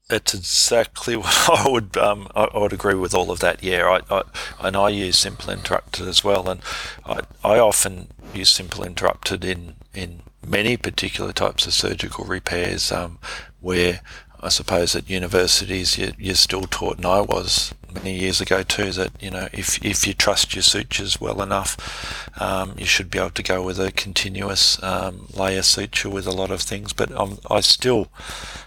That's 0.10 0.34
exactly 0.34 1.16
what 1.18 1.50
I 1.50 1.70
would 1.70 1.98
um, 1.98 2.30
I, 2.36 2.46
I, 2.46 2.58
would 2.58 2.74
agree 2.74 2.96
with 2.96 3.14
all 3.14 3.30
of 3.30 3.40
that. 3.40 3.62
Yeah, 3.62 4.00
I, 4.10 4.16
I, 4.16 4.24
and 4.62 4.76
I 4.76 4.90
use 4.90 5.20
simple 5.20 5.52
interrupted 5.52 6.08
as 6.08 6.24
well, 6.24 6.50
and 6.50 6.62
I, 7.06 7.22
I 7.44 7.60
often 7.60 8.08
use 8.34 8.50
simple 8.50 8.84
interrupted 8.84 9.44
in 9.44 9.76
in 9.94 10.22
many 10.46 10.78
particular 10.78 11.34
types 11.34 11.68
of 11.68 11.74
surgical 11.74 12.24
repairs 12.24 12.92
um, 12.92 13.20
where 13.60 14.02
I 14.42 14.50
suppose 14.50 14.96
at 14.96 15.10
universities 15.10 15.98
you, 15.98 16.14
you're 16.18 16.36
still 16.36 16.64
taught, 16.64 16.98
and 16.98 17.06
I 17.06 17.22
was 17.22 17.74
many 18.04 18.18
years 18.18 18.42
ago 18.42 18.64
too, 18.64 18.92
that 18.94 19.12
you 19.22 19.30
know 19.32 19.48
if 19.54 19.84
if 19.84 20.08
you 20.08 20.14
trust 20.14 20.56
your 20.56 20.64
sutures 20.64 21.20
well 21.20 21.42
enough, 21.42 21.78
um, 22.42 22.74
you 22.78 22.86
should 22.86 23.10
be 23.10 23.20
able 23.20 23.32
to 23.32 23.44
go 23.44 23.62
with 23.62 23.80
a 23.80 23.92
continuous 23.92 24.82
um, 24.84 25.28
layer 25.34 25.62
suture 25.62 26.10
with 26.10 26.28
a 26.28 26.32
lot 26.32 26.52
of 26.52 26.62
things. 26.62 26.94
But 26.94 27.12
um, 27.12 27.40
I 27.50 27.62
still, 27.62 28.10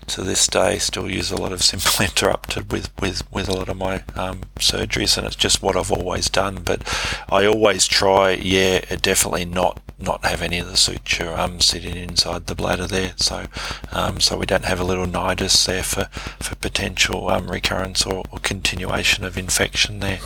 to 0.09 0.23
this 0.23 0.47
day, 0.47 0.79
still 0.79 1.11
use 1.11 1.31
a 1.31 1.37
lot 1.37 1.53
of 1.53 1.63
simple 1.63 2.05
interrupted 2.05 2.73
with 2.73 2.91
with 3.01 3.31
with 3.33 3.49
a 3.49 3.55
lot 3.55 3.69
of 3.69 3.77
my 3.77 4.03
um, 4.15 4.43
surgeries, 4.59 5.17
and 5.17 5.27
it's 5.27 5.37
just 5.37 5.63
what 5.63 5.77
I've 5.77 5.93
always 5.93 6.29
done. 6.29 6.63
But 6.65 6.83
I 7.31 7.47
always 7.47 7.87
try, 7.87 8.31
yeah, 8.33 8.81
definitely 8.97 9.45
not 9.45 9.81
not 10.01 10.25
have 10.25 10.43
any 10.43 10.59
of 10.59 10.71
the 10.71 10.77
suture 10.77 11.33
um, 11.39 11.61
sitting 11.61 11.97
inside 11.97 12.47
the 12.47 12.55
bladder 12.55 12.87
there, 12.87 13.13
so 13.17 13.47
um, 13.93 14.21
so 14.21 14.39
we 14.39 14.47
don't 14.47 14.65
have 14.65 14.81
a 14.81 14.85
little 14.85 15.07
nidus 15.07 15.67
there 15.67 15.83
for 15.83 16.05
for 16.41 16.55
potential 16.57 17.29
um, 17.29 17.51
recurrence 17.51 18.07
or, 18.07 18.25
or, 18.31 18.39
continuation 18.39 19.20
of 19.25 19.39
infection 19.39 20.01
there. 20.01 20.19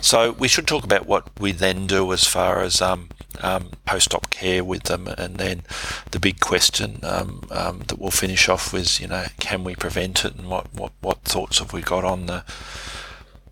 So 0.00 0.32
we 0.32 0.48
should 0.48 0.66
talk 0.66 0.84
about 0.84 1.06
what 1.06 1.28
we 1.38 1.52
then 1.52 1.86
do 1.86 2.12
as 2.12 2.24
far 2.24 2.62
as 2.62 2.80
um, 2.80 3.08
um, 3.40 3.70
post-op 3.84 4.30
care 4.30 4.64
with 4.64 4.84
them, 4.84 5.06
and 5.06 5.36
then 5.36 5.62
the 6.10 6.20
big 6.20 6.40
question 6.40 7.00
um, 7.02 7.42
that 7.48 7.98
we'll 7.98 8.10
finish 8.10 8.48
off 8.48 8.72
with, 8.72 9.00
you 9.00 9.06
know, 9.06 9.26
can 9.38 9.64
we 9.64 9.74
prevent 9.74 10.24
it, 10.24 10.34
and 10.36 10.48
what 10.48 10.72
what 10.74 10.92
what 11.00 11.22
thoughts 11.22 11.58
have 11.58 11.72
we 11.72 11.82
got 11.82 12.04
on 12.04 12.26
the 12.26 12.44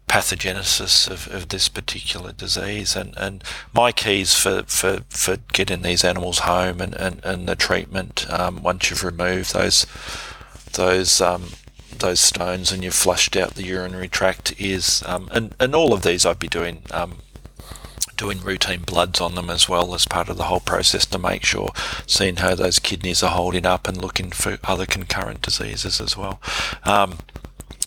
pathogenesis 0.09 1.11
of, 1.11 1.29
of 1.35 1.49
this 1.49 1.69
particular 1.69 2.33
disease 2.33 2.95
and, 2.95 3.13
and 3.17 3.43
my 3.75 3.91
keys 3.91 4.35
for, 4.35 4.63
for, 4.63 5.01
for 5.09 5.37
getting 5.53 5.83
these 5.83 6.05
animals 6.05 6.41
home 6.41 6.81
and, 6.81 6.95
and, 6.95 7.21
and 7.25 7.49
the 7.49 7.57
treatment 7.57 8.25
um, 8.31 8.63
once 8.63 8.89
you've 8.89 9.03
removed 9.03 9.53
those 9.53 9.85
those 10.75 11.21
um, 11.21 11.49
those 12.01 12.21
stones 12.21 12.73
and 12.73 12.83
you've 12.85 12.95
flushed 12.95 13.37
out 13.37 13.55
the 13.55 13.65
urinary 13.65 14.09
tract 14.09 14.59
is 14.61 15.03
um, 15.07 15.29
and, 15.33 15.55
and 15.59 15.75
all 15.75 15.93
of 15.93 16.03
these 16.03 16.25
I'd 16.25 16.39
be 16.39 16.49
doing 16.49 16.83
um, 16.91 17.19
doing 18.17 18.41
routine 18.41 18.81
bloods 18.81 19.21
on 19.21 19.35
them 19.35 19.51
as 19.51 19.69
well 19.69 19.95
as 19.95 20.07
part 20.07 20.29
of 20.29 20.37
the 20.37 20.45
whole 20.45 20.61
process 20.61 21.05
to 21.07 21.19
make 21.19 21.45
sure 21.45 21.71
seeing 22.07 22.37
how 22.37 22.55
those 22.55 22.79
kidneys 22.79 23.23
are 23.23 23.31
holding 23.31 23.67
up 23.67 23.87
and 23.87 24.01
looking 24.01 24.31
for 24.31 24.59
other 24.65 24.87
concurrent 24.87 25.43
diseases 25.43 26.01
as 26.01 26.17
well 26.17 26.41
um, 26.85 27.19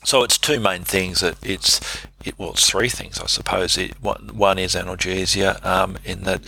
so 0.04 0.24
it's 0.24 0.38
two 0.38 0.60
main 0.60 0.84
things. 0.84 1.20
That 1.22 1.38
it's 1.44 1.80
it, 2.24 2.38
well, 2.40 2.52
it's 2.52 2.70
three 2.70 2.90
things, 2.90 3.20
I 3.20 3.28
suppose. 3.28 3.78
It, 3.78 4.02
one 4.02 4.58
is 4.58 4.76
analgesia, 4.76 5.64
um, 5.66 5.98
in 6.06 6.24
that 6.24 6.42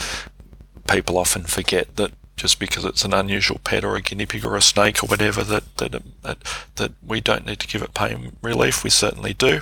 people 0.88 1.18
often 1.18 1.44
forget 1.44 1.96
that 1.98 2.12
just 2.36 2.60
because 2.60 2.86
it's 2.86 3.06
an 3.06 3.14
unusual 3.14 3.60
pet 3.64 3.84
or 3.84 3.96
a 3.96 4.02
guinea 4.02 4.26
pig 4.26 4.46
or 4.46 4.56
a 4.56 4.62
snake 4.62 5.04
or 5.04 5.08
whatever, 5.08 5.44
that 5.44 5.78
that 5.78 6.02
that, 6.24 6.38
that 6.76 6.92
we 7.06 7.22
don't 7.22 7.46
need 7.46 7.60
to 7.60 7.68
give 7.68 7.82
it 7.82 7.94
pain 7.94 8.36
relief. 8.42 8.84
We 8.84 8.90
certainly 8.90 9.34
do, 9.34 9.62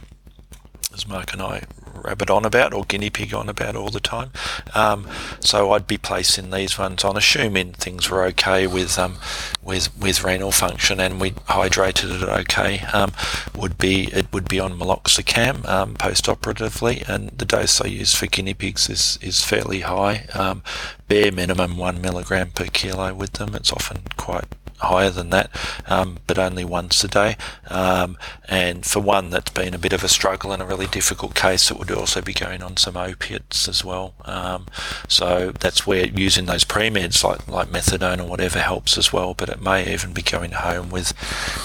as 0.94 1.08
Mark 1.08 1.34
and 1.34 1.42
I 1.42 1.64
rabbit 2.04 2.30
on 2.30 2.46
about 2.46 2.74
or 2.74 2.84
guinea 2.86 3.10
pig 3.10 3.34
on 3.34 3.50
about 3.50 3.76
all 3.76 3.90
the 3.90 4.00
time. 4.00 4.32
Um, 4.74 5.08
so 5.40 5.72
I'd 5.72 5.88
be 5.88 5.98
placing 5.98 6.52
these 6.52 6.78
ones 6.78 7.04
on, 7.04 7.18
assuming 7.18 7.74
things 7.74 8.10
were 8.10 8.24
okay 8.26 8.68
with 8.68 8.98
um, 8.98 9.18
with 9.64 9.96
with 10.00 10.24
renal 10.24 10.52
function 10.52 11.00
and 11.00 11.20
we 11.20 11.32
hydrated 11.32 12.22
it 12.22 12.30
okay. 12.30 12.80
Um, 12.94 13.12
would 13.56 13.78
be 13.78 14.06
it 14.14 14.32
would 14.34 14.48
be 14.48 14.60
on 14.60 14.78
meloxicam 14.78 15.68
um, 15.68 15.96
post-operatively, 15.96 17.04
and 17.08 17.30
the 17.30 17.46
dose 17.46 17.82
I 17.82 17.88
use 17.88 18.14
for 18.14 18.28
guinea 18.28 18.54
pigs 18.54 18.90
is 18.90 19.20
is 19.22 19.44
fairly 19.44 19.82
high. 19.82 20.26
Um, 20.34 20.64
bare 21.08 21.32
minimum 21.32 21.78
one 21.78 22.02
milligram 22.02 22.52
per 22.52 22.66
kilo 22.66 23.14
with 23.14 23.34
them. 23.34 23.56
It's 23.56 23.74
often 23.74 24.02
quite 24.18 24.46
higher 24.80 25.10
than 25.10 25.30
that, 25.30 25.50
um, 25.88 26.18
but 26.28 26.38
only 26.38 26.66
once 26.66 27.04
a 27.04 27.08
day. 27.08 27.38
Um, 27.68 28.18
and 28.48 28.86
for 28.86 29.00
one 29.00 29.30
that's 29.30 29.52
been 29.52 29.74
a 29.74 29.80
bit 29.80 29.94
of 29.94 30.04
a 30.04 30.08
struggle 30.08 30.52
and 30.52 30.62
a 30.62 30.66
really 30.66 30.88
difficult 30.88 31.36
case, 31.36 31.70
it 31.70 31.78
would 31.78 31.92
also 31.92 32.22
be 32.22 32.34
going 32.34 32.64
on 32.64 32.78
some 32.78 32.98
opiates 32.98 33.68
as 33.68 33.84
well. 33.84 34.14
Um, 34.26 34.66
so 35.08 35.52
that's 35.60 35.86
where 35.86 36.08
using 36.08 36.46
those 36.46 36.64
pre-meds 36.64 37.24
like, 37.24 37.48
like 37.48 37.70
methadone 37.70 38.20
or 38.20 38.30
whatever 38.30 38.60
helps 38.60 38.98
as 38.98 39.14
well, 39.14 39.34
but 39.34 39.50
it 39.50 39.62
may 39.62 39.92
even 39.92 40.14
be 40.14 40.22
going 40.22 40.52
home 40.52 40.90
with, 40.90 41.14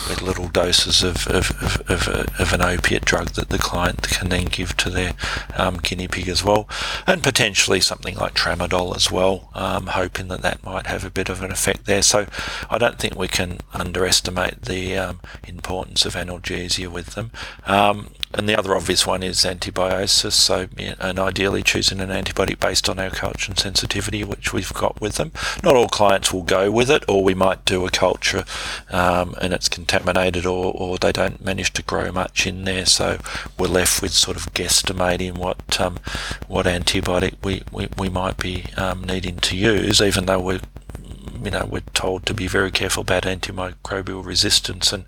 with 0.09 0.23
little 0.23 0.49
doses 0.49 1.03
of, 1.03 1.27
of, 1.29 1.51
of, 1.62 1.91
of, 1.91 2.09
a, 2.09 2.43
of 2.43 2.53
an 2.53 2.62
opiate 2.62 3.05
drug 3.05 3.31
that 3.31 3.49
the 3.49 3.59
client 3.59 4.03
can 4.03 4.29
then 4.29 4.47
give 4.47 4.77
to 4.77 4.91
their 4.91 5.15
um, 5.57 5.79
guinea 5.79 6.09
pig 6.09 6.29
as 6.29 6.45
well. 6.45 6.69
And 7.07 7.23
potentially 7.23 7.81
something 7.81 8.17
like 8.17 8.35
tramadol 8.35 8.95
as 8.97 9.11
well, 9.11 9.51
um, 9.55 9.87
hoping 9.89 10.29
that 10.29 10.43
that 10.43 10.62
might 10.65 10.87
have 10.87 11.05
a 11.05 11.11
bit 11.11 11.29
of 11.29 11.43
an 11.43 11.51
effect 11.51 11.87
there. 11.87 12.03
So 12.03 12.27
I 12.71 12.79
don't 12.79 12.99
think 13.05 13.19
we 13.19 13.29
can 13.29 13.59
underestimate 13.75 14.63
the 14.63 14.97
um, 14.97 15.21
importance 15.47 16.07
of 16.07 16.15
analgesia 16.15 16.89
with 16.89 17.09
them. 17.15 17.31
Um, 17.67 18.09
and 18.33 18.49
the 18.49 18.59
other 18.59 18.75
obvious 18.75 19.07
one 19.07 19.23
is 19.23 19.45
antibiosis. 19.45 20.33
So, 20.33 20.69
and 20.79 21.19
ideally 21.19 21.63
choosing 21.63 22.01
an 22.01 22.09
antibiotic 22.09 22.59
based 22.59 22.89
on 22.89 22.99
our 22.99 23.11
culture 23.11 23.51
and 23.51 23.59
sensitivity, 23.59 24.25
which 24.25 24.55
we've 24.55 24.73
got 24.73 25.03
with 25.03 25.17
them. 25.17 25.33
Not 25.63 25.77
all 25.77 25.89
clients 25.89 26.33
will 26.33 26.45
go 26.45 26.71
with 26.71 26.91
it, 26.91 27.05
or 27.07 27.23
we 27.23 27.35
might 27.35 27.67
do 27.67 27.85
a 27.85 27.91
culture 27.91 28.47
um, 28.91 29.35
and 29.39 29.53
it's 29.53 29.69
contaminated, 29.69 30.47
or, 30.47 30.73
or 30.75 30.97
they 30.97 31.13
don't 31.13 31.45
manage 31.45 31.75
to 31.75 31.83
grow 31.83 32.11
much 32.11 32.47
in 32.47 32.65
there. 32.65 32.87
So 32.87 33.19
we're 33.59 33.67
left 33.67 34.01
with 34.01 34.13
sort 34.13 34.39
of 34.39 34.55
guesstimating 34.55 35.37
what 35.37 35.79
um, 35.79 35.99
what 36.49 36.65
antibiotic 36.65 37.35
we, 37.45 37.63
we, 37.71 37.89
we 37.99 38.09
might 38.09 38.39
be 38.39 38.65
um, 38.79 39.05
needing 39.05 39.37
to 39.41 39.57
use, 39.57 40.01
even 40.01 40.25
though 40.25 40.41
we're 40.41 40.61
you 41.45 41.51
know, 41.51 41.67
we're 41.71 41.83
told 41.93 42.27
to 42.27 42.35
be 42.35 42.47
very 42.47 42.71
careful 42.71 43.03
about 43.03 43.25
antimicrobial 43.25 44.25
resistance 44.25 44.93
and 44.93 45.05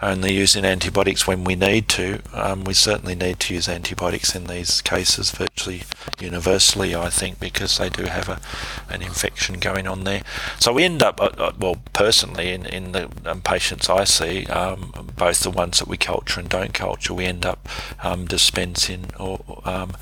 only 0.00 0.32
using 0.32 0.64
antibiotics 0.64 1.26
when 1.26 1.44
we 1.44 1.56
need 1.56 1.88
to. 1.88 2.20
Um, 2.32 2.64
we 2.64 2.74
certainly 2.74 3.14
need 3.14 3.40
to 3.40 3.54
use 3.54 3.68
antibiotics 3.68 4.34
in 4.34 4.44
these 4.44 4.80
cases 4.80 5.30
virtually 5.30 5.82
universally, 6.20 6.94
I 6.94 7.10
think, 7.10 7.40
because 7.40 7.78
they 7.78 7.88
do 7.88 8.04
have 8.04 8.28
a, 8.28 8.40
an 8.88 9.02
infection 9.02 9.58
going 9.58 9.86
on 9.86 10.04
there. 10.04 10.22
So 10.58 10.72
we 10.72 10.84
end 10.84 11.02
up, 11.02 11.20
uh, 11.20 11.30
uh, 11.38 11.52
well, 11.58 11.76
personally, 11.92 12.52
in, 12.52 12.66
in 12.66 12.92
the 12.92 13.10
um, 13.24 13.42
patients 13.42 13.88
I 13.88 14.04
see, 14.04 14.46
um, 14.46 15.10
both 15.16 15.40
the 15.40 15.50
ones 15.50 15.78
that 15.78 15.88
we 15.88 15.96
culture 15.96 16.40
and 16.40 16.48
don't 16.48 16.72
culture, 16.72 17.14
we 17.14 17.24
end 17.24 17.44
up 17.44 17.68
um, 18.02 18.26
dispensing 18.26 19.06
or 19.18 19.40
um, 19.64 19.92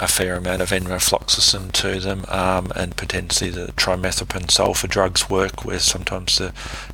a 0.00 0.08
fair 0.08 0.36
amount 0.36 0.62
of 0.62 0.70
enrofloxacin 0.70 1.72
to 1.72 2.00
them 2.00 2.24
um, 2.28 2.72
and 2.76 2.96
potentially 2.96 3.50
the 3.50 3.68
trimethoprim 3.72 4.46
sulfa 4.46 4.88
drugs 4.88 5.27
work 5.30 5.64
where 5.64 5.78
sometimes 5.78 6.38
the 6.38 6.52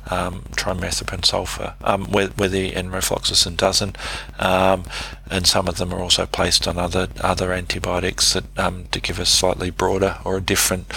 um, 0.09 0.43
trimethoprim 0.51 1.21
sulfa, 1.21 1.73
um, 1.83 2.05
where, 2.05 2.27
where 2.27 2.49
the 2.49 2.71
enrofloxacin 2.71 3.57
doesn't, 3.57 3.97
um, 4.39 4.83
and 5.29 5.47
some 5.47 5.67
of 5.67 5.77
them 5.77 5.93
are 5.93 5.99
also 5.99 6.25
placed 6.25 6.67
on 6.67 6.77
other 6.77 7.07
other 7.21 7.51
antibiotics 7.51 8.33
that 8.33 8.45
um, 8.57 8.85
to 8.91 8.99
give 8.99 9.19
a 9.19 9.25
slightly 9.25 9.69
broader 9.69 10.17
or 10.23 10.37
a 10.37 10.41
different 10.41 10.91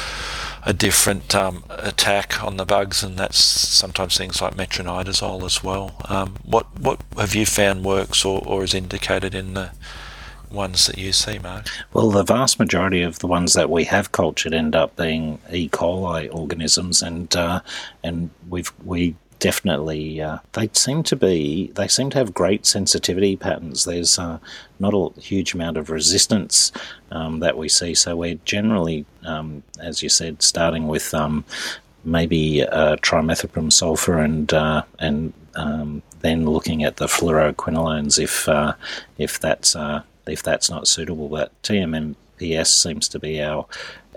a 0.64 0.72
different 0.72 1.34
um, 1.34 1.64
attack 1.70 2.42
on 2.42 2.56
the 2.56 2.66
bugs, 2.66 3.02
and 3.02 3.16
that's 3.16 3.42
sometimes 3.42 4.18
things 4.18 4.42
like 4.42 4.54
metronidazole 4.54 5.44
as 5.44 5.62
well. 5.64 5.96
Um, 6.08 6.36
what 6.44 6.66
what 6.78 7.00
have 7.16 7.34
you 7.34 7.46
found 7.46 7.84
works 7.84 8.24
or, 8.24 8.42
or 8.44 8.64
is 8.64 8.74
indicated 8.74 9.34
in 9.34 9.54
the 9.54 9.70
ones 10.50 10.86
that 10.86 10.98
you 10.98 11.12
see, 11.12 11.38
Mark? 11.38 11.66
Well, 11.92 12.10
the 12.10 12.22
vast 12.22 12.58
majority 12.58 13.02
of 13.02 13.18
the 13.18 13.26
ones 13.26 13.52
that 13.54 13.70
we 13.70 13.84
have 13.84 14.12
cultured 14.12 14.54
end 14.54 14.74
up 14.74 14.96
being 14.96 15.38
E. 15.52 15.68
coli 15.68 16.32
organisms, 16.34 17.02
and 17.02 17.34
uh, 17.36 17.60
and 18.02 18.30
we've 18.48 18.72
we 18.84 19.14
definitely 19.38 20.20
uh, 20.20 20.38
they 20.52 20.68
seem 20.72 21.02
to 21.04 21.16
be 21.16 21.70
they 21.74 21.88
seem 21.88 22.10
to 22.10 22.18
have 22.18 22.34
great 22.34 22.66
sensitivity 22.66 23.36
patterns. 23.36 23.84
There's 23.84 24.18
uh, 24.18 24.38
not 24.78 24.94
a 24.94 25.20
huge 25.20 25.54
amount 25.54 25.76
of 25.76 25.90
resistance 25.90 26.72
um, 27.10 27.40
that 27.40 27.56
we 27.56 27.68
see, 27.68 27.94
so 27.94 28.16
we're 28.16 28.38
generally, 28.44 29.06
um, 29.24 29.62
as 29.80 30.02
you 30.02 30.08
said, 30.08 30.42
starting 30.42 30.88
with 30.88 31.14
um, 31.14 31.44
maybe 32.04 32.62
uh, 32.62 32.96
trimethoprim 32.96 33.70
sulfa 33.70 34.24
and 34.24 34.52
uh, 34.52 34.82
and 34.98 35.32
um, 35.54 36.02
then 36.20 36.46
looking 36.46 36.84
at 36.84 36.96
the 36.96 37.06
fluoroquinolones 37.06 38.18
if 38.18 38.48
uh, 38.48 38.74
if 39.18 39.38
that's 39.38 39.76
uh, 39.76 40.02
if 40.28 40.42
that's 40.42 40.70
not 40.70 40.88
suitable. 40.88 41.28
But 41.28 41.60
TMMPS 41.62 42.66
seems 42.66 43.08
to 43.08 43.18
be 43.18 43.42
our 43.42 43.66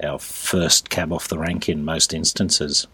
our 0.03 0.20
first 0.20 0.89
cab 0.89 1.12
off 1.14 1.28
the 1.28 1.38
rank 1.38 1.70
in 1.70 1.86
most 1.86 2.14
instances. 2.14 2.88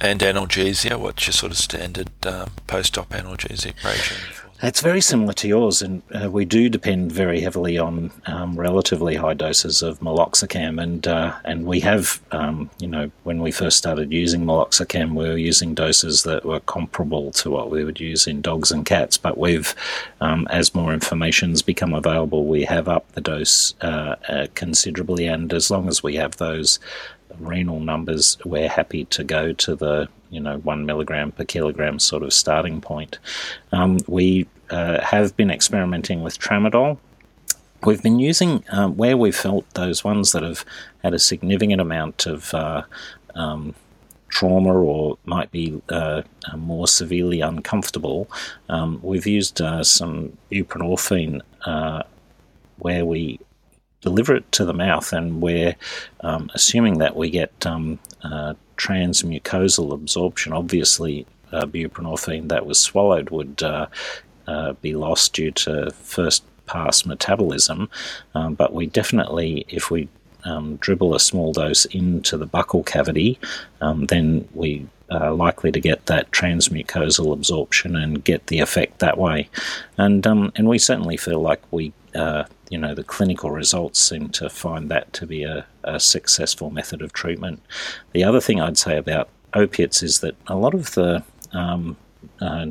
And 0.00 0.20
analgesia, 0.20 0.98
what's 0.98 1.26
your 1.26 1.32
sort 1.32 1.52
of 1.52 1.58
standard 1.58 2.10
um, 2.26 2.50
post-op 2.66 3.10
analgesic 3.10 3.82
regime? 3.84 4.41
It's 4.64 4.80
very 4.80 5.00
similar 5.00 5.32
to 5.32 5.48
yours, 5.48 5.82
and 5.82 6.02
uh, 6.14 6.30
we 6.30 6.44
do 6.44 6.68
depend 6.68 7.10
very 7.10 7.40
heavily 7.40 7.78
on 7.78 8.12
um, 8.26 8.54
relatively 8.54 9.16
high 9.16 9.34
doses 9.34 9.82
of 9.82 9.98
meloxicam, 9.98 10.80
and 10.80 11.04
uh, 11.04 11.36
and 11.44 11.66
we 11.66 11.80
have, 11.80 12.20
um, 12.30 12.70
you 12.78 12.86
know, 12.86 13.10
when 13.24 13.42
we 13.42 13.50
first 13.50 13.76
started 13.76 14.12
using 14.12 14.44
meloxicam, 14.44 15.16
we 15.16 15.28
were 15.28 15.36
using 15.36 15.74
doses 15.74 16.22
that 16.22 16.44
were 16.44 16.60
comparable 16.60 17.32
to 17.32 17.50
what 17.50 17.72
we 17.72 17.82
would 17.82 17.98
use 17.98 18.28
in 18.28 18.40
dogs 18.40 18.70
and 18.70 18.86
cats. 18.86 19.18
But 19.18 19.36
we've, 19.36 19.74
um, 20.20 20.46
as 20.48 20.76
more 20.76 20.94
information's 20.94 21.60
become 21.60 21.92
available, 21.92 22.46
we 22.46 22.62
have 22.62 22.86
upped 22.86 23.16
the 23.16 23.20
dose 23.20 23.74
uh, 23.80 24.14
uh 24.28 24.46
considerably, 24.54 25.26
and 25.26 25.52
as 25.52 25.72
long 25.72 25.88
as 25.88 26.04
we 26.04 26.14
have 26.14 26.36
those 26.36 26.78
renal 27.38 27.80
numbers, 27.80 28.38
we're 28.44 28.68
happy 28.68 29.04
to 29.06 29.24
go 29.24 29.52
to 29.52 29.74
the 29.76 30.08
you 30.30 30.40
know 30.40 30.58
one 30.58 30.86
milligram 30.86 31.32
per 31.32 31.44
kilogram 31.44 31.98
sort 31.98 32.22
of 32.22 32.32
starting 32.32 32.80
point. 32.80 33.18
Um, 33.72 33.98
we 34.06 34.46
uh, 34.70 35.00
have 35.02 35.36
been 35.36 35.50
experimenting 35.50 36.22
with 36.22 36.38
tramadol. 36.38 36.98
We've 37.84 38.02
been 38.02 38.20
using 38.20 38.64
um, 38.70 38.96
where 38.96 39.16
we 39.16 39.32
felt 39.32 39.68
those 39.74 40.04
ones 40.04 40.32
that 40.32 40.42
have 40.42 40.64
had 41.02 41.14
a 41.14 41.18
significant 41.18 41.80
amount 41.80 42.26
of 42.26 42.54
uh, 42.54 42.82
um, 43.34 43.74
trauma 44.28 44.72
or 44.72 45.18
might 45.24 45.50
be 45.50 45.80
uh, 45.90 46.22
more 46.56 46.88
severely 46.88 47.40
uncomfortable. 47.40 48.30
Um, 48.68 48.98
we've 49.02 49.26
used 49.26 49.60
uh, 49.60 49.84
some 49.84 50.36
buprenorphine 50.50 51.42
uh, 51.66 52.02
where 52.78 53.04
we 53.04 53.38
deliver 54.02 54.36
it 54.36 54.52
to 54.52 54.64
the 54.64 54.74
mouth, 54.74 55.12
and 55.12 55.40
we're 55.40 55.74
um, 56.20 56.50
assuming 56.54 56.98
that 56.98 57.16
we 57.16 57.30
get 57.30 57.66
um, 57.66 57.98
uh, 58.22 58.54
transmucosal 58.76 59.92
absorption. 59.92 60.52
Obviously, 60.52 61.26
uh, 61.52 61.64
buprenorphine 61.66 62.48
that 62.48 62.66
was 62.66 62.78
swallowed 62.78 63.30
would 63.30 63.62
uh, 63.62 63.86
uh, 64.46 64.72
be 64.74 64.94
lost 64.94 65.32
due 65.32 65.50
to 65.52 65.90
first 66.02 66.44
pass 66.66 67.06
metabolism, 67.06 67.88
um, 68.34 68.54
but 68.54 68.74
we 68.74 68.86
definitely, 68.86 69.64
if 69.68 69.90
we 69.90 70.08
um, 70.44 70.76
dribble 70.76 71.14
a 71.14 71.20
small 71.20 71.52
dose 71.52 71.84
into 71.86 72.36
the 72.36 72.46
buccal 72.46 72.84
cavity, 72.84 73.38
um, 73.80 74.06
then 74.06 74.48
we 74.54 74.86
are 75.10 75.32
likely 75.32 75.70
to 75.70 75.80
get 75.80 76.06
that 76.06 76.30
transmucosal 76.30 77.32
absorption 77.32 77.94
and 77.94 78.24
get 78.24 78.46
the 78.46 78.60
effect 78.60 78.98
that 78.98 79.18
way. 79.18 79.48
And 79.98 80.26
um, 80.26 80.52
and 80.56 80.68
we 80.68 80.78
certainly 80.78 81.16
feel 81.16 81.40
like 81.40 81.60
we 81.70 81.92
uh, 82.14 82.44
you 82.72 82.78
know, 82.78 82.94
the 82.94 83.04
clinical 83.04 83.50
results 83.50 84.00
seem 84.00 84.30
to 84.30 84.48
find 84.48 84.90
that 84.90 85.12
to 85.12 85.26
be 85.26 85.44
a, 85.44 85.66
a 85.84 86.00
successful 86.00 86.70
method 86.70 87.02
of 87.02 87.12
treatment. 87.12 87.62
The 88.12 88.24
other 88.24 88.40
thing 88.40 88.62
I'd 88.62 88.78
say 88.78 88.96
about 88.96 89.28
opiates 89.52 90.02
is 90.02 90.20
that 90.20 90.34
a 90.46 90.56
lot 90.56 90.72
of 90.72 90.94
the 90.94 91.22
um, 91.52 91.98
uh, 92.40 92.68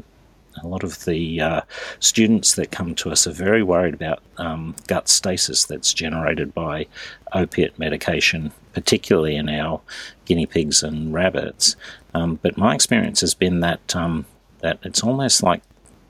a 0.63 0.67
lot 0.67 0.83
of 0.83 1.05
the 1.05 1.39
uh, 1.39 1.61
students 1.99 2.55
that 2.55 2.71
come 2.71 2.95
to 2.95 3.11
us 3.11 3.27
are 3.27 3.31
very 3.31 3.61
worried 3.61 3.93
about 3.93 4.23
um, 4.37 4.75
gut 4.87 5.07
stasis 5.07 5.65
that's 5.65 5.93
generated 5.93 6.51
by 6.53 6.87
opiate 7.33 7.77
medication, 7.77 8.51
particularly 8.73 9.35
in 9.35 9.49
our 9.49 9.81
guinea 10.25 10.47
pigs 10.47 10.81
and 10.81 11.13
rabbits. 11.13 11.75
Um, 12.15 12.39
but 12.41 12.57
my 12.57 12.73
experience 12.73 13.21
has 13.21 13.35
been 13.35 13.59
that 13.59 13.95
um, 13.95 14.25
that 14.61 14.79
it's 14.81 15.03
almost 15.03 15.43
like 15.43 15.61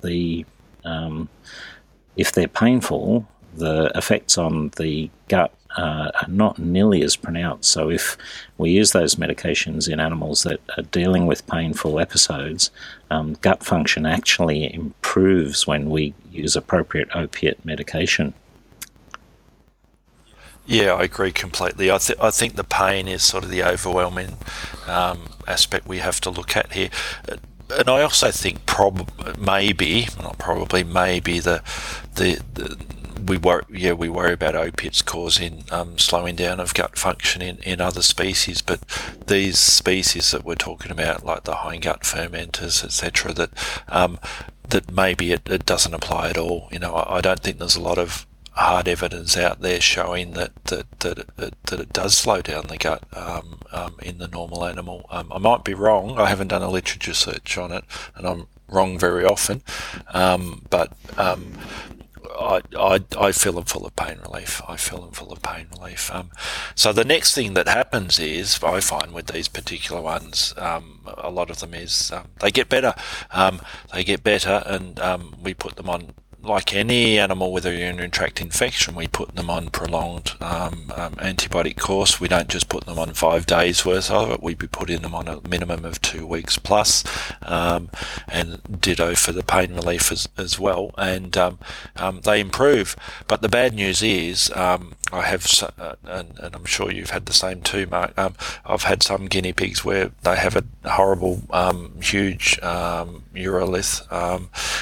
the 0.02 0.46
um, 0.86 1.28
if 2.16 2.32
they're 2.32 2.48
painful, 2.48 3.28
the 3.56 3.92
effects 3.96 4.38
on 4.38 4.70
the 4.78 5.10
gut 5.28 5.54
uh, 5.78 6.12
are 6.22 6.28
not 6.28 6.60
nearly 6.60 7.02
as 7.02 7.16
pronounced. 7.16 7.72
So, 7.72 7.90
if 7.90 8.18
we 8.58 8.72
use 8.72 8.92
those 8.92 9.16
medications 9.16 9.92
in 9.92 10.00
animals 10.00 10.44
that 10.44 10.60
are 10.78 10.84
dealing 10.84 11.26
with 11.28 11.48
painful 11.48 12.00
episodes, 12.00 12.72
um, 13.10 13.38
gut 13.42 13.64
function 13.64 14.06
actually 14.06 14.74
improves 14.74 15.66
when 15.66 15.90
we 15.90 16.14
use 16.32 16.56
appropriate 16.56 17.10
opiate 17.16 17.64
medication. 17.66 18.34
Yeah, 20.66 20.94
I 20.94 21.04
agree 21.04 21.32
completely. 21.32 21.92
I, 21.92 21.98
th- 21.98 22.20
I 22.22 22.32
think 22.32 22.56
the 22.56 22.64
pain 22.64 23.08
is 23.08 23.24
sort 23.24 23.44
of 23.44 23.50
the 23.50 23.64
overwhelming 23.64 24.38
um, 24.88 25.30
aspect 25.48 25.88
we 25.88 25.98
have 25.98 26.22
to 26.22 26.30
look 26.30 26.56
at 26.56 26.74
here. 26.74 26.90
And 27.78 27.90
I 27.90 28.02
also 28.02 28.32
think 28.32 28.66
prob- 28.66 29.10
maybe, 29.38 30.08
not 30.22 30.38
probably, 30.38 30.84
maybe 30.84 31.40
the, 31.40 31.64
the, 32.16 32.42
the 32.54 32.78
we 33.26 33.38
worry, 33.38 33.64
yeah, 33.70 33.94
we 33.94 34.10
worry 34.10 34.34
about 34.34 34.56
opiates 34.56 35.02
causing 35.02 35.64
um, 35.72 35.98
slowing 35.98 36.36
down 36.36 36.60
of 36.60 36.74
gut 36.74 36.98
function 36.98 37.42
in, 37.42 37.58
in 37.60 37.82
other 37.82 38.02
species, 38.02 38.62
but 38.62 38.82
these 39.28 39.60
species 39.60 40.32
that 40.32 40.44
we're 40.44 40.56
talking 40.56 40.92
about, 40.92 41.26
like 41.26 41.44
the 41.44 41.54
hindgut 41.54 42.02
fermenters, 42.02 42.84
etc., 42.84 43.34
that 43.34 43.52
um, 43.88 44.20
that 44.70 44.92
maybe 44.92 45.32
it, 45.32 45.48
it, 45.50 45.66
doesn't 45.66 45.94
apply 45.94 46.30
at 46.30 46.38
all. 46.38 46.68
You 46.72 46.80
know, 46.80 46.94
I, 46.94 47.18
I, 47.18 47.22
don't 47.22 47.42
think 47.42 47.60
there's 47.60 47.76
a 47.76 47.82
lot 47.82 47.98
of 47.98 48.26
hard 48.54 48.88
evidence 48.88 49.38
out 49.38 49.62
there 49.62 49.82
showing 49.82 50.32
that 50.34 50.52
that 50.66 51.00
that 51.00 51.20
it, 51.20 51.56
that 51.64 51.80
it 51.80 51.94
does 51.94 52.18
slow 52.18 52.42
down 52.42 52.68
the 52.68 52.78
gut 52.78 53.04
um, 53.14 53.60
um 53.72 53.96
in 54.02 54.18
the 54.18 54.28
normal 54.28 54.66
animal. 54.66 55.06
Um, 55.10 55.32
I 55.32 55.38
might 55.38 55.64
be 55.64 55.74
wrong. 55.74 56.18
I 56.18 56.28
haven't 56.28 56.50
done 56.50 56.64
a 56.64 56.70
literature 56.70 57.14
search 57.14 57.58
on 57.58 57.72
it, 57.72 57.84
and 58.16 58.26
I'm 58.28 58.48
wrong 58.68 58.98
very 58.98 59.26
often. 59.26 59.62
Um, 60.14 60.66
but 60.70 60.94
I, 62.44 63.00
I, 63.20 63.32
feel 63.32 63.54
them 63.54 63.66
full 63.66 63.86
of 63.86 63.96
pain 63.96 64.20
relief. 64.24 64.62
I 64.68 64.76
feel 64.78 65.02
them 65.02 65.12
full 65.12 65.32
of 65.32 65.42
pain 65.42 65.68
relief. 65.78 66.12
Um, 66.14 66.32
so 66.76 66.94
the 66.94 67.06
next 67.06 67.36
thing 67.36 67.54
that 67.54 67.68
happens 67.68 68.20
is, 68.20 68.60
I 68.64 68.80
find 68.80 69.14
with 69.14 69.28
these 69.28 69.48
particular 69.48 70.02
ones, 70.02 70.54
um, 70.58 71.02
a 71.06 71.30
lot 71.30 71.50
of 71.50 71.60
them 71.60 71.74
is 71.74 72.12
um, 72.12 72.28
they 72.40 72.52
get 72.52 72.70
better. 72.70 72.94
Um, 73.32 73.62
they 73.94 74.04
get 74.04 74.24
better, 74.24 74.64
and 74.66 75.00
um, 75.00 75.36
we 75.42 75.54
put 75.54 75.76
them 75.76 75.90
on 75.90 76.14
like 76.44 76.74
any 76.74 77.20
animal 77.20 77.52
with 77.52 77.66
a 77.66 77.76
urinary 77.76 78.10
tract 78.10 78.42
infection, 78.42 78.96
we 78.96 79.08
put 79.08 79.36
them 79.36 79.50
on 79.50 79.70
prolonged 79.70 80.34
um, 80.42 80.92
um, 80.96 81.14
antibiotic 81.16 81.78
course. 81.78 82.20
We 82.20 82.28
don't 82.28 82.48
just 82.48 82.68
put 82.70 82.86
them 82.86 82.98
on 82.98 83.14
five 83.14 83.46
days 83.46 83.86
worth 83.86 84.10
of 84.10 84.32
it. 84.32 84.42
We 84.42 84.56
be 84.56 84.68
putting 84.68 85.02
them 85.02 85.14
on 85.14 85.28
a 85.28 85.40
minimum 85.48 85.86
of 85.86 86.02
two 86.02 86.26
weeks 86.26 86.58
plus, 86.58 87.04
um, 87.44 87.90
and 88.28 88.60
ditto 88.82 89.14
for 89.16 89.32
the 89.32 89.44
pain 89.44 89.76
relief 89.76 90.12
as, 90.12 90.28
as 90.38 90.60
well. 90.60 90.92
And 90.98 91.38
um, 91.38 91.60
um, 91.96 92.22
they 92.22 92.40
improve. 92.40 92.96
But 93.28 93.42
the 93.42 93.50
bad 93.50 93.74
news 93.74 94.02
is, 94.02 94.52
um, 94.56 94.96
I 95.14 95.22
have, 95.24 95.46
uh, 95.78 95.96
and, 96.06 96.40
and, 96.40 96.56
I'm 96.56 96.66
sure 96.66 96.92
you've 96.92 97.10
had 97.10 97.26
the 97.26 97.34
same 97.34 97.62
too, 97.62 97.86
Mark. 97.88 98.14
I've 98.18 98.84
had 98.84 99.04
some 99.04 99.28
guinea 99.28 99.54
pigs 99.54 99.84
where 99.84 100.12
they 100.24 100.38
have 100.38 100.56
a 100.56 100.64
horrible, 100.90 101.42
huge 102.02 102.58
urolith, 102.62 104.08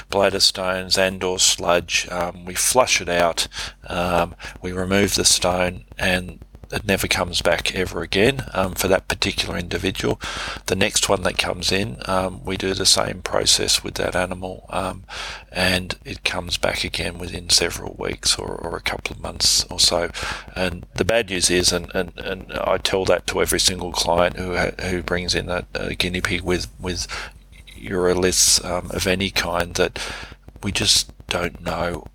bladder 0.09 0.39
stones, 0.39 0.97
and/or 0.97 1.39
sludge. 1.49 2.07
Um, 2.09 2.45
we 2.45 2.55
flush 2.55 3.01
it 3.01 3.09
out. 3.09 3.47
Um, 3.87 4.35
we 4.61 4.71
remove 4.71 5.15
the 5.15 5.25
stone, 5.25 5.85
and 5.97 6.39
it 6.71 6.85
never 6.85 7.07
comes 7.07 7.41
back 7.41 7.73
ever 7.75 8.01
again 8.01 8.43
um, 8.53 8.73
for 8.73 8.87
that 8.87 9.07
particular 9.07 9.57
individual. 9.57 10.21
The 10.67 10.75
next 10.75 11.09
one 11.09 11.23
that 11.23 11.37
comes 11.37 11.71
in, 11.71 11.97
um, 12.05 12.43
we 12.45 12.57
do 12.57 12.73
the 12.73 12.85
same 12.85 13.21
process 13.21 13.83
with 13.83 13.95
that 13.95 14.15
animal, 14.15 14.65
um, 14.69 15.03
and 15.51 15.97
it 16.05 16.23
comes 16.23 16.57
back 16.57 16.83
again 16.83 17.17
within 17.17 17.49
several 17.49 17.95
weeks 17.97 18.37
or, 18.37 18.49
or, 18.55 18.75
a 18.77 18.81
couple 18.81 19.15
of 19.15 19.21
months 19.21 19.63
or 19.65 19.79
so. 19.79 20.11
And 20.55 20.85
the 20.95 21.05
bad 21.05 21.29
news 21.29 21.49
is, 21.49 21.71
and, 21.73 21.89
and, 21.95 22.17
and 22.19 22.53
I 22.53 22.77
tell 22.77 23.05
that 23.05 23.25
to 23.27 23.41
every 23.41 23.59
single 23.59 23.91
client 23.91 24.37
who 24.37 24.55
who 24.55 25.01
brings 25.01 25.33
in 25.33 25.49
a, 25.49 25.65
a 25.73 25.95
guinea 25.95 26.21
pig 26.21 26.41
with 26.41 26.67
with 26.79 27.07
uroliths 27.79 28.63
um, 28.63 28.91
of 28.91 29.07
any 29.07 29.29
kind, 29.29 29.73
that 29.75 29.99
we 30.63 30.71
just 30.71 31.11
don't 31.27 31.61
know 31.61 32.05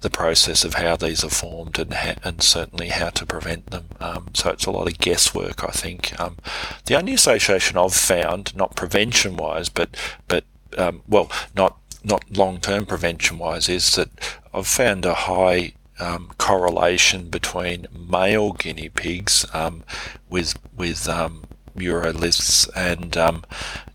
the 0.00 0.10
process 0.10 0.64
of 0.64 0.74
how 0.74 0.96
these 0.96 1.24
are 1.24 1.30
formed 1.30 1.78
and 1.78 1.92
ha- 1.92 2.16
and 2.22 2.42
certainly 2.42 2.88
how 2.88 3.10
to 3.10 3.26
prevent 3.26 3.70
them. 3.70 3.86
Um, 4.00 4.28
so 4.34 4.50
it's 4.50 4.66
a 4.66 4.70
lot 4.70 4.86
of 4.86 4.98
guesswork, 4.98 5.64
I 5.64 5.72
think. 5.72 6.18
Um, 6.20 6.36
the 6.84 6.96
only 6.96 7.14
association 7.14 7.76
I've 7.76 7.94
found, 7.94 8.54
not 8.54 8.76
prevention 8.76 9.36
wise, 9.36 9.68
but 9.68 9.96
but 10.28 10.44
um, 10.76 11.02
well, 11.08 11.30
not 11.56 11.78
not 12.04 12.24
long 12.36 12.60
term 12.60 12.86
prevention 12.86 13.38
wise, 13.38 13.68
is 13.68 13.94
that 13.96 14.10
I've 14.52 14.66
found 14.66 15.04
a 15.04 15.14
high 15.14 15.72
um, 15.98 16.30
correlation 16.38 17.28
between 17.28 17.86
male 17.92 18.52
guinea 18.52 18.90
pigs 18.90 19.46
um, 19.52 19.82
with 20.28 20.58
with 20.76 21.08
um, 21.08 21.44
and 22.76 23.16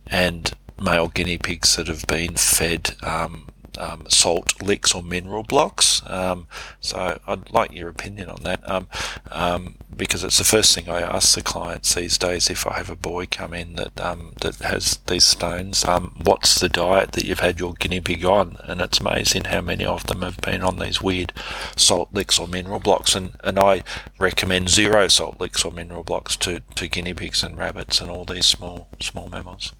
and 0.08 0.54
male 0.80 1.08
guinea 1.08 1.38
pigs 1.38 1.76
that 1.76 1.88
have 1.88 2.06
been 2.08 2.36
fed 2.36 2.96
um, 3.04 3.48
um, 3.78 4.06
salt 4.10 4.62
licks 4.62 4.94
or 4.94 5.04
mineral 5.04 5.44
blocks. 5.44 6.02
Um, 6.06 6.48
so 6.80 7.20
I'd 7.28 7.52
like 7.52 7.72
your 7.72 7.90
opinion 7.90 8.30
on 8.30 8.44
that 8.44 8.68
um, 8.70 8.88
um, 9.32 9.76
because 9.96 10.24
it's 10.24 10.38
the 10.38 10.44
first 10.44 10.74
thing 10.76 10.90
I 10.90 11.02
ask 11.02 11.36
the 11.36 11.42
clients 11.42 11.94
these 11.94 12.18
days 12.18 12.50
if 12.50 12.66
I 12.66 12.78
have 12.78 12.90
a 12.90 12.96
boy 12.96 13.28
come 13.28 13.54
in 13.54 13.74
that 13.76 14.00
um, 14.00 14.34
that 14.42 14.56
has 14.58 14.98
these 15.08 15.26
stones. 15.26 15.84
What's 16.24 16.60
the 16.60 16.70
diet 16.70 17.14
that 17.14 17.26
you've 17.26 17.40
had 17.40 17.60
your 17.60 17.74
guinea 17.74 18.02
pig 18.02 18.26
on? 18.26 18.58
And 18.64 18.82
it's 18.82 19.00
amazing 19.00 19.46
how 19.46 19.62
many 19.62 19.86
of 19.86 20.08
them 20.08 20.22
have 20.22 20.42
been 20.42 20.62
on 20.62 20.80
these 20.80 21.02
weird 21.02 21.34
salt 21.76 22.10
licks 22.14 22.40
or 22.40 22.48
mineral 22.48 22.80
blocks. 22.80 23.16
And, 23.16 23.36
and 23.44 23.60
I 23.60 23.84
recommend 24.20 24.70
zero 24.70 25.08
salt 25.08 25.40
licks 25.40 25.64
or 25.66 25.72
mineral 25.72 26.04
blocks 26.04 26.36
to, 26.38 26.62
to 26.76 26.88
guinea 26.88 27.14
pigs 27.14 27.44
and 27.44 27.58
rabbits 27.58 28.02
and 28.02 28.10
all 28.10 28.26
these 28.26 28.46
small 28.46 28.88
small 29.00 29.30
mammals. 29.30 29.74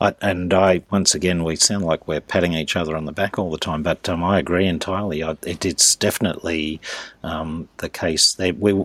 I, 0.00 0.14
and 0.20 0.52
I, 0.52 0.82
once 0.90 1.14
again, 1.14 1.44
we 1.44 1.56
sound 1.56 1.84
like 1.84 2.06
we're 2.06 2.20
patting 2.20 2.52
each 2.52 2.76
other 2.76 2.96
on 2.96 3.06
the 3.06 3.12
back 3.12 3.38
all 3.38 3.50
the 3.50 3.58
time, 3.58 3.82
but 3.82 4.08
um, 4.08 4.22
I 4.22 4.38
agree 4.38 4.66
entirely. 4.66 5.22
I, 5.22 5.36
it, 5.42 5.64
it's 5.64 5.96
definitely 5.96 6.80
um, 7.22 7.68
the 7.78 7.88
case. 7.88 8.34
They, 8.34 8.52
we, 8.52 8.84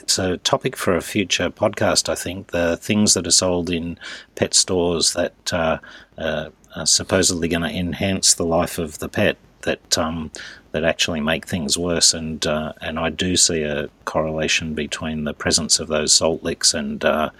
it's 0.00 0.18
a 0.18 0.38
topic 0.38 0.76
for 0.76 0.96
a 0.96 1.02
future 1.02 1.50
podcast, 1.50 2.08
I 2.08 2.14
think. 2.14 2.50
The 2.50 2.76
things 2.76 3.14
that 3.14 3.26
are 3.26 3.30
sold 3.30 3.70
in 3.70 3.98
pet 4.34 4.54
stores 4.54 5.12
that 5.12 5.52
uh, 5.52 5.78
uh, 6.18 6.50
are 6.74 6.86
supposedly 6.86 7.48
going 7.48 7.62
to 7.62 7.70
enhance 7.70 8.34
the 8.34 8.44
life 8.44 8.78
of 8.78 8.98
the 8.98 9.08
pet 9.08 9.36
that 9.62 9.98
um, 9.98 10.30
that 10.72 10.84
actually 10.84 11.20
make 11.20 11.46
things 11.46 11.76
worse. 11.76 12.14
And 12.14 12.46
uh, 12.46 12.72
and 12.80 12.98
I 12.98 13.10
do 13.10 13.36
see 13.36 13.62
a 13.62 13.88
correlation 14.04 14.74
between 14.74 15.24
the 15.24 15.34
presence 15.34 15.78
of 15.80 15.88
those 15.88 16.12
salt 16.12 16.42
licks 16.42 16.74
and 16.74 17.04
uh, 17.04 17.30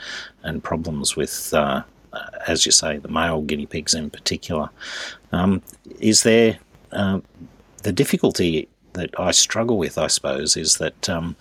and 0.43 0.63
problems 0.63 1.17
with, 1.17 1.53
uh, 1.55 1.83
as 2.47 2.67
you 2.67 2.73
say, 2.73 2.99
the 2.99 3.09
male 3.09 3.43
guinea 3.43 3.67
pigs 3.67 3.95
in 3.95 4.11
particular. 4.11 4.71
Um, 5.33 5.63
is 6.01 6.23
there 6.23 6.59
uh, 6.93 7.21
the 7.83 7.93
difficulty 7.93 8.69
that 8.93 9.11
I 9.19 9.31
struggle 9.31 9.79
with? 9.79 9.99
I 9.99 10.07
suppose 10.07 10.57
is 10.57 10.79
that 10.79 11.09
um, 11.09 11.37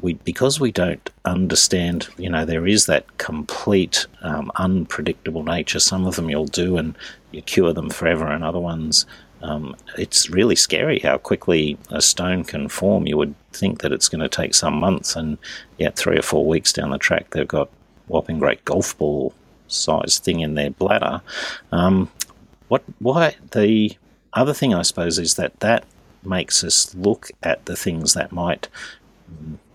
we 0.00 0.14
because 0.14 0.60
we 0.60 0.72
don't 0.72 1.10
understand, 1.24 2.08
you 2.16 2.30
know, 2.30 2.44
there 2.44 2.66
is 2.66 2.86
that 2.86 3.18
complete 3.18 4.06
um, 4.22 4.50
unpredictable 4.56 5.42
nature. 5.42 5.80
Some 5.80 6.06
of 6.06 6.16
them 6.16 6.30
you'll 6.30 6.46
do 6.46 6.76
and 6.76 6.96
you 7.32 7.42
cure 7.42 7.72
them 7.72 7.90
forever, 7.90 8.26
and 8.26 8.44
other 8.44 8.60
ones. 8.60 9.06
Um, 9.40 9.76
it's 9.96 10.28
really 10.30 10.56
scary 10.56 10.98
how 10.98 11.18
quickly 11.18 11.78
a 11.90 12.02
stone 12.02 12.42
can 12.42 12.68
form. 12.68 13.06
You 13.06 13.16
would 13.18 13.34
think 13.52 13.82
that 13.82 13.92
it's 13.92 14.08
going 14.08 14.20
to 14.20 14.28
take 14.28 14.54
some 14.54 14.74
months, 14.74 15.14
and 15.16 15.38
yet 15.78 15.96
three 15.96 16.18
or 16.18 16.22
four 16.22 16.46
weeks 16.46 16.72
down 16.72 16.90
the 16.90 16.98
track, 16.98 17.30
they've 17.30 17.46
got 17.46 17.70
whopping 18.08 18.38
great 18.38 18.64
golf 18.64 18.96
ball 18.98 19.34
size 19.68 20.18
thing 20.18 20.40
in 20.40 20.54
their 20.54 20.70
bladder. 20.70 21.20
Um, 21.72 22.10
what? 22.68 22.82
Why? 22.98 23.36
The 23.52 23.96
other 24.32 24.54
thing, 24.54 24.74
I 24.74 24.82
suppose, 24.82 25.18
is 25.18 25.34
that 25.34 25.60
that 25.60 25.84
makes 26.24 26.64
us 26.64 26.94
look 26.94 27.30
at 27.42 27.64
the 27.66 27.76
things 27.76 28.14
that 28.14 28.32
might 28.32 28.68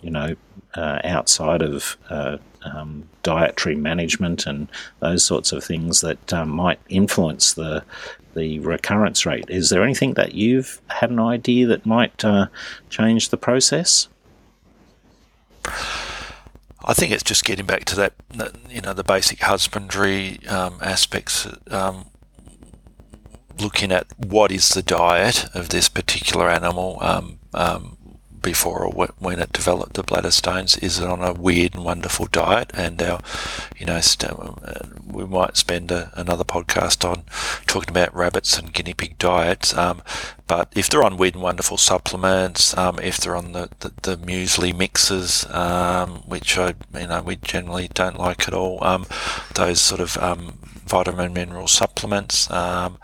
you 0.01 0.11
know, 0.11 0.35
uh, 0.75 0.99
outside 1.03 1.61
of 1.61 1.97
uh, 2.09 2.37
um, 2.63 3.07
dietary 3.23 3.75
management 3.75 4.45
and 4.45 4.67
those 4.99 5.23
sorts 5.23 5.51
of 5.51 5.63
things 5.63 6.01
that 6.01 6.33
um, 6.33 6.49
might 6.49 6.79
influence 6.89 7.53
the 7.53 7.83
the 8.35 8.57
recurrence 8.59 9.27
rate. 9.27 9.45
Is 9.47 9.69
there 9.69 9.83
anything 9.83 10.15
that 10.15 10.33
you've 10.33 10.81
had 10.87 11.11
an 11.11 11.19
idea 11.19 11.67
that 11.67 11.85
might 11.85 12.25
uh, 12.25 12.47
change 12.89 13.29
the 13.29 13.37
process? 13.37 14.07
I 16.85 16.93
think 16.93 17.11
it's 17.11 17.23
just 17.23 17.45
getting 17.45 17.65
back 17.65 17.85
to 17.85 17.95
that, 17.95 18.13
you 18.69 18.81
know, 18.81 18.93
the 18.93 19.03
basic 19.03 19.39
husbandry 19.41 20.45
um, 20.47 20.79
aspects. 20.81 21.47
Um, 21.69 22.05
looking 23.59 23.91
at 23.91 24.07
what 24.17 24.51
is 24.51 24.69
the 24.69 24.81
diet 24.81 25.45
of 25.53 25.69
this 25.69 25.87
particular 25.87 26.49
animal, 26.49 26.97
um, 27.01 27.39
um 27.53 27.97
before 28.43 28.83
or 28.83 29.07
when 29.17 29.39
it 29.39 29.51
developed 29.51 29.93
the 29.93 30.03
bladder 30.03 30.29
stones 30.29 30.77
is 30.77 30.99
it 30.99 31.07
on 31.07 31.23
a 31.23 31.33
weird 31.33 31.73
and 31.73 31.83
wonderful 31.83 32.27
diet? 32.27 32.69
And 32.75 33.01
our 33.01 33.19
you 33.79 33.87
know 33.87 33.99
st- 34.01 34.31
uh, 34.31 34.85
we 35.05 35.25
might 35.25 35.57
spend 35.57 35.91
a, 35.91 36.11
another 36.15 36.43
podcast 36.43 37.09
on 37.09 37.23
talking 37.65 37.89
about 37.89 38.13
rabbits 38.13 38.57
and 38.57 38.73
guinea 38.73 38.93
pig 38.93 39.17
diets 39.17 39.75
um, 39.75 40.01
but 40.45 40.71
if 40.75 40.89
they're 40.89 41.03
on 41.03 41.17
weird 41.17 41.33
and 41.33 41.43
wonderful 41.43 41.77
supplements 41.77 42.77
um, 42.77 42.99
if 42.99 43.17
they're 43.17 43.35
on 43.35 43.53
the, 43.53 43.69
the, 43.79 43.91
the 44.03 44.17
muesli 44.17 44.77
mixes 44.77 45.45
um, 45.49 46.17
which 46.27 46.57
I 46.57 46.75
you 46.93 47.07
know 47.07 47.21
we 47.21 47.37
generally 47.37 47.87
don't 47.93 48.19
like 48.19 48.47
at 48.47 48.53
all 48.53 48.83
um, 48.83 49.05
those 49.55 49.81
sort 49.81 50.01
of 50.01 50.17
um, 50.17 50.59
vitamin 50.85 51.33
mineral 51.33 51.67
supplements 51.67 52.51
um, 52.51 52.99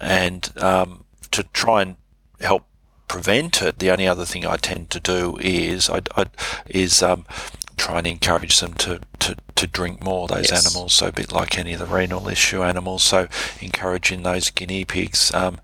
and 0.00 0.42
to 0.44 1.42
try 1.52 1.82
and 1.82 1.96
help 2.40 2.66
prevent 3.08 3.62
it, 3.62 3.78
the 3.78 3.90
only 3.90 4.06
other 4.06 4.24
thing 4.24 4.46
I 4.46 4.56
tend 4.56 4.90
to 4.90 5.00
do 5.00 5.36
is 5.40 5.88
I, 5.88 6.00
I 6.16 6.26
is 6.66 7.02
um, 7.02 7.24
try 7.76 7.98
and 7.98 8.06
encourage 8.06 8.60
them 8.60 8.74
to, 8.74 9.00
to, 9.20 9.36
to 9.54 9.66
drink 9.66 10.02
more, 10.02 10.26
those 10.26 10.50
yes. 10.50 10.66
animals, 10.66 10.94
so 10.94 11.08
a 11.08 11.12
bit 11.12 11.32
like 11.32 11.58
any 11.58 11.72
of 11.72 11.78
the 11.78 11.86
renal 11.86 12.28
issue 12.28 12.62
animals. 12.62 13.02
So 13.02 13.28
encouraging 13.60 14.22
those 14.22 14.50
guinea 14.50 14.84
pigs 14.84 15.32
um, 15.34 15.60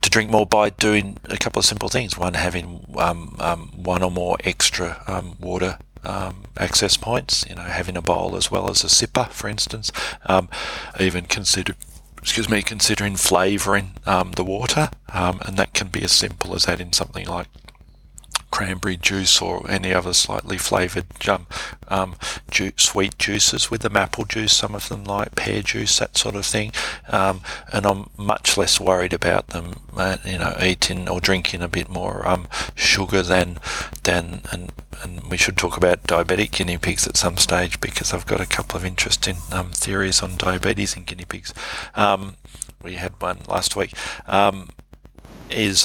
to 0.00 0.10
drink 0.10 0.30
more 0.30 0.46
by 0.46 0.70
doing 0.70 1.18
a 1.24 1.36
couple 1.36 1.60
of 1.60 1.66
simple 1.66 1.88
things. 1.88 2.18
One, 2.18 2.34
having 2.34 2.84
um, 2.96 3.36
um 3.38 3.70
one 3.76 4.02
or 4.02 4.10
more 4.10 4.36
extra 4.44 5.02
um, 5.06 5.36
water 5.40 5.78
um, 6.04 6.44
access 6.58 6.96
points, 6.96 7.44
you 7.48 7.54
know, 7.54 7.62
having 7.62 7.96
a 7.96 8.02
bowl 8.02 8.36
as 8.36 8.50
well 8.50 8.68
as 8.68 8.82
a 8.82 8.88
sipper, 8.88 9.28
for 9.30 9.48
instance. 9.48 9.92
Um, 10.26 10.48
even 10.98 11.26
consider 11.26 11.74
excuse 12.22 12.48
me, 12.48 12.62
considering 12.62 13.16
flavouring 13.16 13.92
um, 14.06 14.32
the 14.32 14.44
water, 14.44 14.90
um, 15.12 15.40
and 15.44 15.56
that 15.56 15.74
can 15.74 15.88
be 15.88 16.02
as 16.02 16.12
simple 16.12 16.54
as 16.54 16.66
adding 16.68 16.92
something 16.92 17.26
like 17.26 17.48
cranberry 18.52 18.96
juice 18.96 19.42
or 19.42 19.68
any 19.68 19.92
other 19.92 20.12
slightly 20.12 20.58
flavoured 20.58 21.06
um, 21.28 21.46
um, 21.88 22.14
ju- 22.50 22.72
sweet 22.76 23.18
juices 23.18 23.70
with 23.70 23.80
them, 23.80 23.96
apple 23.96 24.24
juice, 24.24 24.52
some 24.52 24.74
of 24.74 24.88
them 24.88 25.02
like 25.04 25.34
pear 25.34 25.62
juice, 25.62 25.98
that 25.98 26.16
sort 26.16 26.36
of 26.36 26.46
thing. 26.46 26.70
Um, 27.08 27.40
and 27.72 27.84
I'm 27.84 28.10
much 28.16 28.56
less 28.56 28.78
worried 28.78 29.14
about 29.14 29.48
them, 29.48 29.72
uh, 29.96 30.18
you 30.24 30.38
know, 30.38 30.54
eating 30.62 31.08
or 31.08 31.20
drinking 31.20 31.62
a 31.62 31.68
bit 31.68 31.88
more 31.88 32.28
um, 32.28 32.46
sugar 32.76 33.22
than 33.22 33.58
than 34.04 34.42
and 34.52 34.70
and 35.02 35.28
we 35.28 35.36
should 35.36 35.56
talk 35.56 35.76
about 35.76 36.04
diabetic 36.04 36.52
guinea 36.52 36.78
pigs 36.78 37.08
at 37.08 37.16
some 37.16 37.36
stage 37.36 37.80
because 37.80 38.12
I've 38.12 38.26
got 38.26 38.40
a 38.40 38.46
couple 38.46 38.76
of 38.76 38.84
interesting 38.84 39.36
um, 39.50 39.70
theories 39.70 40.22
on 40.22 40.36
diabetes 40.36 40.96
in 40.96 41.02
guinea 41.02 41.24
pigs. 41.24 41.52
Um, 41.96 42.36
we 42.82 42.94
had 42.94 43.20
one 43.20 43.38
last 43.48 43.74
week. 43.74 43.94
is 45.50 45.84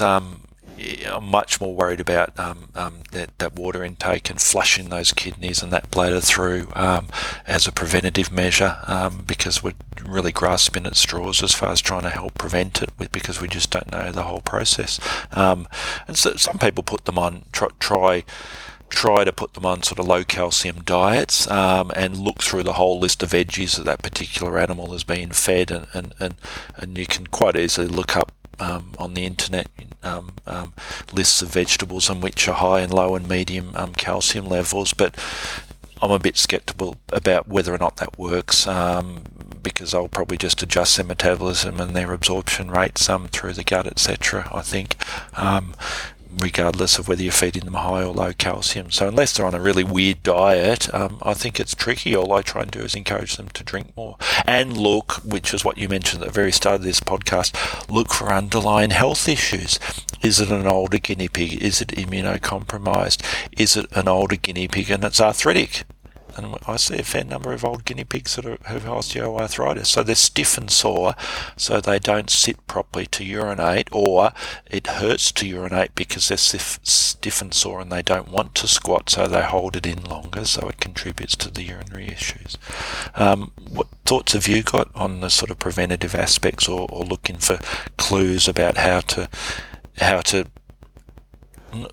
I'm 1.08 1.26
much 1.26 1.60
more 1.60 1.74
worried 1.74 2.00
about 2.00 2.38
um, 2.40 2.70
um, 2.76 3.00
that, 3.12 3.38
that, 3.40 3.56
water 3.56 3.84
intake 3.84 4.30
and 4.30 4.40
flushing 4.40 4.90
those 4.90 5.12
kidneys 5.12 5.64
and 5.64 5.72
that 5.72 5.90
bladder 5.90 6.22
through 6.22 6.68
um, 6.76 7.08
as 7.48 7.68
a 7.68 7.72
preventative 7.72 8.32
measure 8.32 8.78
um, 8.86 9.24
because 9.26 9.64
we're 9.64 9.74
really 10.06 10.32
grasping 10.32 10.86
at 10.86 10.96
straws 10.96 11.42
as 11.42 11.54
far 11.54 11.72
as 11.72 11.82
trying 11.82 12.04
to 12.04 12.10
help 12.10 12.36
prevent 12.36 12.82
it 12.82 12.92
with, 13.00 13.12
because 13.12 13.42
we 13.42 13.48
just 13.48 13.72
don't 13.72 13.92
know 13.92 14.12
the 14.12 14.24
whole 14.24 14.42
process. 14.42 15.00
Um, 15.32 15.68
and 16.08 16.18
so 16.18 16.36
some 16.36 16.60
people 16.60 16.84
put 16.84 17.06
them 17.06 17.18
on, 17.18 17.46
try, 17.52 17.70
try 17.80 18.24
try 18.90 19.24
to 19.24 19.34
put 19.34 19.54
them 19.54 19.66
on 19.66 19.84
sort 19.84 20.00
of 20.00 20.08
low 20.08 20.24
calcium 20.24 20.82
diets 20.84 21.50
um, 21.52 21.92
and 21.96 22.18
look 22.18 22.42
through 22.42 22.64
the 22.64 22.74
whole 22.74 23.00
list 23.00 23.22
of 23.22 23.32
veggies 23.32 23.76
that 23.76 23.84
that 23.84 24.02
particular 24.02 24.58
animal 24.58 24.94
is 24.94 25.04
being 25.04 25.32
fed 25.32 25.72
and, 25.72 25.88
and, 25.94 26.14
and, 26.20 26.36
and 26.78 26.98
you 26.98 27.06
can 27.06 27.28
quite 27.28 27.58
easily 27.58 27.88
look 27.88 28.16
up 28.16 28.32
um, 28.60 28.94
on 28.98 29.14
the 29.14 29.26
internet 29.26 29.68
um, 30.04 30.32
um, 30.46 30.74
lists 31.14 31.42
of 31.42 31.50
vegetables 31.50 32.10
on 32.10 32.22
which 32.22 32.48
are 32.48 32.56
high 32.56 32.80
and 32.82 32.94
low 32.94 33.16
and 33.16 33.28
medium 33.28 33.72
um, 33.76 33.94
calcium 33.94 34.46
levels, 34.48 34.94
but 34.94 35.16
I'm 36.02 36.12
a 36.12 36.20
bit 36.20 36.38
skeptical 36.38 36.98
about 37.12 37.48
whether 37.48 37.74
or 37.74 37.78
not 37.78 37.98
that 37.98 38.18
works 38.20 38.68
um, 38.68 39.24
because 39.64 39.94
I'll 39.94 40.08
probably 40.08 40.38
just 40.38 40.62
adjust 40.62 40.98
their 40.98 41.06
metabolism 41.06 41.80
and 41.80 41.96
their 41.96 42.14
absorption 42.14 42.70
rates 42.70 43.10
um, 43.10 43.28
through 43.28 43.54
the 43.54 43.64
gut, 43.64 43.88
etc. 43.88 44.50
I 44.54 44.62
think, 44.62 44.96
regardless 46.40 46.98
of 46.98 47.08
whether 47.08 47.24
you're 47.24 47.32
feeding 47.32 47.66
them 47.66 47.74
high 47.74 48.04
or 48.04 48.14
low 48.14 48.34
calcium. 48.34 48.92
So 48.92 49.08
unless 49.08 49.34
they're 49.34 49.46
on 49.46 49.56
a 49.56 49.60
really 49.60 49.84
weird 49.84 50.24
diet, 50.24 50.94
um, 50.94 51.20
I 51.22 51.34
think 51.34 51.60
it's 51.60 51.76
tricky. 51.76 52.16
All 52.16 52.34
I 52.34 52.42
try 52.42 52.64
and 52.64 52.72
do 52.72 52.80
is 52.80 52.96
encourage 52.96 53.38
them 53.38 53.50
to 53.50 53.64
drink 53.64 53.96
more 53.96 54.18
and 54.46 54.78
look, 54.78 55.14
which 55.24 55.54
is 55.54 55.66
what 55.66 55.78
you 55.78 55.90
mentioned 55.90 56.24
at 56.24 56.28
the 56.28 56.34
very 56.34 56.52
start 56.52 56.76
of 56.76 56.84
this 56.84 57.00
podcast, 57.00 57.90
look 57.90 58.14
for 58.14 58.32
underlying 58.32 58.92
health 58.92 59.28
issues. 59.28 59.80
Is 60.22 60.40
it 60.40 60.50
an 60.50 60.66
older 60.66 60.98
guinea 60.98 61.28
pig? 61.28 61.62
Is 61.62 61.82
it 61.82 61.90
immunocompromised? 61.90 63.22
Is 63.58 63.76
it 63.76 63.88
an 63.92 64.08
older 64.08 64.38
guinea 64.38 64.68
pig 64.68 64.90
and 64.90 65.04
it's 65.04 65.22
arthritic? 65.22 65.84
And 66.38 66.56
I 66.68 66.78
see 66.78 67.00
a 67.00 67.04
fair 67.04 67.24
number 67.24 67.52
of 67.52 67.66
old 67.66 67.86
guinea 67.86 68.04
pigs 68.04 68.36
that 68.36 68.46
are, 68.46 68.58
have 68.66 68.84
osteoarthritis. 68.84 69.88
So 69.88 70.04
they're 70.04 70.16
stiff 70.16 70.58
and 70.58 70.70
sore, 70.70 71.16
so 71.56 71.82
they 71.82 72.00
don't 72.00 72.30
sit 72.30 72.66
properly 72.68 73.06
to 73.08 73.24
urinate, 73.24 73.90
or 73.92 74.32
it 74.70 74.88
hurts 74.88 75.32
to 75.34 75.48
urinate 75.48 75.96
because 75.96 76.28
they're 76.28 76.38
stiff, 76.38 76.80
stiff 76.84 77.42
and 77.42 77.54
sore 77.54 77.82
and 77.82 77.92
they 77.92 78.02
don't 78.02 78.30
want 78.30 78.56
to 78.56 78.68
squat, 78.68 79.10
so 79.10 79.28
they 79.28 79.42
hold 79.42 79.76
it 79.76 79.86
in 79.86 80.04
longer, 80.04 80.46
so 80.46 80.68
it 80.70 80.80
contributes 80.80 81.36
to 81.38 81.52
the 81.52 81.64
urinary 81.64 82.08
issues. 82.08 82.58
Um, 83.16 83.52
what 83.70 83.88
thoughts 84.06 84.34
have 84.34 84.48
you 84.48 84.64
got 84.64 84.90
on 84.96 85.20
the 85.22 85.30
sort 85.30 85.52
of 85.52 85.60
preventative 85.60 86.16
aspects, 86.16 86.68
or, 86.68 86.88
or 86.92 87.04
looking 87.04 87.38
for 87.38 87.60
clues 87.98 88.48
about 88.48 88.78
how 88.78 89.02
to 89.02 89.30
how 90.00 90.22
to 90.22 90.46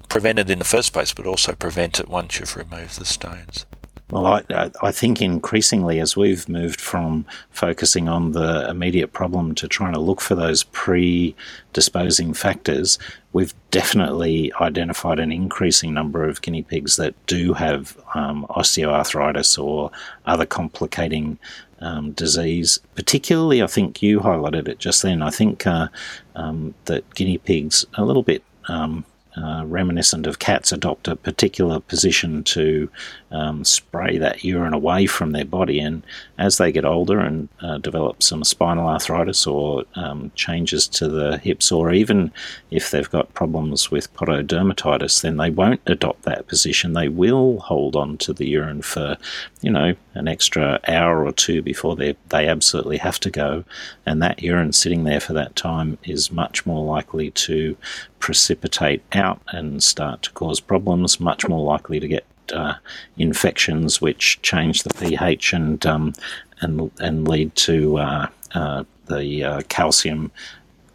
prevent 0.09 0.39
it 0.39 0.51
in 0.51 0.59
the 0.59 0.65
first 0.65 0.93
place, 0.93 1.13
but 1.13 1.27
also 1.27 1.53
prevent 1.53 1.99
it 1.99 2.09
once 2.09 2.39
you've 2.39 2.57
removed 2.57 2.99
the 2.99 3.05
stones? 3.05 3.67
Well, 4.15 4.45
I, 4.49 4.71
I 4.81 4.93
think 4.93 5.21
increasingly 5.21 5.99
as 5.99 6.17
we've 6.17 6.49
moved 6.49 6.81
from 6.81 7.27
focusing 7.51 8.09
on 8.09 8.31
the 8.31 8.71
immediate 8.71 9.13
problem 9.13 9.57
to 9.57 9.67
trying 9.67 9.93
to 9.95 9.99
look 9.99 10.21
for 10.21 10.37
those 10.37 10.63
predisposing 10.63 12.33
factors, 12.33 12.97
we've 13.33 13.53
definitely 13.73 14.53
identified 14.61 15.19
an 15.19 15.33
increasing 15.33 15.93
number 15.93 16.29
of 16.29 16.43
guinea 16.43 16.63
pigs 16.63 16.95
that 16.95 17.17
do 17.27 17.55
have 17.55 17.99
um, 18.15 18.47
osteoarthritis 18.51 19.61
or 19.61 19.91
other 20.27 20.47
complicating 20.47 21.37
um, 21.81 22.13
disease. 22.13 22.79
Particularly, 22.95 23.65
I 23.65 23.67
think 23.67 24.01
you 24.01 24.21
highlighted 24.21 24.69
it 24.69 24.79
just 24.79 25.03
then. 25.03 25.23
I 25.23 25.31
think 25.31 25.67
uh, 25.67 25.89
um, 26.37 26.77
that 26.85 27.13
guinea 27.17 27.39
pigs, 27.39 27.85
a 27.95 28.05
little 28.05 28.23
bit 28.23 28.45
um, 28.69 29.05
uh, 29.37 29.65
reminiscent 29.67 30.29
of 30.29 30.39
cats, 30.39 30.71
adopt 30.71 31.09
a 31.09 31.17
particular 31.17 31.81
position 31.81 32.45
to 32.45 32.89
um, 33.35 33.65
spray 33.65 34.17
that 34.19 34.45
urine 34.45 34.73
away 34.73 35.07
from 35.07 35.33
their 35.33 35.45
body. 35.45 35.81
And 35.81 36.03
as 36.39 36.57
they 36.57 36.73
get 36.73 36.85
older 36.85 37.19
and 37.19 37.49
uh, 37.61 37.79
develop 37.79 38.23
some 38.23 38.45
spinal 38.45 38.89
arthritis 38.89 39.47
or 39.47 39.85
um, 39.97 40.31
changes 40.37 40.87
to 40.89 41.09
the 41.09 41.39
hips, 41.39 41.73
or 41.73 41.93
even 41.93 42.33
if 42.71 42.91
they've 42.91 43.11
got 43.11 43.35
problems 43.35 43.91
with 43.91 44.15
pododermatitis, 44.15 45.23
then 45.23 45.37
they 45.37 45.51
won't 45.51 45.81
adopt 45.87 46.23
that 46.23 46.47
position. 46.47 46.93
They 46.93 47.09
will 47.09 47.59
hold 47.59 47.97
on 47.97 48.17
to 48.19 48.33
the 48.33 48.47
urine 48.47 48.83
for, 48.83 49.17
you 49.61 49.71
know, 49.71 49.95
an 50.15 50.29
extra 50.29 50.81
hour 50.87 51.27
or 51.27 51.33
two 51.33 51.61
before 51.61 51.97
they 51.97 52.17
they 52.29 52.47
absolutely 52.47 52.99
have 52.99 53.19
to 53.21 53.31
go, 53.31 53.65
and 54.07 54.23
that 54.23 54.43
urine 54.43 54.73
sitting 54.73 55.05
there 55.05 55.21
for 55.21 55.33
that 55.33 55.57
time 55.57 55.99
is 56.05 56.31
much 56.31 56.65
more 56.65 56.85
likely 56.85 57.31
to 57.33 57.77
precipitate 58.21 59.03
out 59.13 59.41
and 59.49 59.83
start 59.83 60.23
to 60.23 60.31
cause 60.33 60.61
problems. 60.61 61.19
Much 61.19 61.49
more 61.49 61.65
likely 61.65 61.99
to 61.99 62.09
get 62.09 62.25
uh, 62.53 62.75
infections 63.17 64.01
which 64.01 64.41
change 64.43 64.83
the 64.83 64.95
pH 64.95 65.53
and 65.53 65.85
um, 65.87 66.13
and 66.61 66.91
and 66.99 67.29
lead 67.29 67.55
to 67.57 67.99
uh, 67.99 68.27
uh, 68.55 68.85
the 69.07 69.45
uh, 69.45 69.63
calcium 69.69 70.31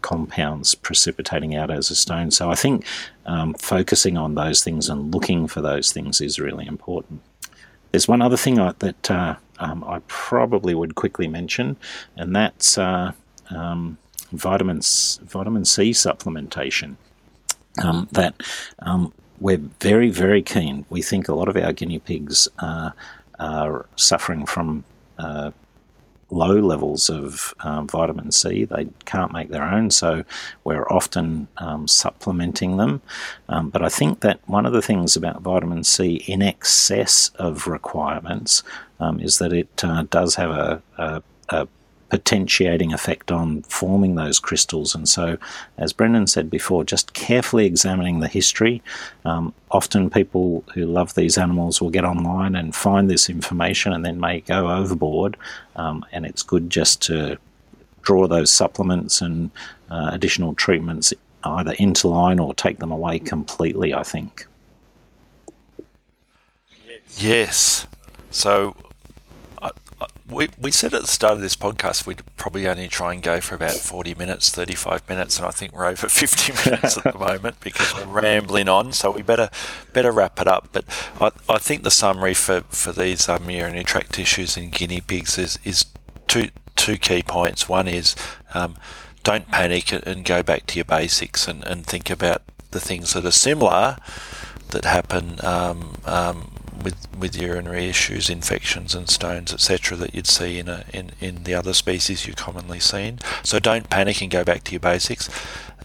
compounds 0.01 0.75
precipitating 0.75 1.55
out 1.55 1.69
as 1.69 1.91
a 1.91 1.95
stone. 1.95 2.31
So 2.31 2.49
I 2.49 2.55
think 2.55 2.85
um, 3.25 3.53
focusing 3.55 4.17
on 4.17 4.35
those 4.35 4.63
things 4.63 4.89
and 4.89 5.13
looking 5.13 5.47
for 5.47 5.61
those 5.61 5.91
things 5.91 6.21
is 6.21 6.39
really 6.39 6.65
important. 6.65 7.21
There's 7.91 8.07
one 8.07 8.21
other 8.21 8.37
thing 8.37 8.59
I, 8.59 8.73
that 8.79 9.11
uh, 9.11 9.35
um, 9.59 9.83
I 9.83 9.99
probably 10.07 10.73
would 10.73 10.95
quickly 10.95 11.27
mention, 11.27 11.75
and 12.15 12.35
that's 12.35 12.77
uh, 12.77 13.11
um, 13.49 13.97
vitamins, 14.31 15.19
vitamin 15.23 15.65
C 15.65 15.91
supplementation. 15.91 16.95
Um, 17.83 18.07
that 18.11 18.35
um, 18.79 19.13
we're 19.39 19.61
very, 19.79 20.09
very 20.09 20.41
keen. 20.41 20.85
We 20.89 21.01
think 21.01 21.27
a 21.27 21.35
lot 21.35 21.49
of 21.49 21.57
our 21.57 21.73
guinea 21.73 21.99
pigs 21.99 22.47
are, 22.59 22.93
are 23.39 23.85
suffering 23.95 24.45
from 24.45 24.83
uh, 25.17 25.51
low 26.31 26.59
levels 26.59 27.09
of 27.09 27.53
um, 27.61 27.87
vitamin 27.87 28.31
C. 28.31 28.65
They 28.65 28.87
can't 29.05 29.33
make 29.33 29.49
their 29.49 29.63
own, 29.63 29.89
so 29.91 30.23
we're 30.63 30.87
often 30.87 31.47
um, 31.57 31.87
supplementing 31.87 32.77
them. 32.77 33.01
Um, 33.47 33.69
but 33.69 33.81
I 33.81 33.89
think 33.89 34.21
that 34.21 34.39
one 34.47 34.65
of 34.65 34.73
the 34.73 34.81
things 34.81 35.15
about 35.15 35.41
vitamin 35.41 35.83
C 35.83 36.23
in 36.27 36.41
excess 36.41 37.31
of 37.35 37.67
requirements 37.67 38.63
um, 38.99 39.19
is 39.19 39.39
that 39.39 39.53
it 39.53 39.83
uh, 39.83 40.03
does 40.09 40.35
have 40.35 40.51
a, 40.51 40.81
a, 40.97 41.23
a 41.49 41.67
potentiating 42.09 42.93
effect 42.93 43.31
on 43.31 43.61
forming 43.63 44.15
those 44.15 44.39
crystals. 44.39 44.95
And 44.95 45.07
so, 45.07 45.37
as 45.77 45.93
Brendan 45.93 46.27
said 46.27 46.49
before, 46.49 46.83
just 46.83 47.13
carefully 47.13 47.65
examining 47.65 48.19
the 48.19 48.27
history. 48.27 48.81
Um, 49.25 49.53
often, 49.71 50.09
people 50.09 50.63
who 50.73 50.85
love 50.85 51.15
these 51.15 51.37
animals 51.37 51.81
will 51.81 51.89
get 51.89 52.05
online 52.05 52.55
and 52.55 52.75
find 52.75 53.09
this 53.09 53.29
information 53.29 53.93
and 53.93 54.05
then 54.05 54.19
may 54.19 54.41
go 54.41 54.69
overboard. 54.69 55.37
Um, 55.75 56.05
and 56.11 56.25
it's 56.25 56.43
good 56.43 56.69
just 56.69 57.01
to 57.03 57.37
draw 58.01 58.27
those 58.27 58.51
supplements 58.51 59.21
and 59.21 59.51
uh, 59.89 60.09
additional 60.11 60.55
treatments 60.55 61.13
either 61.43 61.73
into 61.73 62.07
line 62.07 62.39
or 62.39 62.53
take 62.53 62.79
them 62.79 62.91
away 62.91 63.19
completely, 63.19 63.93
I 63.93 64.03
think. 64.03 64.45
Yes. 67.17 67.87
So 68.31 68.75
we, 70.29 70.49
we 70.59 70.71
said 70.71 70.93
at 70.93 71.01
the 71.01 71.07
start 71.07 71.33
of 71.33 71.41
this 71.41 71.55
podcast 71.55 72.05
we'd 72.05 72.21
probably 72.37 72.67
only 72.67 72.87
try 72.87 73.13
and 73.13 73.21
go 73.21 73.41
for 73.41 73.55
about 73.55 73.73
40 73.73 74.15
minutes, 74.15 74.49
35 74.49 75.07
minutes, 75.09 75.37
and 75.37 75.47
I 75.47 75.51
think 75.51 75.73
we're 75.73 75.85
over 75.85 76.07
50 76.09 76.69
minutes 76.69 76.97
at 76.97 77.13
the 77.13 77.19
moment 77.19 77.59
because 77.61 77.93
we're 77.95 78.05
rambling 78.05 78.69
on, 78.69 78.93
so 78.93 79.11
we 79.11 79.21
better 79.21 79.49
better 79.93 80.11
wrap 80.11 80.39
it 80.39 80.47
up. 80.47 80.69
But 80.71 80.85
I, 81.19 81.31
I 81.53 81.57
think 81.57 81.83
the 81.83 81.91
summary 81.91 82.33
for, 82.33 82.61
for 82.69 82.91
these 82.91 83.27
um, 83.27 83.49
urinary 83.49 83.83
tract 83.83 84.13
tissues 84.13 84.55
in 84.55 84.69
guinea 84.69 85.01
pigs 85.01 85.37
is, 85.37 85.57
is 85.63 85.85
two, 86.27 86.49
two 86.75 86.97
key 86.97 87.23
points. 87.23 87.67
One 87.67 87.87
is 87.87 88.15
um, 88.53 88.77
don't 89.23 89.49
panic 89.49 89.91
and 89.91 90.23
go 90.23 90.43
back 90.43 90.65
to 90.67 90.75
your 90.75 90.85
basics 90.85 91.47
and, 91.47 91.63
and 91.65 91.85
think 91.85 92.09
about 92.09 92.43
the 92.71 92.79
things 92.79 93.13
that 93.13 93.25
are 93.25 93.31
similar 93.31 93.97
that 94.69 94.85
happen 94.85 95.39
um, 95.43 95.95
um, 96.05 96.58
with 96.83 97.07
with 97.17 97.39
urinary 97.39 97.87
issues, 97.89 98.29
infections 98.29 98.95
and 98.95 99.09
stones, 99.09 99.53
etc., 99.53 99.97
that 99.97 100.15
you'd 100.15 100.27
see 100.27 100.59
in 100.59 100.67
a 100.67 100.85
in, 100.93 101.11
in 101.19 101.43
the 101.43 101.53
other 101.53 101.73
species 101.73 102.27
you 102.27 102.33
commonly 102.33 102.79
seen. 102.79 103.19
So 103.43 103.59
don't 103.59 103.89
panic 103.89 104.21
and 104.21 104.31
go 104.31 104.43
back 104.43 104.63
to 104.65 104.71
your 104.71 104.79
basics. 104.79 105.29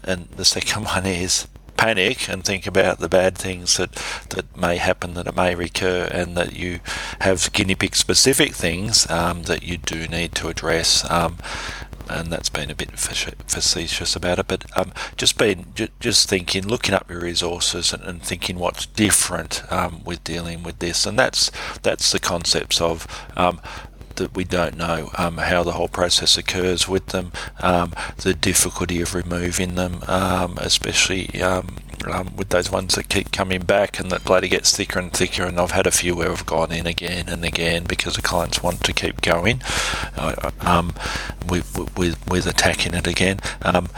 And 0.03 0.27
the 0.29 0.45
second 0.45 0.85
one 0.85 1.05
is 1.05 1.47
panic 1.77 2.29
and 2.29 2.43
think 2.43 2.65
about 2.65 2.99
the 2.99 3.09
bad 3.09 3.37
things 3.37 3.77
that, 3.77 3.91
that 4.29 4.57
may 4.57 4.77
happen, 4.77 5.13
that 5.15 5.27
it 5.27 5.35
may 5.35 5.55
recur, 5.55 6.07
and 6.11 6.35
that 6.37 6.53
you 6.55 6.79
have 7.21 7.51
guinea 7.53 7.75
pig 7.75 7.95
specific 7.95 8.53
things 8.53 9.09
um, 9.09 9.43
that 9.43 9.63
you 9.63 9.77
do 9.77 10.07
need 10.07 10.33
to 10.35 10.47
address. 10.47 11.09
Um, 11.09 11.37
and 12.09 12.31
that's 12.31 12.49
been 12.49 12.71
a 12.71 12.75
bit 12.75 12.97
facetious 12.97 14.15
about 14.15 14.39
it. 14.39 14.47
But 14.47 14.65
um, 14.77 14.93
just 15.17 15.37
been 15.37 15.73
just 15.99 16.29
thinking, 16.29 16.67
looking 16.67 16.93
up 16.95 17.09
your 17.09 17.21
resources 17.21 17.93
and, 17.93 18.03
and 18.03 18.21
thinking 18.21 18.57
what's 18.57 18.85
different 18.85 19.63
um, 19.71 20.03
with 20.03 20.23
dealing 20.23 20.63
with 20.63 20.79
this, 20.79 21.05
and 21.05 21.17
that's 21.17 21.51
that's 21.81 22.11
the 22.11 22.19
concepts 22.19 22.81
of. 22.81 23.07
Um, 23.35 23.61
that 24.15 24.33
we 24.33 24.45
don't 24.45 24.77
know 24.77 25.11
um, 25.17 25.37
how 25.37 25.61
the 25.61 25.73
whole 25.73 25.89
process 25.89 26.37
occurs 26.37 26.87
with 26.87 27.07
them, 27.07 27.33
um, 27.59 27.93
the 28.17 28.33
difficulty 28.33 29.01
of 29.01 29.13
removing 29.13 29.75
them, 29.75 30.01
um, 30.07 30.57
especially 30.61 31.41
um, 32.11 32.35
with 32.35 32.49
those 32.49 32.71
ones 32.71 32.95
that 32.95 33.09
keep 33.09 33.31
coming 33.31 33.61
back 33.61 33.99
and 33.99 34.11
that 34.11 34.23
bloody 34.23 34.47
gets 34.47 34.75
thicker 34.75 34.99
and 34.99 35.11
thicker. 35.11 35.43
And 35.43 35.59
I've 35.59 35.71
had 35.71 35.87
a 35.87 35.91
few 35.91 36.15
where 36.15 36.31
I've 36.31 36.45
gone 36.45 36.71
in 36.71 36.87
again 36.87 37.29
and 37.29 37.43
again 37.43 37.85
because 37.85 38.15
the 38.15 38.21
clients 38.21 38.63
want 38.63 38.83
to 38.83 38.93
keep 38.93 39.21
going 39.21 39.61
um, 40.61 40.93
with, 41.47 41.97
with, 41.97 42.27
with 42.29 42.47
attacking 42.47 42.93
it 42.93 43.07
again. 43.07 43.39
Um, 43.61 43.89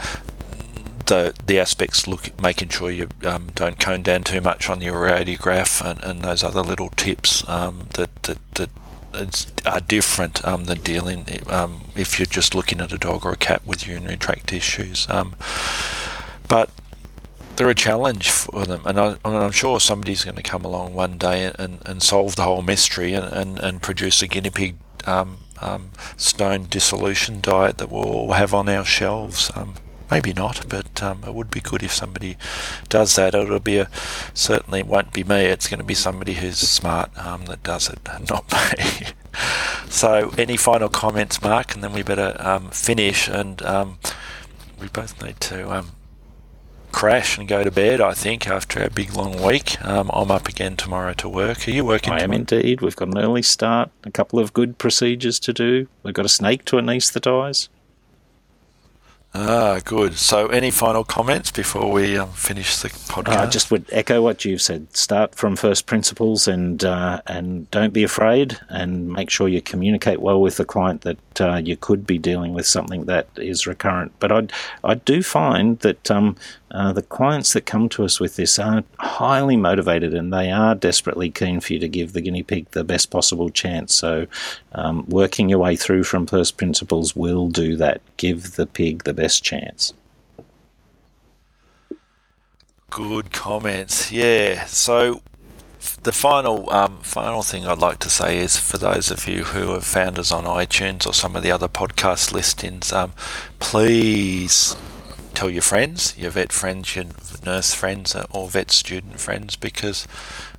the, 1.06 1.34
the 1.46 1.58
aspects 1.58 2.06
look 2.06 2.40
making 2.40 2.68
sure 2.68 2.90
you 2.90 3.08
um, 3.24 3.48
don't 3.54 3.80
cone 3.80 4.02
down 4.02 4.24
too 4.24 4.40
much 4.40 4.68
on 4.68 4.80
your 4.80 5.08
radiograph 5.08 5.84
and, 5.84 6.02
and 6.04 6.22
those 6.22 6.44
other 6.44 6.60
little 6.62 6.90
tips 6.90 7.48
um, 7.48 7.88
that, 7.94 8.14
that, 8.24 8.38
that 8.54 8.70
are 9.66 9.80
different 9.80 10.46
um, 10.46 10.64
than 10.64 10.80
dealing 10.80 11.24
um, 11.48 11.82
if 11.96 12.18
you're 12.18 12.26
just 12.26 12.54
looking 12.54 12.80
at 12.80 12.92
a 12.92 12.98
dog 12.98 13.24
or 13.24 13.32
a 13.32 13.36
cat 13.36 13.66
with 13.66 13.86
urinary 13.86 14.16
tract 14.16 14.52
issues. 14.52 15.08
Um, 15.08 15.34
but 16.46 16.70
they're 17.58 17.68
a 17.68 17.74
challenge 17.74 18.30
for 18.30 18.64
them, 18.64 18.82
and, 18.86 19.00
I, 19.00 19.16
am 19.24 19.50
sure 19.50 19.80
somebody's 19.80 20.22
going 20.22 20.36
to 20.36 20.42
come 20.42 20.64
along 20.64 20.94
one 20.94 21.18
day 21.18 21.50
and, 21.58 21.80
and 21.84 22.00
solve 22.00 22.36
the 22.36 22.42
whole 22.42 22.62
mystery 22.62 23.14
and, 23.14 23.26
and, 23.32 23.58
and 23.58 23.82
produce 23.82 24.22
a 24.22 24.28
guinea 24.28 24.50
pig 24.50 24.76
um, 25.06 25.38
um, 25.60 25.90
stone 26.16 26.66
dissolution 26.70 27.40
diet 27.40 27.78
that 27.78 27.90
we'll 27.90 28.30
have 28.30 28.54
on 28.54 28.68
our 28.68 28.84
shelves. 28.84 29.50
Um, 29.56 29.74
maybe 30.08 30.32
not, 30.32 30.66
but 30.68 31.02
um, 31.02 31.24
it 31.26 31.34
would 31.34 31.50
be 31.50 31.60
good 31.60 31.82
if 31.82 31.92
somebody 31.92 32.36
does 32.88 33.16
that. 33.16 33.34
It'll 33.34 33.58
be 33.58 33.78
a 33.78 33.90
certainly 34.34 34.84
won't 34.84 35.12
be 35.12 35.24
me. 35.24 35.46
It's 35.46 35.66
going 35.66 35.80
to 35.80 35.84
be 35.84 35.94
somebody 35.94 36.34
who's 36.34 36.58
smart 36.58 37.10
um, 37.18 37.46
that 37.46 37.64
does 37.64 37.90
it, 37.90 37.98
not 38.30 38.52
me. 38.52 39.08
so, 39.88 40.32
any 40.38 40.56
final 40.56 40.88
comments, 40.88 41.42
Mark? 41.42 41.74
And 41.74 41.82
then 41.82 41.92
we 41.92 42.04
better 42.04 42.36
um, 42.38 42.70
finish. 42.70 43.28
And 43.28 43.60
we 44.80 44.86
both 44.86 45.20
need 45.20 45.40
to 45.40 45.84
crash 46.92 47.38
and 47.38 47.46
go 47.48 47.64
to 47.64 47.70
bed, 47.70 48.00
I 48.00 48.14
think, 48.14 48.48
after 48.48 48.82
a 48.82 48.90
big 48.90 49.14
long 49.14 49.42
week. 49.42 49.82
Um, 49.84 50.10
I'm 50.12 50.30
up 50.30 50.48
again 50.48 50.76
tomorrow 50.76 51.12
to 51.14 51.28
work. 51.28 51.66
Are 51.68 51.70
you 51.70 51.84
working? 51.84 52.12
I 52.12 52.20
am 52.20 52.32
indeed. 52.32 52.80
We've 52.80 52.96
got 52.96 53.08
an 53.08 53.18
early 53.18 53.42
start, 53.42 53.90
a 54.04 54.10
couple 54.10 54.38
of 54.38 54.52
good 54.52 54.78
procedures 54.78 55.38
to 55.40 55.52
do. 55.52 55.88
We've 56.02 56.14
got 56.14 56.26
a 56.26 56.30
snake 56.30 56.64
to 56.66 56.76
anaesthetise. 56.76 57.68
Ah, 59.34 59.80
good. 59.84 60.14
So, 60.14 60.46
any 60.48 60.70
final 60.70 61.04
comments 61.04 61.50
before 61.50 61.92
we 61.92 62.16
um, 62.16 62.30
finish 62.30 62.78
the 62.78 62.88
podcast? 62.88 63.36
I 63.36 63.46
just 63.46 63.70
would 63.70 63.84
echo 63.92 64.22
what 64.22 64.44
you've 64.46 64.62
said. 64.62 64.96
Start 64.96 65.34
from 65.34 65.54
first 65.54 65.84
principles, 65.84 66.48
and 66.48 66.82
uh, 66.82 67.20
and 67.26 67.70
don't 67.70 67.92
be 67.92 68.02
afraid, 68.02 68.58
and 68.70 69.10
make 69.10 69.28
sure 69.28 69.46
you 69.46 69.60
communicate 69.60 70.20
well 70.20 70.40
with 70.40 70.56
the 70.56 70.64
client 70.64 71.02
that 71.02 71.40
uh, 71.40 71.56
you 71.56 71.76
could 71.76 72.06
be 72.06 72.18
dealing 72.18 72.54
with 72.54 72.66
something 72.66 73.04
that 73.04 73.28
is 73.36 73.66
recurrent. 73.66 74.12
But 74.18 74.32
I 74.32 74.46
I 74.82 74.94
do 74.94 75.22
find 75.22 75.78
that 75.80 76.10
um, 76.10 76.34
uh, 76.70 76.92
the 76.92 77.02
clients 77.02 77.52
that 77.54 77.66
come 77.66 77.88
to 77.88 78.04
us 78.04 78.20
with 78.20 78.36
this 78.36 78.58
are 78.58 78.84
highly 78.98 79.56
motivated 79.56 80.14
and 80.14 80.32
they 80.32 80.50
are 80.50 80.74
desperately 80.74 81.30
keen 81.30 81.60
for 81.60 81.72
you 81.72 81.78
to 81.78 81.88
give 81.88 82.12
the 82.12 82.20
guinea 82.20 82.42
pig 82.42 82.70
the 82.72 82.84
best 82.84 83.10
possible 83.10 83.48
chance. 83.48 83.94
So, 83.94 84.26
um, 84.72 85.06
working 85.08 85.48
your 85.48 85.60
way 85.60 85.76
through 85.76 86.04
from 86.04 86.26
first 86.26 86.56
principles 86.56 87.16
will 87.16 87.48
do 87.48 87.76
that. 87.76 88.02
Give 88.16 88.56
the 88.56 88.66
pig 88.66 89.04
the 89.04 89.14
best 89.14 89.42
chance. 89.42 89.94
Good 92.90 93.32
comments. 93.32 94.12
Yeah. 94.12 94.64
So, 94.66 95.22
the 96.02 96.12
final 96.12 96.70
um, 96.70 96.98
final 97.02 97.42
thing 97.42 97.66
I'd 97.66 97.78
like 97.78 97.98
to 98.00 98.10
say 98.10 98.38
is 98.38 98.58
for 98.58 98.78
those 98.78 99.10
of 99.10 99.26
you 99.26 99.44
who 99.44 99.72
have 99.72 99.84
found 99.84 100.18
us 100.18 100.32
on 100.32 100.44
iTunes 100.44 101.06
or 101.06 101.14
some 101.14 101.36
of 101.36 101.42
the 101.42 101.50
other 101.50 101.68
podcast 101.68 102.32
listings, 102.32 102.92
um, 102.92 103.12
please 103.58 104.76
tell 105.34 105.50
your 105.50 105.62
friends, 105.62 106.16
your 106.16 106.30
vet 106.30 106.52
friends, 106.52 106.94
your 106.94 107.06
nurse 107.44 107.74
friends, 107.74 108.14
uh, 108.14 108.26
or 108.30 108.48
vet 108.48 108.70
student 108.70 109.20
friends, 109.20 109.56
because 109.56 110.06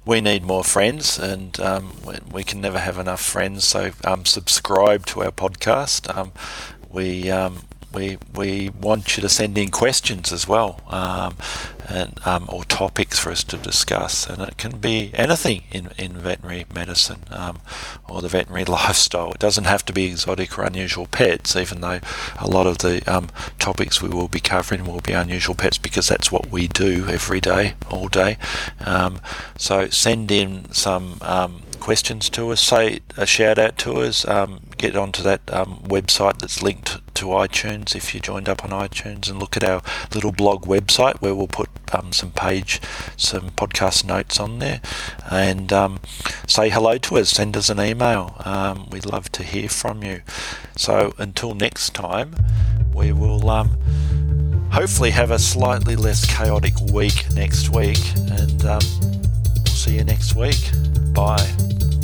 we 0.06 0.22
need 0.22 0.44
more 0.44 0.64
friends, 0.64 1.20
and 1.20 1.60
um, 1.60 1.94
we 2.32 2.44
can 2.44 2.62
never 2.62 2.80
have 2.80 2.98
enough 2.98 3.22
friends. 3.22 3.66
So 3.66 3.92
um, 4.04 4.26
subscribe 4.26 5.06
to 5.08 5.24
our 5.24 5.32
podcast. 5.32 6.16
Um, 6.16 6.32
we 6.92 7.30
um, 7.30 7.64
we 7.94 8.18
we 8.36 8.70
want 8.70 9.18
you 9.18 9.22
to 9.22 9.30
send 9.30 9.58
in 9.58 9.70
questions 9.72 10.32
as 10.32 10.48
well, 10.48 10.82
um, 10.90 11.36
and 11.88 12.20
um, 12.26 12.46
or 12.50 12.64
topics 12.64 13.18
for 13.18 13.32
us 13.32 13.44
to 13.46 13.58
discuss, 13.58 14.28
and 14.28 14.42
it 14.42 14.58
can 14.58 14.78
be 14.78 15.12
anything 15.14 15.64
in, 15.72 15.90
in 15.98 16.14
veterinary 16.14 16.66
medicine 16.74 17.22
um, 17.32 17.60
or 18.08 18.22
the 18.22 18.28
veterinary 18.28 18.66
lifestyle. 18.80 19.32
It 19.32 19.40
doesn't 19.40 19.64
have 19.64 19.84
to 19.86 19.94
be 19.94 20.06
exotic 20.06 20.58
or 20.58 20.64
unusual 20.64 21.08
pets, 21.08 21.56
even 21.56 21.82
though 21.82 22.00
a 22.40 22.48
lot 22.48 22.68
of 22.68 22.80
the 22.80 23.02
um, 23.12 23.30
topics 23.58 24.02
we 24.02 24.10
will 24.10 24.28
be 24.28 24.40
covering 24.40 24.86
will 24.86 25.02
be 25.02 25.14
unusual 25.14 25.56
pets 25.56 25.78
because 25.78 26.08
that's 26.08 26.32
what 26.32 26.52
we 26.52 26.68
do 26.68 27.08
every 27.08 27.42
day, 27.42 27.74
all 27.90 28.08
day. 28.08 28.38
Um, 28.86 29.20
so 29.58 29.90
send 29.90 30.32
in 30.32 30.72
some 30.72 31.18
um, 31.22 31.64
questions 31.80 32.30
to 32.32 32.52
us, 32.52 32.62
say 32.62 33.00
a 33.18 33.26
shout 33.26 33.58
out 33.58 33.78
to 33.80 33.94
us, 34.02 34.28
um, 34.28 34.62
get 34.78 34.96
onto 34.96 35.24
that 35.24 35.42
um, 35.52 35.80
website 35.86 36.40
that's 36.40 36.62
linked 36.62 37.00
to 37.16 37.26
iTunes 37.26 37.96
if 37.96 38.14
you 38.14 38.20
joined 38.22 38.48
up 38.48 38.64
on 38.64 38.70
iTunes 38.70 39.30
and 39.30 39.40
look 39.40 39.58
at 39.58 39.64
our 39.64 39.82
little 40.14 40.32
blog 40.32 40.66
website 40.66 41.22
where 41.22 41.36
we'll 41.36 41.48
put 41.48 41.70
um, 41.94 42.14
some 42.14 42.32
page, 42.32 42.80
some 43.18 43.50
podcast 43.52 44.06
notes 44.06 44.40
on 44.40 44.60
there 44.60 44.82
and 45.30 45.74
um, 45.74 46.00
say 46.48 46.70
hello 46.70 46.98
to 46.98 47.18
us, 47.18 47.30
send 47.30 47.58
us 47.58 47.70
an 47.70 47.80
email. 47.80 48.36
Um, 48.46 48.90
we'd 48.90 49.06
love 49.06 49.32
to 49.34 49.44
hear 49.44 49.68
from 49.68 50.04
you. 50.04 50.22
So 50.76 51.14
until 51.18 51.56
next 51.56 51.94
time, 51.94 52.36
we 52.94 53.12
will 53.12 53.50
um, 53.50 53.78
hopefully 54.72 55.12
have 55.12 55.32
a 55.32 55.40
slightly 55.40 55.96
less 55.96 56.26
chaotic 56.26 56.80
week 56.94 57.26
next 57.34 57.70
week 57.70 58.00
and 58.16 58.64
we'll 58.64 58.80
see 59.66 59.96
you 59.96 60.04
next 60.04 60.36
week. 60.36 60.99
Bye. 61.14 61.99